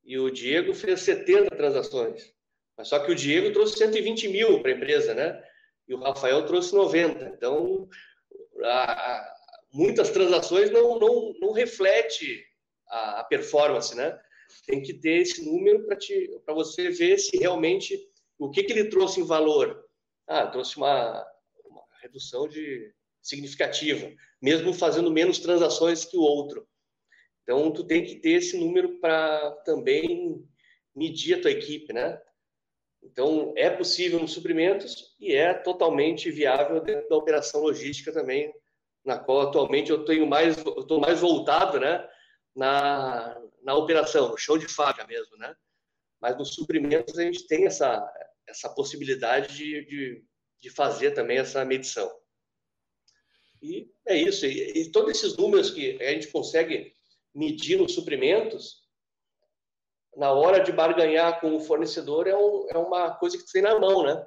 e 0.03 0.17
o 0.17 0.30
Diego 0.30 0.74
fez 0.74 1.01
70 1.01 1.55
transações. 1.55 2.34
Mas 2.78 2.89
só 2.89 2.99
que 2.99 3.11
o 3.11 3.15
Diego 3.15 3.53
trouxe 3.53 3.78
120 3.78 4.28
mil 4.28 4.61
para 4.61 4.72
a 4.72 4.76
empresa, 4.76 5.13
né? 5.13 5.41
E 5.88 5.93
o 5.93 5.99
Rafael 5.99 6.45
trouxe 6.45 6.74
90. 6.74 7.26
Então, 7.26 7.88
a, 8.63 9.34
muitas 9.74 10.09
transações 10.09 10.69
não, 10.69 10.99
não, 10.99 11.34
não 11.39 11.51
reflete 11.51 12.45
a, 12.88 13.22
a 13.22 13.24
performance, 13.24 13.95
né? 13.95 14.19
Tem 14.65 14.82
que 14.82 14.93
ter 14.93 15.22
esse 15.22 15.43
número 15.45 15.86
para 15.86 16.53
você 16.53 16.89
ver 16.89 17.17
se 17.17 17.38
realmente 17.38 17.97
o 18.38 18.49
que, 18.49 18.63
que 18.63 18.74
ele 18.74 18.89
trouxe 18.89 19.22
em 19.22 19.26
valor. 19.26 19.84
Ah, 20.28 20.47
trouxe 20.47 20.78
uma, 20.78 21.26
uma 21.65 21.84
redução 22.01 22.47
de 22.47 22.93
significativa, 23.22 24.11
mesmo 24.41 24.74
fazendo 24.74 25.11
menos 25.11 25.39
transações 25.39 26.03
que 26.03 26.17
o 26.17 26.22
outro. 26.22 26.67
Então, 27.43 27.72
tu 27.72 27.84
tem 27.84 28.03
que 28.03 28.15
ter 28.15 28.32
esse 28.32 28.57
número 28.57 28.99
para 28.99 29.51
também 29.65 30.43
medir 30.95 31.36
a 31.36 31.41
tua 31.41 31.51
equipe, 31.51 31.93
né? 31.93 32.19
Então, 33.03 33.53
é 33.57 33.69
possível 33.69 34.19
nos 34.19 34.34
suprimentos 34.34 35.15
e 35.19 35.34
é 35.34 35.53
totalmente 35.53 36.30
viável 36.30 36.82
dentro 36.82 37.09
da 37.09 37.17
operação 37.17 37.61
logística 37.61 38.11
também, 38.11 38.53
na 39.04 39.18
qual 39.18 39.41
atualmente 39.41 39.89
eu 39.89 40.06
tenho 40.06 40.28
mais, 40.28 40.58
estou 40.58 40.99
mais 40.99 41.20
voltado, 41.20 41.80
né, 41.80 42.08
na, 42.56 43.39
na 43.64 43.76
operação, 43.76 44.30
no 44.30 44.38
show 44.38 44.58
de 44.58 44.68
fábrica 44.68 45.08
mesmo, 45.08 45.38
né? 45.38 45.56
Mas 46.20 46.38
nos 46.38 46.54
suprimentos 46.54 47.18
a 47.18 47.24
gente 47.24 47.47
tem 47.47 47.66
essa, 47.66 48.08
essa 48.47 48.70
possibilidade 48.70 49.56
de, 49.56 49.86
de, 49.86 50.24
de 50.60 50.70
fazer 50.70 51.12
também 51.12 51.39
essa 51.39 51.66
medição. 51.66 52.12
E 53.62 53.89
é 54.08 54.16
isso. 54.16 54.45
E, 54.45 54.82
e 54.82 54.91
todos 54.91 55.12
esses 55.12 55.36
números 55.38 55.72
que 55.72 56.02
a 56.02 56.12
gente 56.12 56.28
consegue 56.28 56.93
medir 57.34 57.78
nos 57.78 57.93
suprimentos, 57.93 58.82
na 60.16 60.32
hora 60.32 60.60
de 60.60 60.72
barganhar 60.72 61.39
com 61.39 61.56
o 61.56 61.60
fornecedor 61.60 62.28
é, 62.28 62.36
um, 62.36 62.68
é 62.70 62.78
uma 62.78 63.16
coisa 63.16 63.38
que 63.38 63.45
tu 63.45 63.52
tem 63.52 63.62
na 63.62 63.80
mão, 63.80 64.04
né? 64.04 64.26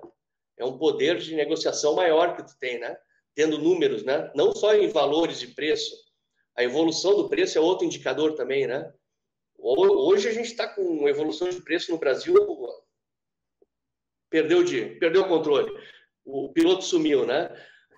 É 0.56 0.64
um 0.64 0.78
poder 0.78 1.18
de 1.18 1.34
negociação 1.34 1.94
maior 1.94 2.36
que 2.36 2.44
tu 2.44 2.56
tem, 2.58 2.78
né? 2.78 2.96
Tendo 3.34 3.58
números, 3.58 4.04
né? 4.04 4.30
Não 4.34 4.54
só 4.54 4.74
em 4.74 4.88
valores 4.88 5.40
de 5.40 5.48
preço. 5.48 5.94
A 6.56 6.62
evolução 6.62 7.16
do 7.16 7.28
preço 7.28 7.58
é 7.58 7.60
outro 7.60 7.84
indicador 7.84 8.34
também, 8.34 8.66
né? 8.66 8.92
Hoje 9.58 10.28
a 10.28 10.32
gente 10.32 10.46
está 10.46 10.68
com 10.68 11.08
evolução 11.08 11.48
de 11.48 11.60
preço 11.62 11.90
no 11.90 11.98
Brasil, 11.98 12.34
perdeu 14.28 14.62
de, 14.62 14.96
perdeu 14.96 15.22
o 15.22 15.28
controle. 15.28 15.72
O 16.24 16.52
piloto 16.52 16.84
sumiu, 16.84 17.26
né? 17.26 17.50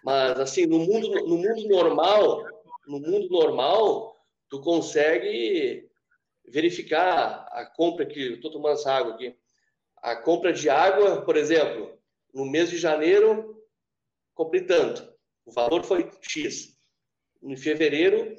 Mas 0.05 0.39
assim, 0.39 0.67
no 0.67 0.79
mundo, 0.79 1.09
no 1.27 1.37
mundo 1.37 1.69
normal, 1.69 2.45
no 2.87 3.01
mundo 3.01 3.29
normal, 3.29 4.17
tu 4.49 4.61
consegue 4.61 5.91
verificar 6.47 7.47
a 7.51 7.67
compra 7.67 8.07
que 8.07 8.35
estou 8.35 8.51
tomando 8.51 8.75
essa 8.75 8.93
água 8.93 9.15
aqui. 9.15 9.37
A 9.97 10.15
compra 10.15 10.53
de 10.53 10.71
água, 10.71 11.23
por 11.23 11.37
exemplo, 11.37 11.99
no 12.33 12.45
mês 12.45 12.71
de 12.71 12.77
janeiro, 12.77 13.61
comprei 14.35 14.63
tanto. 14.63 15.16
O 15.47 15.53
valor 15.53 15.85
foi 15.85 16.11
X. 16.21 16.77
Em 17.43 17.57
fevereiro, 17.57 18.37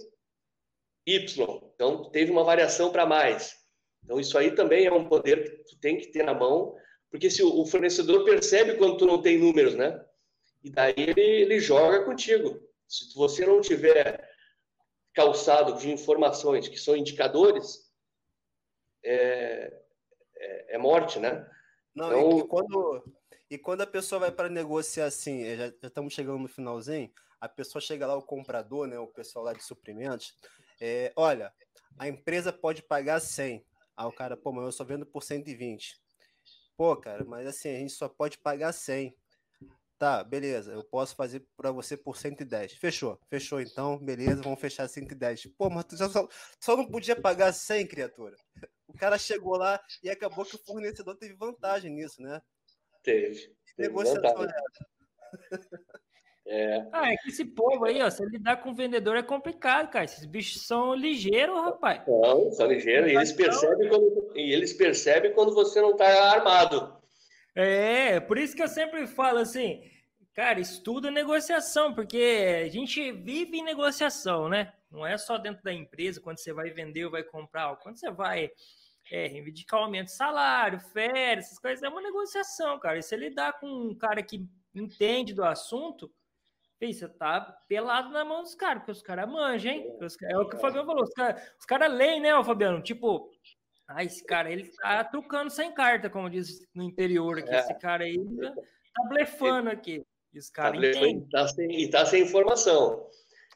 Y. 1.05 1.71
Então, 1.73 2.09
teve 2.11 2.31
uma 2.31 2.43
variação 2.43 2.91
para 2.91 3.05
mais. 3.05 3.55
Então, 4.03 4.19
isso 4.19 4.37
aí 4.37 4.53
também 4.53 4.85
é 4.85 4.91
um 4.91 5.07
poder 5.07 5.43
que 5.43 5.63
tu 5.63 5.79
tem 5.79 5.97
que 5.97 6.07
ter 6.07 6.23
na 6.23 6.33
mão, 6.33 6.75
porque 7.09 7.29
se 7.29 7.41
o 7.41 7.65
fornecedor 7.65 8.25
percebe 8.25 8.75
quando 8.75 8.97
tu 8.97 9.05
não 9.05 9.21
tem 9.21 9.37
números, 9.37 9.73
né? 9.75 10.03
E 10.63 10.69
daí 10.69 10.93
ele, 10.97 11.21
ele 11.21 11.59
joga 11.59 12.03
contigo. 12.03 12.61
Se 12.87 13.15
você 13.15 13.45
não 13.45 13.61
tiver 13.61 14.29
calçado 15.13 15.77
de 15.77 15.89
informações 15.89 16.67
que 16.67 16.77
são 16.77 16.95
indicadores, 16.95 17.91
é, 19.03 19.81
é, 20.35 20.75
é 20.75 20.77
morte, 20.77 21.19
né? 21.19 21.49
Não, 21.95 22.07
então... 22.07 22.39
e, 22.39 22.47
quando, 22.47 23.03
e 23.49 23.57
quando 23.57 23.81
a 23.81 23.87
pessoa 23.87 24.19
vai 24.19 24.31
para 24.31 24.49
negociar 24.49 25.05
assim, 25.05 25.43
é, 25.43 25.55
já, 25.55 25.67
já, 25.67 25.87
estamos 25.87 26.13
chegando 26.13 26.39
no 26.39 26.47
finalzinho, 26.47 27.11
a 27.39 27.47
pessoa 27.47 27.81
chega 27.81 28.07
lá, 28.07 28.15
o 28.15 28.21
comprador, 28.21 28.87
né, 28.87 28.97
o 28.99 29.07
pessoal 29.07 29.45
lá 29.45 29.53
de 29.53 29.63
suprimentos, 29.63 30.35
é, 30.81 31.13
olha, 31.15 31.53
a 31.97 32.07
empresa 32.07 32.51
pode 32.51 32.83
pagar 32.83 33.19
100. 33.19 33.65
Aí 33.95 34.05
o 34.05 34.11
cara, 34.11 34.37
pô, 34.37 34.51
mas 34.51 34.65
eu 34.65 34.71
só 34.71 34.83
vendo 34.83 35.05
por 35.05 35.23
120. 35.23 35.99
Pô, 36.75 36.95
cara, 36.95 37.25
mas 37.25 37.47
assim, 37.47 37.69
a 37.69 37.79
gente 37.79 37.93
só 37.93 38.07
pode 38.07 38.37
pagar 38.37 38.71
100. 38.71 39.15
Tá, 39.97 40.23
beleza, 40.23 40.73
eu 40.73 40.83
posso 40.83 41.15
fazer 41.15 41.43
para 41.55 41.71
você 41.71 41.97
por 41.97 42.17
110. 42.17 42.73
Fechou, 42.73 43.19
fechou 43.27 43.59
então, 43.59 43.97
beleza, 43.97 44.43
vamos 44.43 44.59
fechar 44.59 44.87
110. 44.87 45.47
Pô, 45.57 45.71
mas 45.71 45.85
tu 45.85 45.97
só, 45.97 46.27
só 46.59 46.77
não 46.77 46.85
podia 46.85 47.19
pagar 47.19 47.51
100, 47.53 47.87
criatura. 47.87 48.35
O 48.87 48.93
cara 48.97 49.17
chegou 49.17 49.57
lá 49.57 49.79
e 50.01 50.09
acabou 50.09 50.45
que 50.45 50.55
o 50.55 50.63
fornecedor 50.65 51.13
teve 51.17 51.35
vantagem 51.35 51.91
nisso, 51.91 52.21
né? 52.21 52.41
Teve. 53.07 53.49
teve 53.77 53.87
Negociação 53.87 54.45
é. 56.45 56.85
Ah, 56.91 57.11
é 57.11 57.15
que 57.17 57.29
esse 57.29 57.45
povo 57.45 57.85
aí, 57.85 58.01
ó, 58.01 58.09
se 58.09 58.25
lidar 58.25 58.57
com 58.57 58.73
vendedor 58.73 59.15
é 59.15 59.23
complicado, 59.23 59.89
cara. 59.89 60.03
Esses 60.03 60.25
bichos 60.25 60.65
são 60.65 60.93
ligeiros, 60.93 61.55
rapaz. 61.55 62.01
Não, 62.05 62.51
são 62.51 62.67
ligeiros. 62.67 63.09
E 63.09 63.15
eles 63.15 63.31
percebem 63.31 63.89
quando, 63.89 64.31
e 64.35 64.53
eles 64.53 64.73
percebem 64.73 65.33
quando 65.33 65.53
você 65.53 65.81
não 65.81 65.95
tá 65.95 66.05
armado. 66.31 66.97
É, 67.55 68.19
por 68.19 68.37
isso 68.37 68.55
que 68.55 68.63
eu 68.63 68.67
sempre 68.67 69.07
falo 69.07 69.39
assim, 69.39 69.81
cara, 70.33 70.59
estuda 70.59 71.09
negociação, 71.09 71.93
porque 71.93 72.63
a 72.65 72.69
gente 72.69 73.11
vive 73.11 73.57
em 73.57 73.63
negociação, 73.63 74.49
né? 74.49 74.73
Não 74.91 75.05
é 75.05 75.17
só 75.17 75.37
dentro 75.37 75.63
da 75.63 75.73
empresa, 75.73 76.21
quando 76.21 76.39
você 76.39 76.53
vai 76.53 76.69
vender 76.69 77.05
ou 77.05 77.11
vai 77.11 77.23
comprar, 77.23 77.75
quando 77.77 77.97
você 77.97 78.11
vai 78.11 78.51
é, 79.11 79.27
reivindicar 79.27 79.81
aumento 79.81 80.07
de 80.07 80.15
salário, 80.15 80.79
férias, 80.79 81.45
essas 81.45 81.59
coisas, 81.59 81.83
é 81.83 81.89
uma 81.89 82.01
negociação, 82.01 82.79
cara. 82.79 82.97
E 82.97 83.03
se 83.03 83.15
lidar 83.15 83.59
com 83.59 83.67
um 83.67 83.95
cara 83.95 84.21
que 84.21 84.45
entende 84.73 85.33
do 85.33 85.43
assunto, 85.43 86.11
você 86.79 87.07
tá 87.07 87.41
pelado 87.67 88.09
na 88.09 88.23
mão 88.23 88.43
dos 88.43 88.53
caras, 88.53 88.79
porque 88.79 88.91
os 88.91 89.01
caras 89.01 89.27
manjam, 89.27 89.71
hein? 89.71 89.97
É 90.23 90.37
o 90.37 90.47
que 90.47 90.55
o 90.55 90.59
Fabiano 90.59 90.85
falou, 90.85 91.03
os 91.03 91.13
caras 91.13 91.65
cara 91.67 91.87
leem, 91.87 92.21
né, 92.21 92.43
Fabiano? 92.43 92.81
Tipo, 92.81 93.31
ah, 93.87 94.03
esse 94.03 94.23
cara, 94.23 94.51
ele 94.51 94.69
tá 94.81 95.03
trucando 95.05 95.49
sem 95.49 95.71
carta, 95.71 96.09
como 96.09 96.29
diz 96.29 96.67
no 96.75 96.83
interior 96.83 97.39
aqui. 97.39 97.49
É. 97.49 97.59
Esse 97.59 97.73
cara 97.75 98.03
aí 98.03 98.17
tá 98.17 99.03
blefando 99.07 99.69
aqui. 99.69 100.05
Esse 100.33 100.51
cara 100.51 100.73
tá 100.73 100.77
blefando, 100.77 101.29
tá 101.29 101.47
sem, 101.47 101.81
e 101.81 101.89
tá 101.89 102.05
sem 102.05 102.23
informação. 102.23 103.07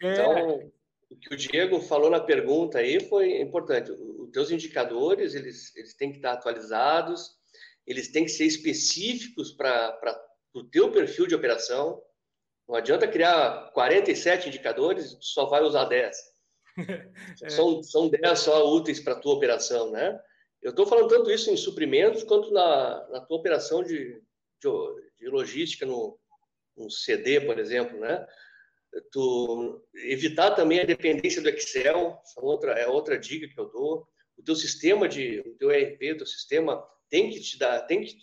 É. 0.01 0.13
Então, 0.13 0.71
o 1.11 1.15
que 1.17 1.33
o 1.33 1.37
Diego 1.37 1.81
falou 1.81 2.09
na 2.09 2.21
pergunta 2.21 2.79
aí 2.79 3.01
foi 3.01 3.41
importante. 3.41 3.91
Teus 4.32 4.51
indicadores, 4.51 5.36
eles, 5.36 5.75
eles 5.75 5.93
têm 5.95 6.11
que 6.11 6.17
estar 6.17 6.34
atualizados, 6.34 7.32
eles 7.86 8.11
têm 8.11 8.25
que 8.25 8.32
ser 8.32 8.45
específicos 8.45 9.51
para 9.51 10.19
o 10.53 10.63
teu 10.63 10.91
perfil 10.91 11.27
de 11.27 11.36
operação. 11.36 12.01
Não 12.67 12.75
adianta 12.75 13.07
criar 13.07 13.71
47 13.73 14.47
indicadores, 14.47 15.17
só 15.19 15.45
vai 15.45 15.61
usar 15.61 15.86
10. 15.86 16.17
é. 17.43 17.49
são, 17.49 17.84
são 17.84 18.09
10 18.09 18.39
só 18.39 18.71
úteis 18.71 18.99
para 18.99 19.13
a 19.13 19.19
tua 19.19 19.34
operação, 19.34 19.91
né? 19.91 20.19
Eu 20.61 20.69
estou 20.69 20.86
falando 20.86 21.09
tanto 21.09 21.32
isso 21.32 21.49
em 21.49 21.57
suprimentos 21.57 22.23
quanto 22.23 22.51
na, 22.51 23.07
na 23.09 23.21
tua 23.21 23.38
operação 23.38 23.84
de, 23.84 24.21
de, 24.61 24.69
de 25.19 25.27
logística 25.27 25.86
no, 25.86 26.17
no, 26.77 26.89
CD, 26.89 27.41
por 27.41 27.57
exemplo, 27.57 27.99
né? 27.99 28.25
Tu 29.11 29.84
evitar 29.95 30.51
também 30.51 30.82
a 30.82 30.86
dependência 30.86 31.41
do 31.41 31.49
Excel, 31.49 32.21
é 32.38 32.41
outra, 32.41 32.71
é 32.73 32.88
outra 32.88 33.17
dica 33.17 33.47
que 33.47 33.59
eu 33.59 33.69
dou. 33.71 34.07
O 34.41 34.43
teu 34.43 34.55
sistema 34.55 35.07
de, 35.07 35.39
o 35.41 35.55
teu 35.55 35.69
ERP, 35.69 36.17
teu 36.17 36.25
sistema 36.25 36.83
tem 37.07 37.29
que 37.29 37.39
te 37.39 37.59
dar, 37.59 37.81
tem 37.81 38.01
que, 38.01 38.17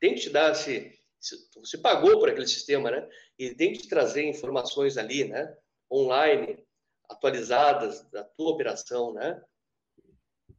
tem 0.00 0.12
que 0.12 0.22
te 0.22 0.30
dar 0.30 0.52
se, 0.54 0.92
se 1.20 1.36
você 1.54 1.78
pagou 1.78 2.18
por 2.18 2.28
aquele 2.28 2.48
sistema, 2.48 2.90
né? 2.90 3.08
E 3.38 3.54
tem 3.54 3.72
que 3.72 3.82
te 3.82 3.88
trazer 3.88 4.24
informações 4.24 4.98
ali, 4.98 5.22
né? 5.22 5.56
Online, 5.88 6.66
atualizadas 7.08 8.02
da 8.10 8.24
tua 8.24 8.50
operação, 8.50 9.14
né? 9.14 9.40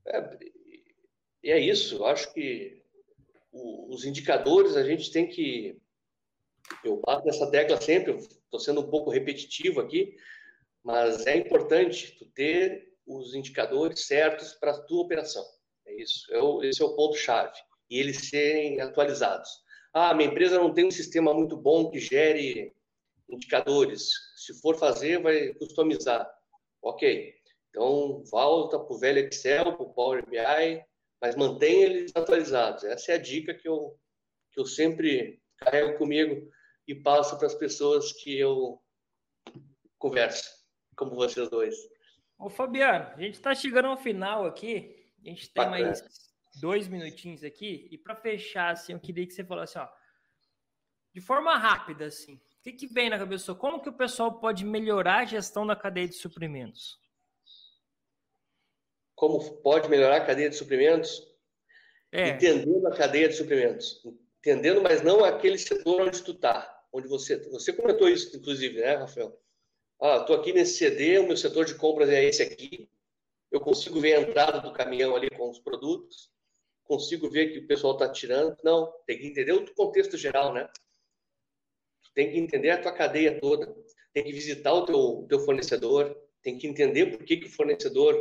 É, 0.05 0.39
e 1.43 1.51
é 1.51 1.59
isso. 1.59 1.95
Eu 1.95 2.05
acho 2.05 2.33
que 2.33 2.81
o, 3.51 3.93
os 3.93 4.05
indicadores 4.05 4.77
a 4.77 4.83
gente 4.85 5.11
tem 5.11 5.27
que 5.27 5.77
eu 6.81 7.01
bato 7.05 7.25
nessa 7.25 7.51
tecla 7.51 7.79
sempre. 7.81 8.13
Estou 8.13 8.59
sendo 8.59 8.79
um 8.79 8.89
pouco 8.89 9.09
repetitivo 9.09 9.81
aqui, 9.81 10.15
mas 10.81 11.25
é 11.27 11.35
importante 11.35 12.17
tu 12.17 12.25
ter 12.27 12.86
os 13.07 13.33
indicadores 13.33 14.05
certos 14.05 14.53
para 14.53 14.71
a 14.71 14.81
tua 14.81 15.03
operação. 15.03 15.45
É 15.85 16.01
isso. 16.01 16.31
É 16.33 16.41
o, 16.41 16.61
esse 16.63 16.81
é 16.81 16.85
o 16.85 16.95
ponto 16.95 17.15
chave 17.15 17.57
e 17.89 17.99
eles 17.99 18.29
serem 18.29 18.81
atualizados. 18.81 19.49
Ah, 19.93 20.13
minha 20.13 20.29
empresa 20.29 20.59
não 20.59 20.73
tem 20.73 20.85
um 20.85 20.91
sistema 20.91 21.33
muito 21.33 21.55
bom 21.55 21.89
que 21.89 21.99
gere 21.99 22.75
indicadores. 23.29 24.09
Se 24.35 24.53
for 24.61 24.77
fazer, 24.77 25.21
vai 25.21 25.53
customizar. 25.53 26.29
Ok. 26.81 27.33
Então, 27.69 28.23
volta 28.25 28.79
para 28.79 28.93
o 28.93 28.99
velho 28.99 29.19
Excel, 29.19 29.75
para 29.75 29.85
o 29.85 29.93
Power 29.93 30.25
BI, 30.27 30.83
mas 31.21 31.35
mantenha 31.35 31.85
eles 31.85 32.11
atualizados. 32.15 32.83
Essa 32.83 33.13
é 33.13 33.15
a 33.15 33.21
dica 33.21 33.53
que 33.53 33.67
eu, 33.67 33.97
que 34.51 34.59
eu 34.59 34.65
sempre 34.65 35.41
carrego 35.57 35.97
comigo 35.97 36.49
e 36.87 36.95
passo 36.95 37.37
para 37.37 37.47
as 37.47 37.55
pessoas 37.55 38.11
que 38.13 38.37
eu 38.37 38.81
converso, 39.97 40.49
como 40.95 41.15
vocês 41.15 41.49
dois. 41.49 41.75
Ô, 42.37 42.49
Fabiano, 42.49 43.13
a 43.15 43.19
gente 43.19 43.35
está 43.35 43.55
chegando 43.55 43.87
ao 43.87 43.97
final 43.97 44.45
aqui. 44.45 44.95
A 45.25 45.29
gente 45.29 45.49
tem 45.49 45.65
Bacana. 45.65 45.85
mais 45.87 46.03
dois 46.59 46.87
minutinhos 46.87 47.43
aqui. 47.43 47.87
E 47.91 47.97
para 47.97 48.15
fechar, 48.15 48.71
assim, 48.71 48.93
eu 48.93 48.99
queria 48.99 49.25
que 49.25 49.33
você 49.33 49.43
falasse, 49.43 49.77
ó, 49.77 49.87
de 51.13 51.21
forma 51.21 51.57
rápida, 51.57 52.05
assim, 52.05 52.35
o 52.35 52.63
que, 52.63 52.73
que 52.73 52.87
vem 52.87 53.09
na 53.09 53.17
cabeça? 53.17 53.55
Como 53.55 53.81
que 53.81 53.89
o 53.89 53.93
pessoal 53.93 54.39
pode 54.39 54.63
melhorar 54.63 55.19
a 55.19 55.25
gestão 55.25 55.65
da 55.65 55.75
cadeia 55.75 56.07
de 56.07 56.15
suprimentos? 56.15 56.99
Como 59.15 59.39
pode 59.61 59.89
melhorar 59.89 60.17
a 60.17 60.25
cadeia 60.25 60.49
de 60.49 60.55
suprimentos? 60.55 61.27
É. 62.11 62.29
Entendendo 62.29 62.87
a 62.87 62.95
cadeia 62.95 63.27
de 63.27 63.35
suprimentos. 63.35 64.03
Entendendo, 64.39 64.81
mas 64.81 65.01
não 65.01 65.25
aquele 65.25 65.57
setor 65.57 66.03
onde 66.03 66.21
tu 66.23 66.31
está. 66.31 66.85
Onde 66.93 67.07
você, 67.07 67.37
você 67.49 67.73
comentou 67.73 68.07
isso, 68.07 68.35
inclusive, 68.37 68.79
né, 68.79 68.95
Rafael? 68.95 69.37
Ah, 69.99 70.17
estou 70.17 70.35
aqui 70.35 70.53
nesse 70.53 70.77
CD, 70.77 71.19
o 71.19 71.27
meu 71.27 71.37
setor 71.37 71.65
de 71.65 71.75
compras 71.75 72.09
é 72.09 72.23
esse 72.23 72.43
aqui. 72.43 72.89
Eu 73.51 73.59
consigo 73.59 73.99
ver 73.99 74.15
a 74.15 74.21
entrada 74.21 74.59
do 74.59 74.73
caminhão 74.73 75.15
ali 75.15 75.29
com 75.29 75.49
os 75.49 75.59
produtos, 75.59 76.31
consigo 76.83 77.29
ver 77.29 77.51
que 77.51 77.59
o 77.59 77.67
pessoal 77.67 77.93
está 77.93 78.09
tirando. 78.11 78.55
Não, 78.63 78.93
tem 79.05 79.17
que 79.17 79.27
entender 79.27 79.53
o 79.53 79.73
contexto 79.73 80.17
geral, 80.17 80.53
né? 80.53 80.69
tem 82.17 82.31
que 82.31 82.39
entender 82.39 82.71
a 82.71 82.81
tua 82.81 82.91
cadeia 82.91 83.39
toda, 83.39 83.71
tem 84.11 84.23
que 84.23 84.31
visitar 84.31 84.73
o 84.73 84.87
teu, 84.87 85.27
teu 85.29 85.39
fornecedor, 85.41 86.19
tem 86.41 86.57
que 86.57 86.65
entender 86.65 87.15
por 87.15 87.23
que, 87.23 87.37
que 87.37 87.45
o 87.45 87.51
fornecedor 87.51 88.17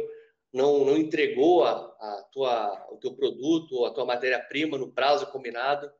não, 0.52 0.84
não 0.84 0.98
entregou 0.98 1.64
a, 1.64 1.72
a 1.72 2.28
tua, 2.30 2.88
o 2.90 2.98
teu 2.98 3.16
produto 3.16 3.74
ou 3.74 3.86
a 3.86 3.90
tua 3.94 4.04
matéria-prima 4.04 4.76
no 4.76 4.92
prazo 4.92 5.32
combinado. 5.32 5.90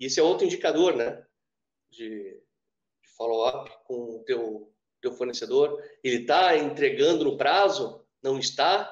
Isso 0.00 0.18
é 0.18 0.22
outro 0.24 0.44
indicador, 0.44 0.96
né? 0.96 1.24
De, 1.88 2.42
de 3.00 3.08
follow-up 3.16 3.70
com 3.84 4.16
o 4.16 4.24
teu, 4.24 4.73
teu 5.04 5.12
fornecedor. 5.12 5.82
Ele 6.02 6.22
está 6.22 6.56
entregando 6.56 7.24
no 7.24 7.36
prazo? 7.36 8.04
Não 8.22 8.38
está? 8.38 8.90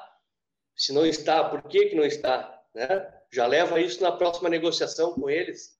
Se 0.76 0.92
não 0.92 1.06
está, 1.06 1.48
por 1.48 1.62
que, 1.68 1.86
que 1.86 1.96
não 1.96 2.04
está? 2.04 2.62
Né? 2.74 3.12
Já 3.32 3.46
leva 3.46 3.80
isso 3.80 4.02
na 4.02 4.12
próxima 4.12 4.48
negociação 4.48 5.14
com 5.14 5.28
eles. 5.28 5.78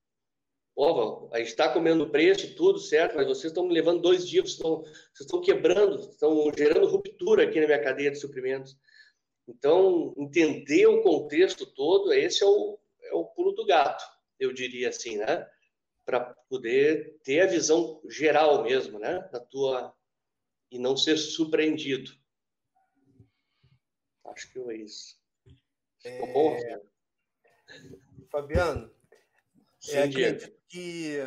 Pô, 0.75 1.29
a 1.33 1.39
gente 1.39 1.49
está 1.49 1.71
comendo 1.71 2.09
preço, 2.09 2.55
tudo 2.55 2.79
certo, 2.79 3.15
mas 3.15 3.27
vocês 3.27 3.47
estão 3.51 3.67
me 3.67 3.75
levando 3.75 4.01
dois 4.01 4.27
dias, 4.27 4.45
vocês 4.45 4.55
estão, 4.55 4.81
vocês 4.81 5.21
estão 5.21 5.41
quebrando, 5.43 6.01
estão 6.01 6.51
gerando 6.57 6.89
ruptura 6.89 7.45
aqui 7.45 7.61
na 7.61 7.67
minha 7.67 7.83
cadeia 7.83 8.11
de 8.11 8.19
suprimentos. 8.19 8.75
Então, 9.47 10.15
entender 10.17 10.87
o 10.87 11.03
contexto 11.03 11.67
todo, 11.67 12.13
esse 12.13 12.43
é 12.43 12.47
o, 12.47 12.79
é 13.03 13.15
o 13.15 13.27
pulo 13.27 13.53
do 13.53 13.67
gato, 13.67 14.03
eu 14.41 14.53
diria 14.53 14.89
assim, 14.89 15.19
né? 15.19 15.47
Para 16.07 16.21
poder 16.49 17.21
ter 17.23 17.41
a 17.43 17.47
visão 17.47 18.01
geral 18.09 18.63
mesmo, 18.63 18.99
né? 18.99 19.29
Da 19.31 19.41
tua 19.41 19.95
e 20.73 20.79
não 20.79 20.97
ser 20.97 21.19
surpreendido. 21.19 22.11
Acho 24.25 24.51
que 24.51 24.59
é 24.59 24.77
isso. 24.79 25.21
Ficou 26.01 26.29
é... 26.29 26.33
bom? 26.33 26.59
Fabiano, 28.31 28.91
Sim, 29.79 29.93
é, 29.93 30.03
acredito 30.05 30.53
que 30.69 31.19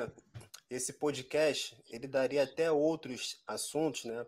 esse 0.70 0.93
podcast 0.93 1.78
ele 1.89 2.08
daria 2.08 2.43
até 2.43 2.72
outros 2.72 3.43
assuntos, 3.46 4.06
né? 4.06 4.26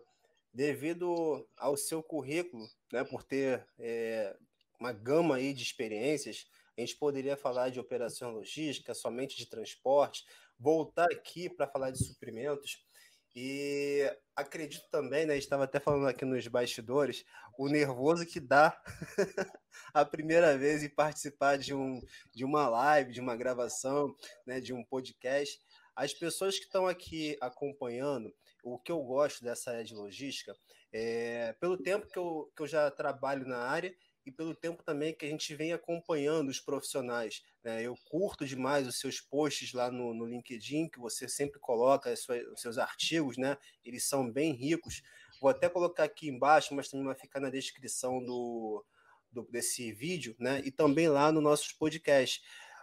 Devido 0.54 1.48
ao 1.56 1.76
seu 1.76 2.02
currículo, 2.02 2.68
né? 2.92 3.02
Por 3.02 3.24
ter 3.24 3.66
é, 3.78 4.36
uma 4.78 4.92
gama 4.92 5.36
aí 5.36 5.52
de 5.52 5.64
experiências, 5.64 6.46
a 6.76 6.80
gente 6.80 6.96
poderia 6.96 7.36
falar 7.36 7.70
de 7.70 7.80
operação 7.80 8.30
logística, 8.30 8.94
somente 8.94 9.36
de 9.36 9.46
transporte, 9.46 10.24
voltar 10.56 11.08
aqui 11.10 11.50
para 11.50 11.66
falar 11.66 11.90
de 11.90 12.04
suprimentos. 12.04 12.86
E 13.34 14.04
acredito 14.38 14.88
também, 14.88 15.26
né? 15.26 15.36
Estava 15.36 15.64
até 15.64 15.80
falando 15.80 16.06
aqui 16.06 16.24
nos 16.24 16.46
bastidores, 16.46 17.24
o 17.58 17.68
nervoso 17.68 18.24
que 18.24 18.38
dá 18.38 18.80
a 19.92 20.04
primeira 20.04 20.56
vez 20.56 20.84
em 20.84 20.88
participar 20.88 21.58
de, 21.58 21.74
um, 21.74 22.00
de 22.32 22.44
uma 22.44 22.68
live, 22.68 23.12
de 23.12 23.20
uma 23.20 23.36
gravação, 23.36 24.14
né, 24.46 24.60
de 24.60 24.72
um 24.72 24.84
podcast. 24.84 25.60
As 25.94 26.14
pessoas 26.14 26.56
que 26.56 26.66
estão 26.66 26.86
aqui 26.86 27.36
acompanhando, 27.40 28.32
o 28.62 28.78
que 28.78 28.92
eu 28.92 29.02
gosto 29.02 29.42
dessa 29.42 29.72
área 29.72 29.84
de 29.84 29.94
logística, 29.94 30.54
é, 30.92 31.52
pelo 31.54 31.76
tempo 31.76 32.06
que 32.06 32.18
eu, 32.18 32.50
que 32.54 32.62
eu 32.62 32.66
já 32.68 32.88
trabalho 32.92 33.44
na 33.44 33.58
área 33.58 33.92
e 34.28 34.32
pelo 34.32 34.54
tempo 34.54 34.82
também 34.82 35.14
que 35.14 35.24
a 35.24 35.28
gente 35.28 35.54
vem 35.54 35.72
acompanhando 35.72 36.50
os 36.50 36.60
profissionais. 36.60 37.42
Né? 37.64 37.82
Eu 37.82 37.96
curto 38.10 38.46
demais 38.46 38.86
os 38.86 39.00
seus 39.00 39.22
posts 39.22 39.72
lá 39.72 39.90
no, 39.90 40.12
no 40.12 40.26
LinkedIn, 40.26 40.90
que 40.90 40.98
você 40.98 41.26
sempre 41.26 41.58
coloca 41.58 42.12
os 42.12 42.60
seus 42.60 42.76
artigos, 42.76 43.38
né? 43.38 43.56
eles 43.82 44.06
são 44.06 44.30
bem 44.30 44.52
ricos. 44.52 45.02
Vou 45.40 45.48
até 45.48 45.66
colocar 45.66 46.04
aqui 46.04 46.28
embaixo, 46.28 46.74
mas 46.74 46.88
também 46.90 47.06
vai 47.06 47.14
ficar 47.14 47.40
na 47.40 47.48
descrição 47.48 48.22
do, 48.22 48.84
do 49.32 49.44
desse 49.50 49.92
vídeo, 49.92 50.36
né? 50.38 50.60
E 50.64 50.70
também 50.70 51.08
lá 51.08 51.32
no 51.32 51.40
nossos 51.40 51.72
podcast. 51.72 52.42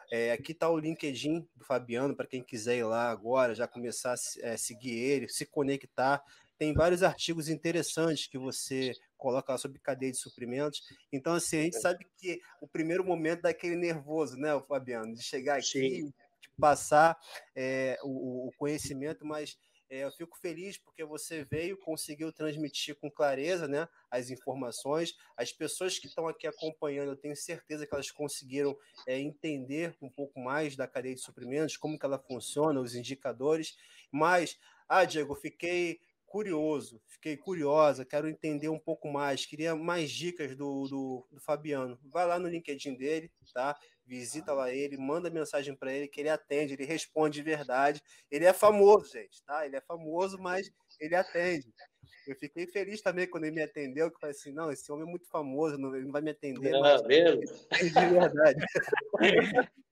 É, 0.09 0.31
aqui 0.31 0.51
está 0.51 0.69
o 0.69 0.79
LinkedIn 0.79 1.47
do 1.55 1.65
Fabiano, 1.65 2.15
para 2.15 2.27
quem 2.27 2.41
quiser 2.41 2.77
ir 2.77 2.83
lá 2.83 3.09
agora, 3.09 3.53
já 3.53 3.67
começar 3.67 4.13
a 4.13 4.47
é, 4.47 4.55
seguir 4.55 4.93
ele, 4.93 5.27
se 5.27 5.45
conectar. 5.45 6.23
Tem 6.57 6.73
vários 6.73 7.03
artigos 7.03 7.49
interessantes 7.49 8.27
que 8.27 8.37
você 8.37 8.93
coloca 9.17 9.57
sobre 9.57 9.79
cadeia 9.79 10.11
de 10.11 10.17
suprimentos. 10.17 10.81
Então, 11.11 11.33
assim, 11.33 11.59
a 11.59 11.63
gente 11.63 11.79
sabe 11.79 12.05
que 12.17 12.39
o 12.61 12.67
primeiro 12.67 13.03
momento 13.03 13.41
daquele 13.41 13.75
nervoso, 13.75 14.37
né, 14.37 14.57
Fabiano, 14.67 15.13
de 15.13 15.23
chegar 15.23 15.57
aqui, 15.57 15.63
Sim. 15.63 16.05
de 16.05 16.49
passar 16.59 17.17
é, 17.55 17.97
o, 18.03 18.47
o 18.47 18.51
conhecimento, 18.57 19.25
mas 19.25 19.57
é, 19.89 20.03
eu 20.03 20.11
fico 20.11 20.37
feliz 20.39 20.77
porque 20.77 21.03
você 21.03 21.43
veio, 21.43 21.77
conseguiu 21.77 22.31
transmitir 22.33 22.95
com 22.95 23.09
clareza 23.09 23.67
né, 23.67 23.87
as 24.09 24.29
informações. 24.29 25.15
As 25.37 25.51
pessoas 25.51 25.99
que 25.99 26.07
estão 26.07 26.27
aqui 26.27 26.47
acompanhando, 26.47 27.09
eu 27.09 27.17
tenho 27.17 27.35
certeza 27.35 27.85
que 27.85 27.93
elas 27.93 28.09
conseguiram 28.11 28.75
é, 29.07 29.19
entender 29.19 29.95
um 30.01 30.09
pouco 30.09 30.39
mais 30.39 30.75
da 30.75 30.87
cadeia 30.87 31.13
de 31.13 31.21
suprimentos, 31.21 31.77
como 31.77 31.99
que 31.99 32.05
ela 32.05 32.17
funciona, 32.17 32.79
os 32.79 32.95
indicadores. 32.95 33.77
Mas, 34.11 34.57
ah, 34.89 35.05
Diego, 35.05 35.35
fiquei 35.35 35.99
curioso, 36.35 37.01
fiquei 37.07 37.37
curiosa, 37.37 38.03
quero 38.03 38.27
entender 38.27 38.67
um 38.67 38.77
pouco 38.77 39.07
mais, 39.07 39.45
queria 39.45 39.73
mais 39.73 40.11
dicas 40.11 40.53
do, 40.53 40.85
do, 40.85 41.27
do 41.31 41.39
Fabiano. 41.39 41.97
Vai 42.11 42.27
lá 42.27 42.37
no 42.37 42.49
LinkedIn 42.49 42.93
dele, 42.95 43.31
tá? 43.53 43.73
Visita 44.05 44.51
lá 44.51 44.69
ele, 44.69 44.97
manda 44.97 45.29
mensagem 45.29 45.73
para 45.73 45.93
ele 45.93 46.09
que 46.09 46.19
ele 46.19 46.27
atende, 46.27 46.73
ele 46.73 46.83
responde 46.83 47.35
de 47.35 47.41
verdade. 47.41 48.03
Ele 48.29 48.43
é 48.43 48.51
famoso, 48.51 49.13
gente, 49.13 49.41
tá? 49.45 49.65
Ele 49.65 49.77
é 49.77 49.81
famoso, 49.81 50.37
mas 50.37 50.69
ele 50.99 51.15
atende. 51.15 51.73
Eu 52.27 52.35
fiquei 52.35 52.67
feliz 52.67 53.01
também 53.01 53.29
quando 53.29 53.45
ele 53.45 53.55
me 53.55 53.63
atendeu, 53.63 54.09
que 54.09 54.17
eu 54.17 54.19
falei 54.19 54.35
assim, 54.35 54.51
não, 54.51 54.69
esse 54.69 54.91
homem 54.91 55.07
é 55.07 55.09
muito 55.09 55.29
famoso, 55.29 55.77
não, 55.77 55.95
ele 55.95 56.03
não 56.03 56.11
vai 56.11 56.21
me 56.21 56.31
atender. 56.31 56.69
Não, 56.69 56.81
mas... 56.81 57.01
mesmo? 57.03 57.43
De 57.79 58.09
verdade. 58.09 58.65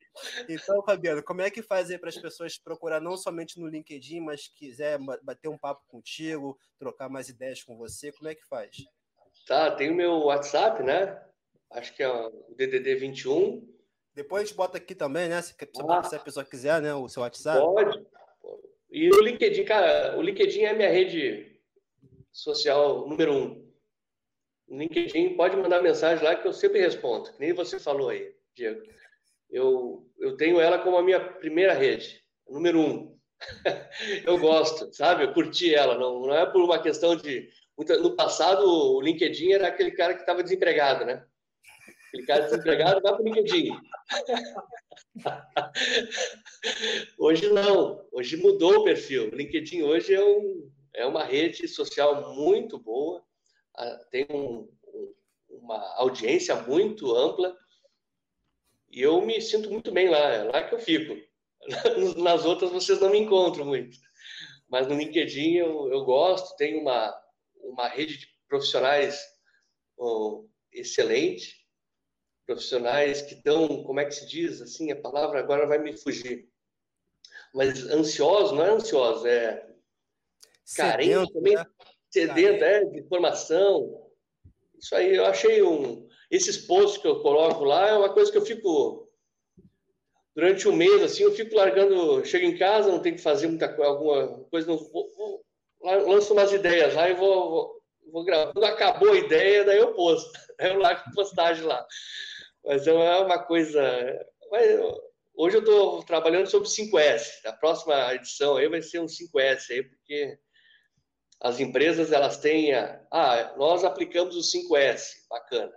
Então, 0.48 0.84
Fabiano, 0.84 1.24
como 1.24 1.42
é 1.42 1.50
que 1.50 1.62
fazer 1.62 1.98
para 1.98 2.10
as 2.10 2.18
pessoas 2.18 2.58
procurar 2.58 3.00
não 3.00 3.18
somente 3.18 3.60
no 3.60 3.68
LinkedIn, 3.68 4.20
mas 4.20 4.48
quiser 4.48 5.00
bater 5.22 5.48
um 5.48 5.58
papo 5.58 5.84
contigo, 5.88 6.58
trocar 6.78 7.10
mais 7.10 7.30
ideias 7.30 7.64
com 7.64 7.78
você, 7.78 8.12
como 8.12 8.30
é 8.30 8.36
que 8.36 8.46
faz? 8.46 8.86
Tá, 9.48 9.72
tem 9.72 9.92
o 9.92 9.96
meu 9.96 10.14
WhatsApp, 10.26 10.84
né? 10.84 11.20
Acho 11.72 11.94
que 11.96 12.04
é 12.04 12.10
o 12.10 12.30
DDD 12.56 12.96
21. 12.96 13.68
Depois 14.14 14.44
a 14.44 14.46
gente 14.46 14.56
bota 14.56 14.78
aqui 14.78 14.94
também, 14.94 15.28
né? 15.28 15.42
Se, 15.42 15.56
ah, 15.90 16.04
se 16.04 16.16
a 16.16 16.20
pessoa 16.20 16.46
quiser, 16.46 16.82
né? 16.82 16.94
O 16.94 17.10
seu 17.10 17.24
WhatsApp. 17.24 17.60
Pode. 17.60 18.06
E 18.92 19.10
o 19.10 19.22
LinkedIn, 19.22 19.66
cara, 19.66 20.16
o 20.18 20.22
LinkedIn 20.22 20.62
é 20.62 20.70
a 20.70 20.76
minha 20.76 20.90
rede 20.90 21.60
social 22.32 23.08
número 23.08 23.34
um. 23.34 23.74
No 24.68 24.78
LinkedIn, 24.78 25.36
pode 25.36 25.58
mandar 25.58 25.82
mensagem 25.82 26.24
lá 26.24 26.36
que 26.36 26.48
eu 26.48 26.54
sempre 26.54 26.80
respondo, 26.80 27.34
que 27.34 27.40
nem 27.40 27.54
você 27.54 27.80
falou 27.80 28.10
aí, 28.10 28.36
Diego 28.54 28.84
eu, 29.54 30.06
eu 30.20 30.36
tenho 30.36 30.60
ela 30.60 30.80
como 30.80 30.98
a 30.98 31.04
minha 31.04 31.20
primeira 31.20 31.74
rede, 31.74 32.22
número 32.50 32.80
um. 32.80 33.18
eu 34.26 34.38
gosto, 34.40 34.92
sabe? 34.94 35.24
Eu 35.24 35.34
curti 35.34 35.74
ela, 35.74 35.98
não, 35.98 36.22
não 36.22 36.36
é 36.36 36.46
por 36.46 36.62
uma 36.62 36.82
questão 36.82 37.16
de. 37.16 37.50
No 37.78 38.16
passado, 38.16 38.66
o 38.66 39.02
LinkedIn 39.02 39.54
era 39.54 39.68
aquele 39.68 39.92
cara 39.92 40.14
que 40.14 40.22
estava 40.22 40.44
desempregado, 40.44 41.06
né? 41.06 41.26
Aquele 42.08 42.26
cara 42.26 42.46
desempregado 42.46 43.02
vai 43.02 43.14
para 43.14 43.22
o 43.22 43.26
LinkedIn. 43.26 43.72
hoje 47.18 47.52
não, 47.52 48.06
hoje 48.12 48.38
mudou 48.38 48.80
o 48.80 48.84
perfil. 48.84 49.30
O 49.32 49.36
LinkedIn 49.36 49.84
hoje 49.84 50.14
é, 50.14 50.24
um, 50.24 50.72
é 50.96 51.06
uma 51.06 51.24
rede 51.24 51.68
social 51.68 52.36
muito 52.36 52.78
boa, 52.78 53.24
ah, 53.76 54.00
tem 54.12 54.28
um, 54.30 54.70
uma 55.50 55.80
audiência 55.98 56.56
muito 56.56 57.16
ampla 57.16 57.56
e 58.94 59.02
eu 59.02 59.26
me 59.26 59.42
sinto 59.42 59.72
muito 59.72 59.92
bem 59.92 60.08
lá, 60.08 60.20
é 60.20 60.44
lá 60.44 60.64
que 60.64 60.76
eu 60.76 60.80
fico. 60.80 61.20
Nas 62.22 62.46
outras 62.46 62.72
vocês 62.72 63.00
não 63.00 63.10
me 63.10 63.18
encontram 63.18 63.66
muito. 63.66 63.98
Mas 64.70 64.88
no 64.88 64.96
LinkedIn 64.96 65.56
eu, 65.56 65.92
eu 65.92 66.06
gosto, 66.06 66.56
tenho 66.58 66.80
uma, 66.80 67.12
uma 67.56 67.88
rede 67.88 68.20
de 68.20 68.28
profissionais 68.48 69.20
oh, 69.98 70.48
excelente, 70.72 71.66
profissionais 72.46 73.24
que 73.24 73.34
dão, 73.36 73.84
como 73.84 74.00
é 74.00 74.06
que 74.06 74.14
se 74.14 74.28
diz 74.28 74.62
assim, 74.62 74.92
a 74.92 75.02
palavra 75.02 75.40
agora 75.40 75.66
vai 75.66 75.80
me 75.80 75.98
fugir. 75.98 76.48
mas 77.52 77.84
ansiosos, 77.86 78.52
não 78.52 78.64
é 78.64 78.70
ansiosos, 78.70 79.26
é 79.26 79.68
carente 80.76 81.34
também, 81.34 81.56
né? 81.56 81.66
sedento, 82.12 82.64
é, 82.64 82.86
de 82.86 83.00
informação. 83.00 84.03
Isso 84.84 84.94
aí, 84.96 85.16
eu 85.16 85.26
achei 85.26 85.64
um. 85.64 86.10
Esses 86.30 86.58
posts 86.58 87.02
que 87.02 87.08
eu 87.08 87.22
coloco 87.22 87.64
lá 87.64 87.88
é 87.88 87.94
uma 87.94 88.14
coisa 88.14 88.30
que 88.30 88.38
eu 88.38 88.46
fico. 88.46 89.10
Durante 90.36 90.68
um 90.68 90.76
mês, 90.76 91.02
assim, 91.02 91.24
eu 91.24 91.34
fico 91.34 91.56
largando. 91.56 92.26
Chego 92.26 92.46
em 92.46 92.58
casa, 92.58 92.92
não 92.92 93.00
tenho 93.00 93.16
que 93.16 93.22
fazer 93.22 93.48
muita 93.48 93.74
alguma 93.82 94.44
coisa, 94.50 94.68
não 94.68 94.78
vou, 94.78 95.10
vou, 95.16 95.46
lanço 95.82 96.34
umas 96.34 96.52
ideias 96.52 96.94
lá 96.96 97.10
e 97.10 97.14
vou, 97.14 97.50
vou, 97.50 97.82
vou 98.12 98.26
gravar. 98.26 98.52
Quando 98.52 98.66
acabou 98.66 99.14
a 99.14 99.18
ideia, 99.18 99.64
daí 99.64 99.78
eu 99.78 99.94
posto. 99.94 100.32
Eu 100.60 100.78
largo 100.78 101.12
postagem 101.16 101.66
lá. 101.66 101.86
Mas 102.64 102.86
é 102.86 102.94
uma 102.94 103.40
coisa. 103.40 103.82
Hoje 105.34 105.58
eu 105.58 105.62
estou 105.62 106.04
trabalhando 106.04 106.46
sobre 106.46 106.70
5S. 106.70 107.44
A 107.46 107.54
próxima 107.54 108.14
edição 108.14 108.56
aí 108.56 108.70
vai 108.70 108.82
ser 108.82 109.00
um 109.00 109.08
5S 109.08 109.72
aí, 109.72 109.84
porque 109.84 110.38
as 111.44 111.60
empresas 111.60 112.14
elas 112.14 112.38
têm 112.38 112.74
a, 112.74 113.06
ah, 113.12 113.54
nós 113.58 113.84
aplicamos 113.84 114.38
o 114.38 114.40
5S, 114.40 115.28
bacana. 115.30 115.74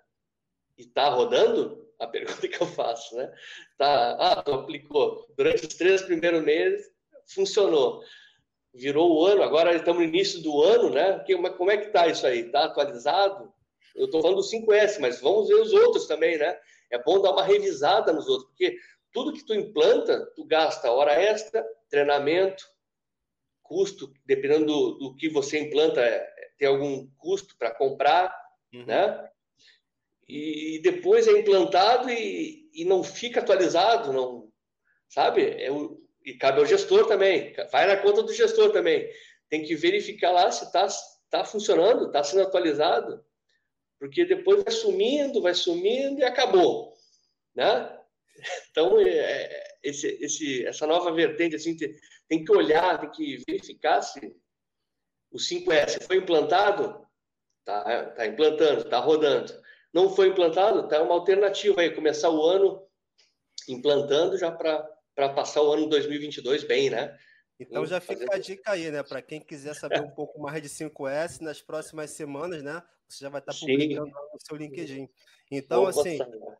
E 0.79 0.83
está 0.83 1.09
rodando? 1.09 1.85
A 1.99 2.07
pergunta 2.07 2.47
que 2.47 2.63
eu 2.63 2.67
faço, 2.69 3.17
né? 3.17 3.33
Tá, 3.77 4.17
ah, 4.21 4.43
tu 4.43 4.53
aplicou. 4.53 5.27
Durante 5.37 5.67
os 5.67 5.75
três 5.75 6.03
primeiros 6.03 6.43
meses, 6.45 6.87
funcionou. 7.35 8.01
Virou 8.73 9.13
o 9.13 9.27
ano, 9.27 9.43
agora 9.43 9.75
estamos 9.75 10.03
no 10.03 10.09
início 10.09 10.41
do 10.41 10.63
ano, 10.63 10.91
né? 10.91 11.25
Como 11.57 11.71
é 11.71 11.77
que 11.79 11.87
está 11.87 12.07
isso 12.07 12.27
aí? 12.27 12.41
Está 12.41 12.67
atualizado? 12.67 13.53
Eu 13.97 14.05
estou 14.05 14.23
falando 14.23 14.37
do 14.37 14.43
5S, 14.43 15.01
mas 15.01 15.21
vamos 15.21 15.49
ver 15.49 15.55
os 15.55 15.73
outros 15.73 16.07
também, 16.07 16.39
né? 16.39 16.57
É 16.93 17.03
bom 17.03 17.21
dar 17.21 17.33
uma 17.33 17.43
revisada 17.43 18.13
nos 18.13 18.29
outros, 18.29 18.51
porque 18.51 18.79
tudo 19.13 19.33
que 19.33 19.45
tu 19.45 19.55
implanta, 19.55 20.25
tu 20.37 20.45
gasta 20.45 20.93
hora 20.93 21.21
extra, 21.21 21.67
treinamento, 21.89 22.63
custo, 23.67 24.13
dependendo 24.25 24.67
do, 24.67 24.91
do 24.99 25.17
que 25.17 25.29
você 25.29 25.59
implanta, 25.59 26.01
é, 26.01 26.27
tem 26.59 26.69
algum 26.69 27.09
custo 27.17 27.57
para 27.59 27.75
comprar, 27.75 28.35
uhum. 28.73 28.87
né? 28.87 29.29
E, 30.29 30.81
depois 30.83 31.29
é 31.29 31.39
implantado 31.39 32.11
e, 32.11 32.69
e 32.75 32.85
não 32.85 33.05
fica 33.05 33.41
atualizado, 33.41 34.13
não, 34.13 34.51
sabe? 35.09 35.43
É 35.63 35.71
o, 35.71 36.03
e 36.25 36.35
cabe 36.35 36.59
ao 36.59 36.67
gestor 36.67 37.07
também, 37.07 37.55
vai 37.71 37.87
na 37.87 37.97
conta 37.97 38.23
do 38.23 38.33
gestor 38.33 38.73
também. 38.73 39.09
Tem 39.49 39.63
que 39.63 39.77
verificar 39.77 40.33
lá 40.33 40.51
se 40.51 40.65
está 40.65 40.89
tá 41.31 41.45
funcionando, 41.45 42.07
está 42.07 42.25
sendo 42.25 42.43
atualizado, 42.43 43.25
porque 44.01 44.25
depois 44.25 44.65
vai 44.65 44.73
sumindo, 44.73 45.41
vai 45.41 45.55
sumindo 45.55 46.21
e 46.21 46.25
acabou, 46.25 46.93
né? 47.55 47.93
Então, 48.71 49.01
é, 49.01 49.79
esse, 49.83 50.09
esse, 50.21 50.67
essa 50.67 50.87
nova 50.87 51.11
vertente, 51.11 51.57
assim, 51.57 51.75
tem, 52.29 52.45
que 52.45 52.53
olhar, 52.53 53.01
tem 53.01 53.11
que 53.11 53.43
verificar 53.49 54.03
se 54.03 54.37
o 55.31 55.39
5S 55.39 56.03
foi 56.05 56.17
implantado, 56.17 57.07
tá, 57.65 58.11
tá 58.11 58.27
implantando, 58.27 58.85
tá 58.89 58.99
rodando. 58.99 59.53
Não 59.93 60.11
foi 60.11 60.29
implantado, 60.29 60.89
tá 60.89 61.03
uma 61.03 61.15
alternativa 61.15 61.81
aí, 61.81 61.95
começar 61.95 62.31
o 62.31 62.43
ano 62.43 62.87
implantando 63.69 64.39
já 64.39 64.51
para 64.51 65.29
passar 65.35 65.63
o 65.63 65.73
ano 65.73 65.89
2022 65.89 66.65
bem, 66.65 66.91
né? 66.91 67.19
Então 67.59 67.87
já 67.87 68.01
fica 68.01 68.35
a 68.35 68.39
dica 68.39 68.73
aí, 68.73 68.91
né? 68.91 69.03
Para 69.03 69.23
quem 69.23 69.41
quiser 69.41 69.75
saber 69.75 70.03
um 70.03 70.11
pouco 70.11 70.41
mais 70.41 70.63
de 70.63 70.69
5S 70.69 71.41
nas 71.41 71.63
próximas 71.63 72.11
semanas, 72.11 72.63
né? 72.63 72.83
Você 73.09 73.25
já 73.25 73.31
vai 73.31 73.41
estar 73.41 73.55
publicando 73.55 74.11
no 74.11 74.41
seu 74.41 74.57
LinkedIn. 74.57 75.09
Então, 75.51 75.81
Vou 75.81 75.89
assim, 75.89 76.19
postar. 76.19 76.59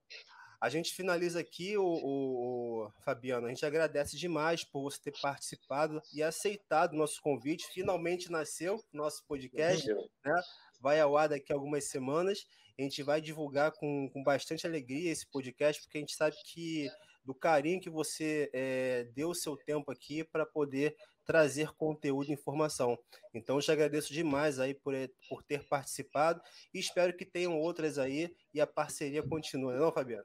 A 0.61 0.69
gente 0.69 0.95
finaliza 0.95 1.41
aqui, 1.41 1.77
o, 1.77 1.85
o, 1.85 2.87
o, 2.87 2.91
Fabiano. 3.03 3.47
A 3.47 3.51
gente 3.51 3.65
agradece 3.65 4.17
demais 4.17 4.65
por 4.65 4.83
você 4.83 5.01
ter 5.01 5.15
participado 5.21 6.01
e 6.13 6.23
aceitado 6.23 6.93
o 6.93 6.97
nosso 6.97 7.21
convite. 7.21 7.67
Finalmente 7.73 8.31
nasceu 8.31 8.83
nosso 8.93 9.25
podcast, 9.27 9.87
né? 10.25 10.43
Vai 10.81 11.01
ao 11.01 11.17
ar 11.17 11.29
daqui 11.29 11.53
a 11.53 11.57
algumas 11.57 11.89
semanas. 11.89 12.47
A 12.79 12.83
gente 12.83 13.03
vai 13.03 13.21
divulgar 13.21 13.73
com, 13.73 14.09
com 14.11 14.23
bastante 14.23 14.67
alegria 14.67 15.11
esse 15.11 15.27
podcast, 15.27 15.83
porque 15.83 15.99
a 15.99 16.01
gente 16.01 16.15
sabe 16.15 16.37
que 16.45 16.89
do 17.25 17.35
carinho 17.35 17.81
que 17.81 17.91
você 17.91 18.49
é, 18.53 19.05
deu 19.15 19.31
o 19.31 19.35
seu 19.35 19.57
tempo 19.57 19.91
aqui 19.91 20.23
para 20.23 20.47
poder 20.47 20.97
trazer 21.27 21.73
conteúdo 21.75 22.31
e 22.31 22.33
informação. 22.33 22.99
Então, 23.35 23.57
eu 23.57 23.63
te 23.63 23.73
agradeço 23.73 24.13
demais 24.13 24.61
aí 24.61 24.73
por, 24.73 24.95
por 25.29 25.43
ter 25.43 25.67
participado 25.67 26.41
e 26.73 26.79
espero 26.79 27.15
que 27.15 27.25
tenham 27.25 27.59
outras 27.59 27.99
aí 27.99 28.35
e 28.55 28.61
a 28.61 28.67
parceria 28.67 29.23
continue, 29.23 29.75
não, 29.75 29.93
Fabiano? 29.93 30.25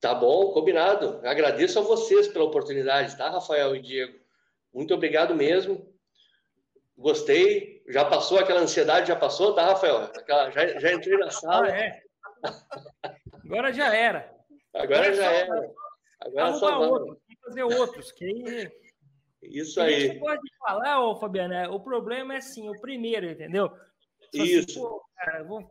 Tá 0.00 0.14
bom, 0.14 0.52
combinado. 0.52 1.20
Agradeço 1.24 1.78
a 1.78 1.82
vocês 1.82 2.26
pela 2.26 2.44
oportunidade, 2.44 3.16
tá, 3.16 3.30
Rafael 3.30 3.76
e 3.76 3.80
Diego? 3.80 4.18
Muito 4.74 4.92
obrigado 4.92 5.34
mesmo. 5.34 5.94
Gostei. 6.96 7.82
Já 7.88 8.04
passou 8.04 8.38
aquela 8.38 8.60
ansiedade, 8.60 9.08
já 9.08 9.16
passou, 9.16 9.54
tá, 9.54 9.64
Rafael? 9.66 9.98
Aquela, 10.02 10.50
já, 10.50 10.78
já 10.78 10.92
entrei 10.92 11.16
na 11.18 11.30
sala. 11.30 11.68
Ah, 11.68 11.78
é. 11.78 12.02
Agora 13.44 13.72
já 13.72 13.94
era. 13.94 14.34
Agora, 14.74 15.08
Agora 15.08 15.14
já 15.14 15.32
era. 15.32 15.70
Agora 16.20 16.48
é 16.48 16.52
só 16.54 16.80
outros, 16.80 17.18
fazer 17.44 17.62
outros. 17.62 18.12
Que 18.12 18.81
isso 19.42 19.80
aí. 19.80 19.94
A 19.94 20.00
gente 20.00 20.20
pode 20.20 20.42
falar, 20.58 21.04
ô 21.04 21.16
Fabiana, 21.16 21.64
é, 21.64 21.68
o 21.68 21.80
problema 21.80 22.34
é 22.34 22.38
assim, 22.38 22.68
o 22.68 22.80
primeiro, 22.80 23.30
entendeu? 23.30 23.70
Isso. 24.32 24.86
Assim, 24.86 24.98
cara, 25.16 25.44
vou... 25.44 25.70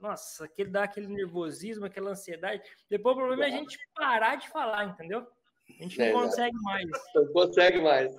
Nossa, 0.00 0.44
aquele 0.44 0.70
dá 0.70 0.84
aquele 0.84 1.08
nervosismo, 1.08 1.84
aquela 1.84 2.10
ansiedade. 2.10 2.62
Depois 2.88 3.16
o 3.16 3.18
problema 3.18 3.44
é 3.44 3.48
a 3.48 3.50
gente 3.50 3.76
parar 3.94 4.36
de 4.36 4.48
falar, 4.48 4.84
entendeu? 4.84 5.26
A 5.68 5.82
gente 5.82 5.98
não 5.98 6.06
é, 6.06 6.12
consegue 6.12 6.56
mais. 6.62 6.84
Não 7.14 7.32
consegue 7.32 7.80
mais. 7.80 8.14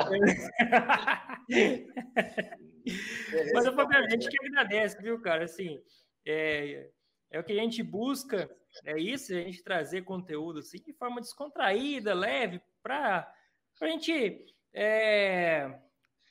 Mas, 3.52 3.66
Fabiano, 3.66 4.06
a 4.06 4.08
gente 4.08 4.28
que 4.28 4.46
agradece, 4.46 5.02
viu, 5.02 5.20
cara? 5.20 5.44
Assim, 5.44 5.82
é, 6.26 6.88
é 7.30 7.40
o 7.40 7.44
que 7.44 7.52
a 7.52 7.62
gente 7.62 7.82
busca, 7.82 8.48
é 8.84 8.98
isso, 8.98 9.32
a 9.32 9.36
gente 9.36 9.62
trazer 9.62 10.02
conteúdo 10.02 10.60
assim, 10.60 10.78
de 10.78 10.92
forma 10.92 11.20
descontraída, 11.20 12.14
leve, 12.14 12.60
para 12.82 13.30
para 13.78 13.88
a 13.88 13.90
gente 13.90 14.44
é, 14.72 15.78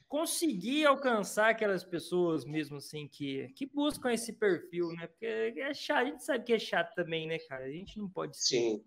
conseguir 0.07 0.85
alcançar 0.85 1.49
aquelas 1.49 1.83
pessoas 1.83 2.45
mesmo 2.45 2.77
assim 2.77 3.07
que, 3.07 3.47
que 3.49 3.65
buscam 3.65 4.11
esse 4.11 4.33
perfil, 4.33 4.89
né? 4.93 5.07
Porque 5.07 5.25
é 5.25 5.73
chato, 5.73 6.01
a 6.01 6.05
gente 6.05 6.23
sabe 6.23 6.45
que 6.45 6.53
é 6.53 6.59
chato 6.59 6.93
também, 6.95 7.27
né, 7.27 7.39
cara? 7.39 7.65
A 7.65 7.71
gente 7.71 7.97
não 7.97 8.09
pode 8.09 8.37
Sim. 8.37 8.83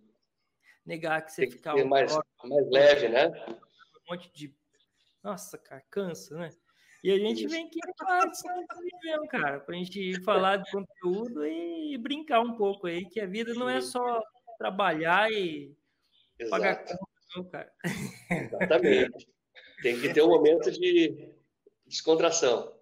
negar 0.85 1.23
que 1.23 1.33
você 1.33 1.43
Tem 1.43 1.51
ficar 1.51 1.75
que 1.75 1.85
mais, 1.85 2.13
mais 2.45 2.71
leve, 2.71 3.09
né? 3.09 3.29
Um 3.49 4.15
monte 4.15 4.31
de. 4.33 4.55
Nossa, 5.23 5.59
cara, 5.59 5.83
cansa, 5.91 6.37
né? 6.37 6.51
E 7.03 7.13
a 7.13 7.19
gente 7.19 7.45
Isso. 7.45 7.55
vem 7.55 7.67
aqui 7.67 7.79
mesmo, 9.05 9.29
cara, 9.29 9.61
para 9.61 9.75
a 9.75 9.79
gente 9.79 10.21
falar 10.23 10.57
de 10.57 10.71
conteúdo 10.71 11.47
e 11.47 11.97
brincar 11.97 12.41
um 12.41 12.57
pouco 12.57 12.89
aí, 12.89 13.09
que 13.09 13.21
a 13.21 13.27
vida 13.27 13.55
não 13.55 13.69
é 13.69 13.81
só 13.81 14.21
trabalhar 14.59 15.31
e 15.31 15.77
Exato. 16.39 16.51
pagar 16.51 16.85
cara. 17.45 17.73
Exatamente. 18.31 19.29
Tem 19.83 20.01
que 20.01 20.13
ter 20.13 20.23
um 20.23 20.29
momento 20.29 20.71
de 20.71 21.33
descontração. 21.87 22.75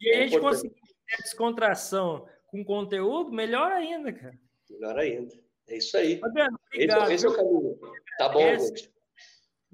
E 0.00 0.10
a 0.10 0.16
é 0.16 0.28
gente 0.28 0.40
conseguir 0.40 0.74
ter 0.74 1.22
descontração 1.22 2.28
com 2.48 2.64
conteúdo, 2.64 3.32
melhor 3.32 3.72
ainda, 3.72 4.12
cara. 4.12 4.38
Melhor 4.68 4.98
ainda. 4.98 5.34
É 5.68 5.76
isso 5.76 5.96
aí. 5.96 6.18
Fabiano, 6.18 6.58
obrigado. 6.66 7.04
Esse, 7.04 7.14
esse 7.14 7.26
é 7.26 7.28
o 7.28 7.34
caminho. 7.34 7.78
Tá 8.18 8.28
bom, 8.28 8.58
gente. 8.58 8.92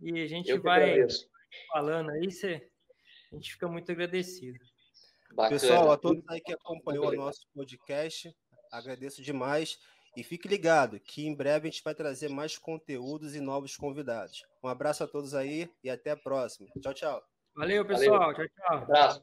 E 0.02 0.22
a 0.22 0.26
gente 0.26 0.50
Eu 0.50 0.62
vai 0.62 0.96
falando 1.72 2.10
aí, 2.10 2.30
você... 2.30 2.70
a 3.32 3.34
gente 3.34 3.52
fica 3.52 3.66
muito 3.66 3.90
agradecido. 3.90 4.58
Bacana. 5.32 5.60
Pessoal, 5.60 5.90
a 5.90 5.96
todos 5.96 6.22
aí 6.28 6.40
que 6.40 6.52
acompanhou 6.52 7.08
o 7.08 7.16
nosso 7.16 7.46
podcast, 7.54 8.34
agradeço 8.70 9.22
demais. 9.22 9.78
E 10.16 10.22
fique 10.22 10.48
ligado 10.48 10.98
que 11.00 11.26
em 11.26 11.34
breve 11.34 11.68
a 11.68 11.70
gente 11.70 11.82
vai 11.82 11.94
trazer 11.94 12.28
mais 12.28 12.58
conteúdos 12.58 13.34
e 13.34 13.40
novos 13.40 13.76
convidados. 13.76 14.44
Um 14.62 14.68
abraço 14.68 15.04
a 15.04 15.06
todos 15.06 15.34
aí 15.34 15.70
e 15.82 15.90
até 15.90 16.10
a 16.10 16.16
próxima. 16.16 16.68
Tchau, 16.80 16.94
tchau. 16.94 17.22
Valeu, 17.54 17.84
pessoal. 17.84 18.18
Valeu. 18.18 18.34
Tchau, 18.34 18.48
tchau. 18.48 18.78
Um 18.78 18.82
abraço. 18.82 19.22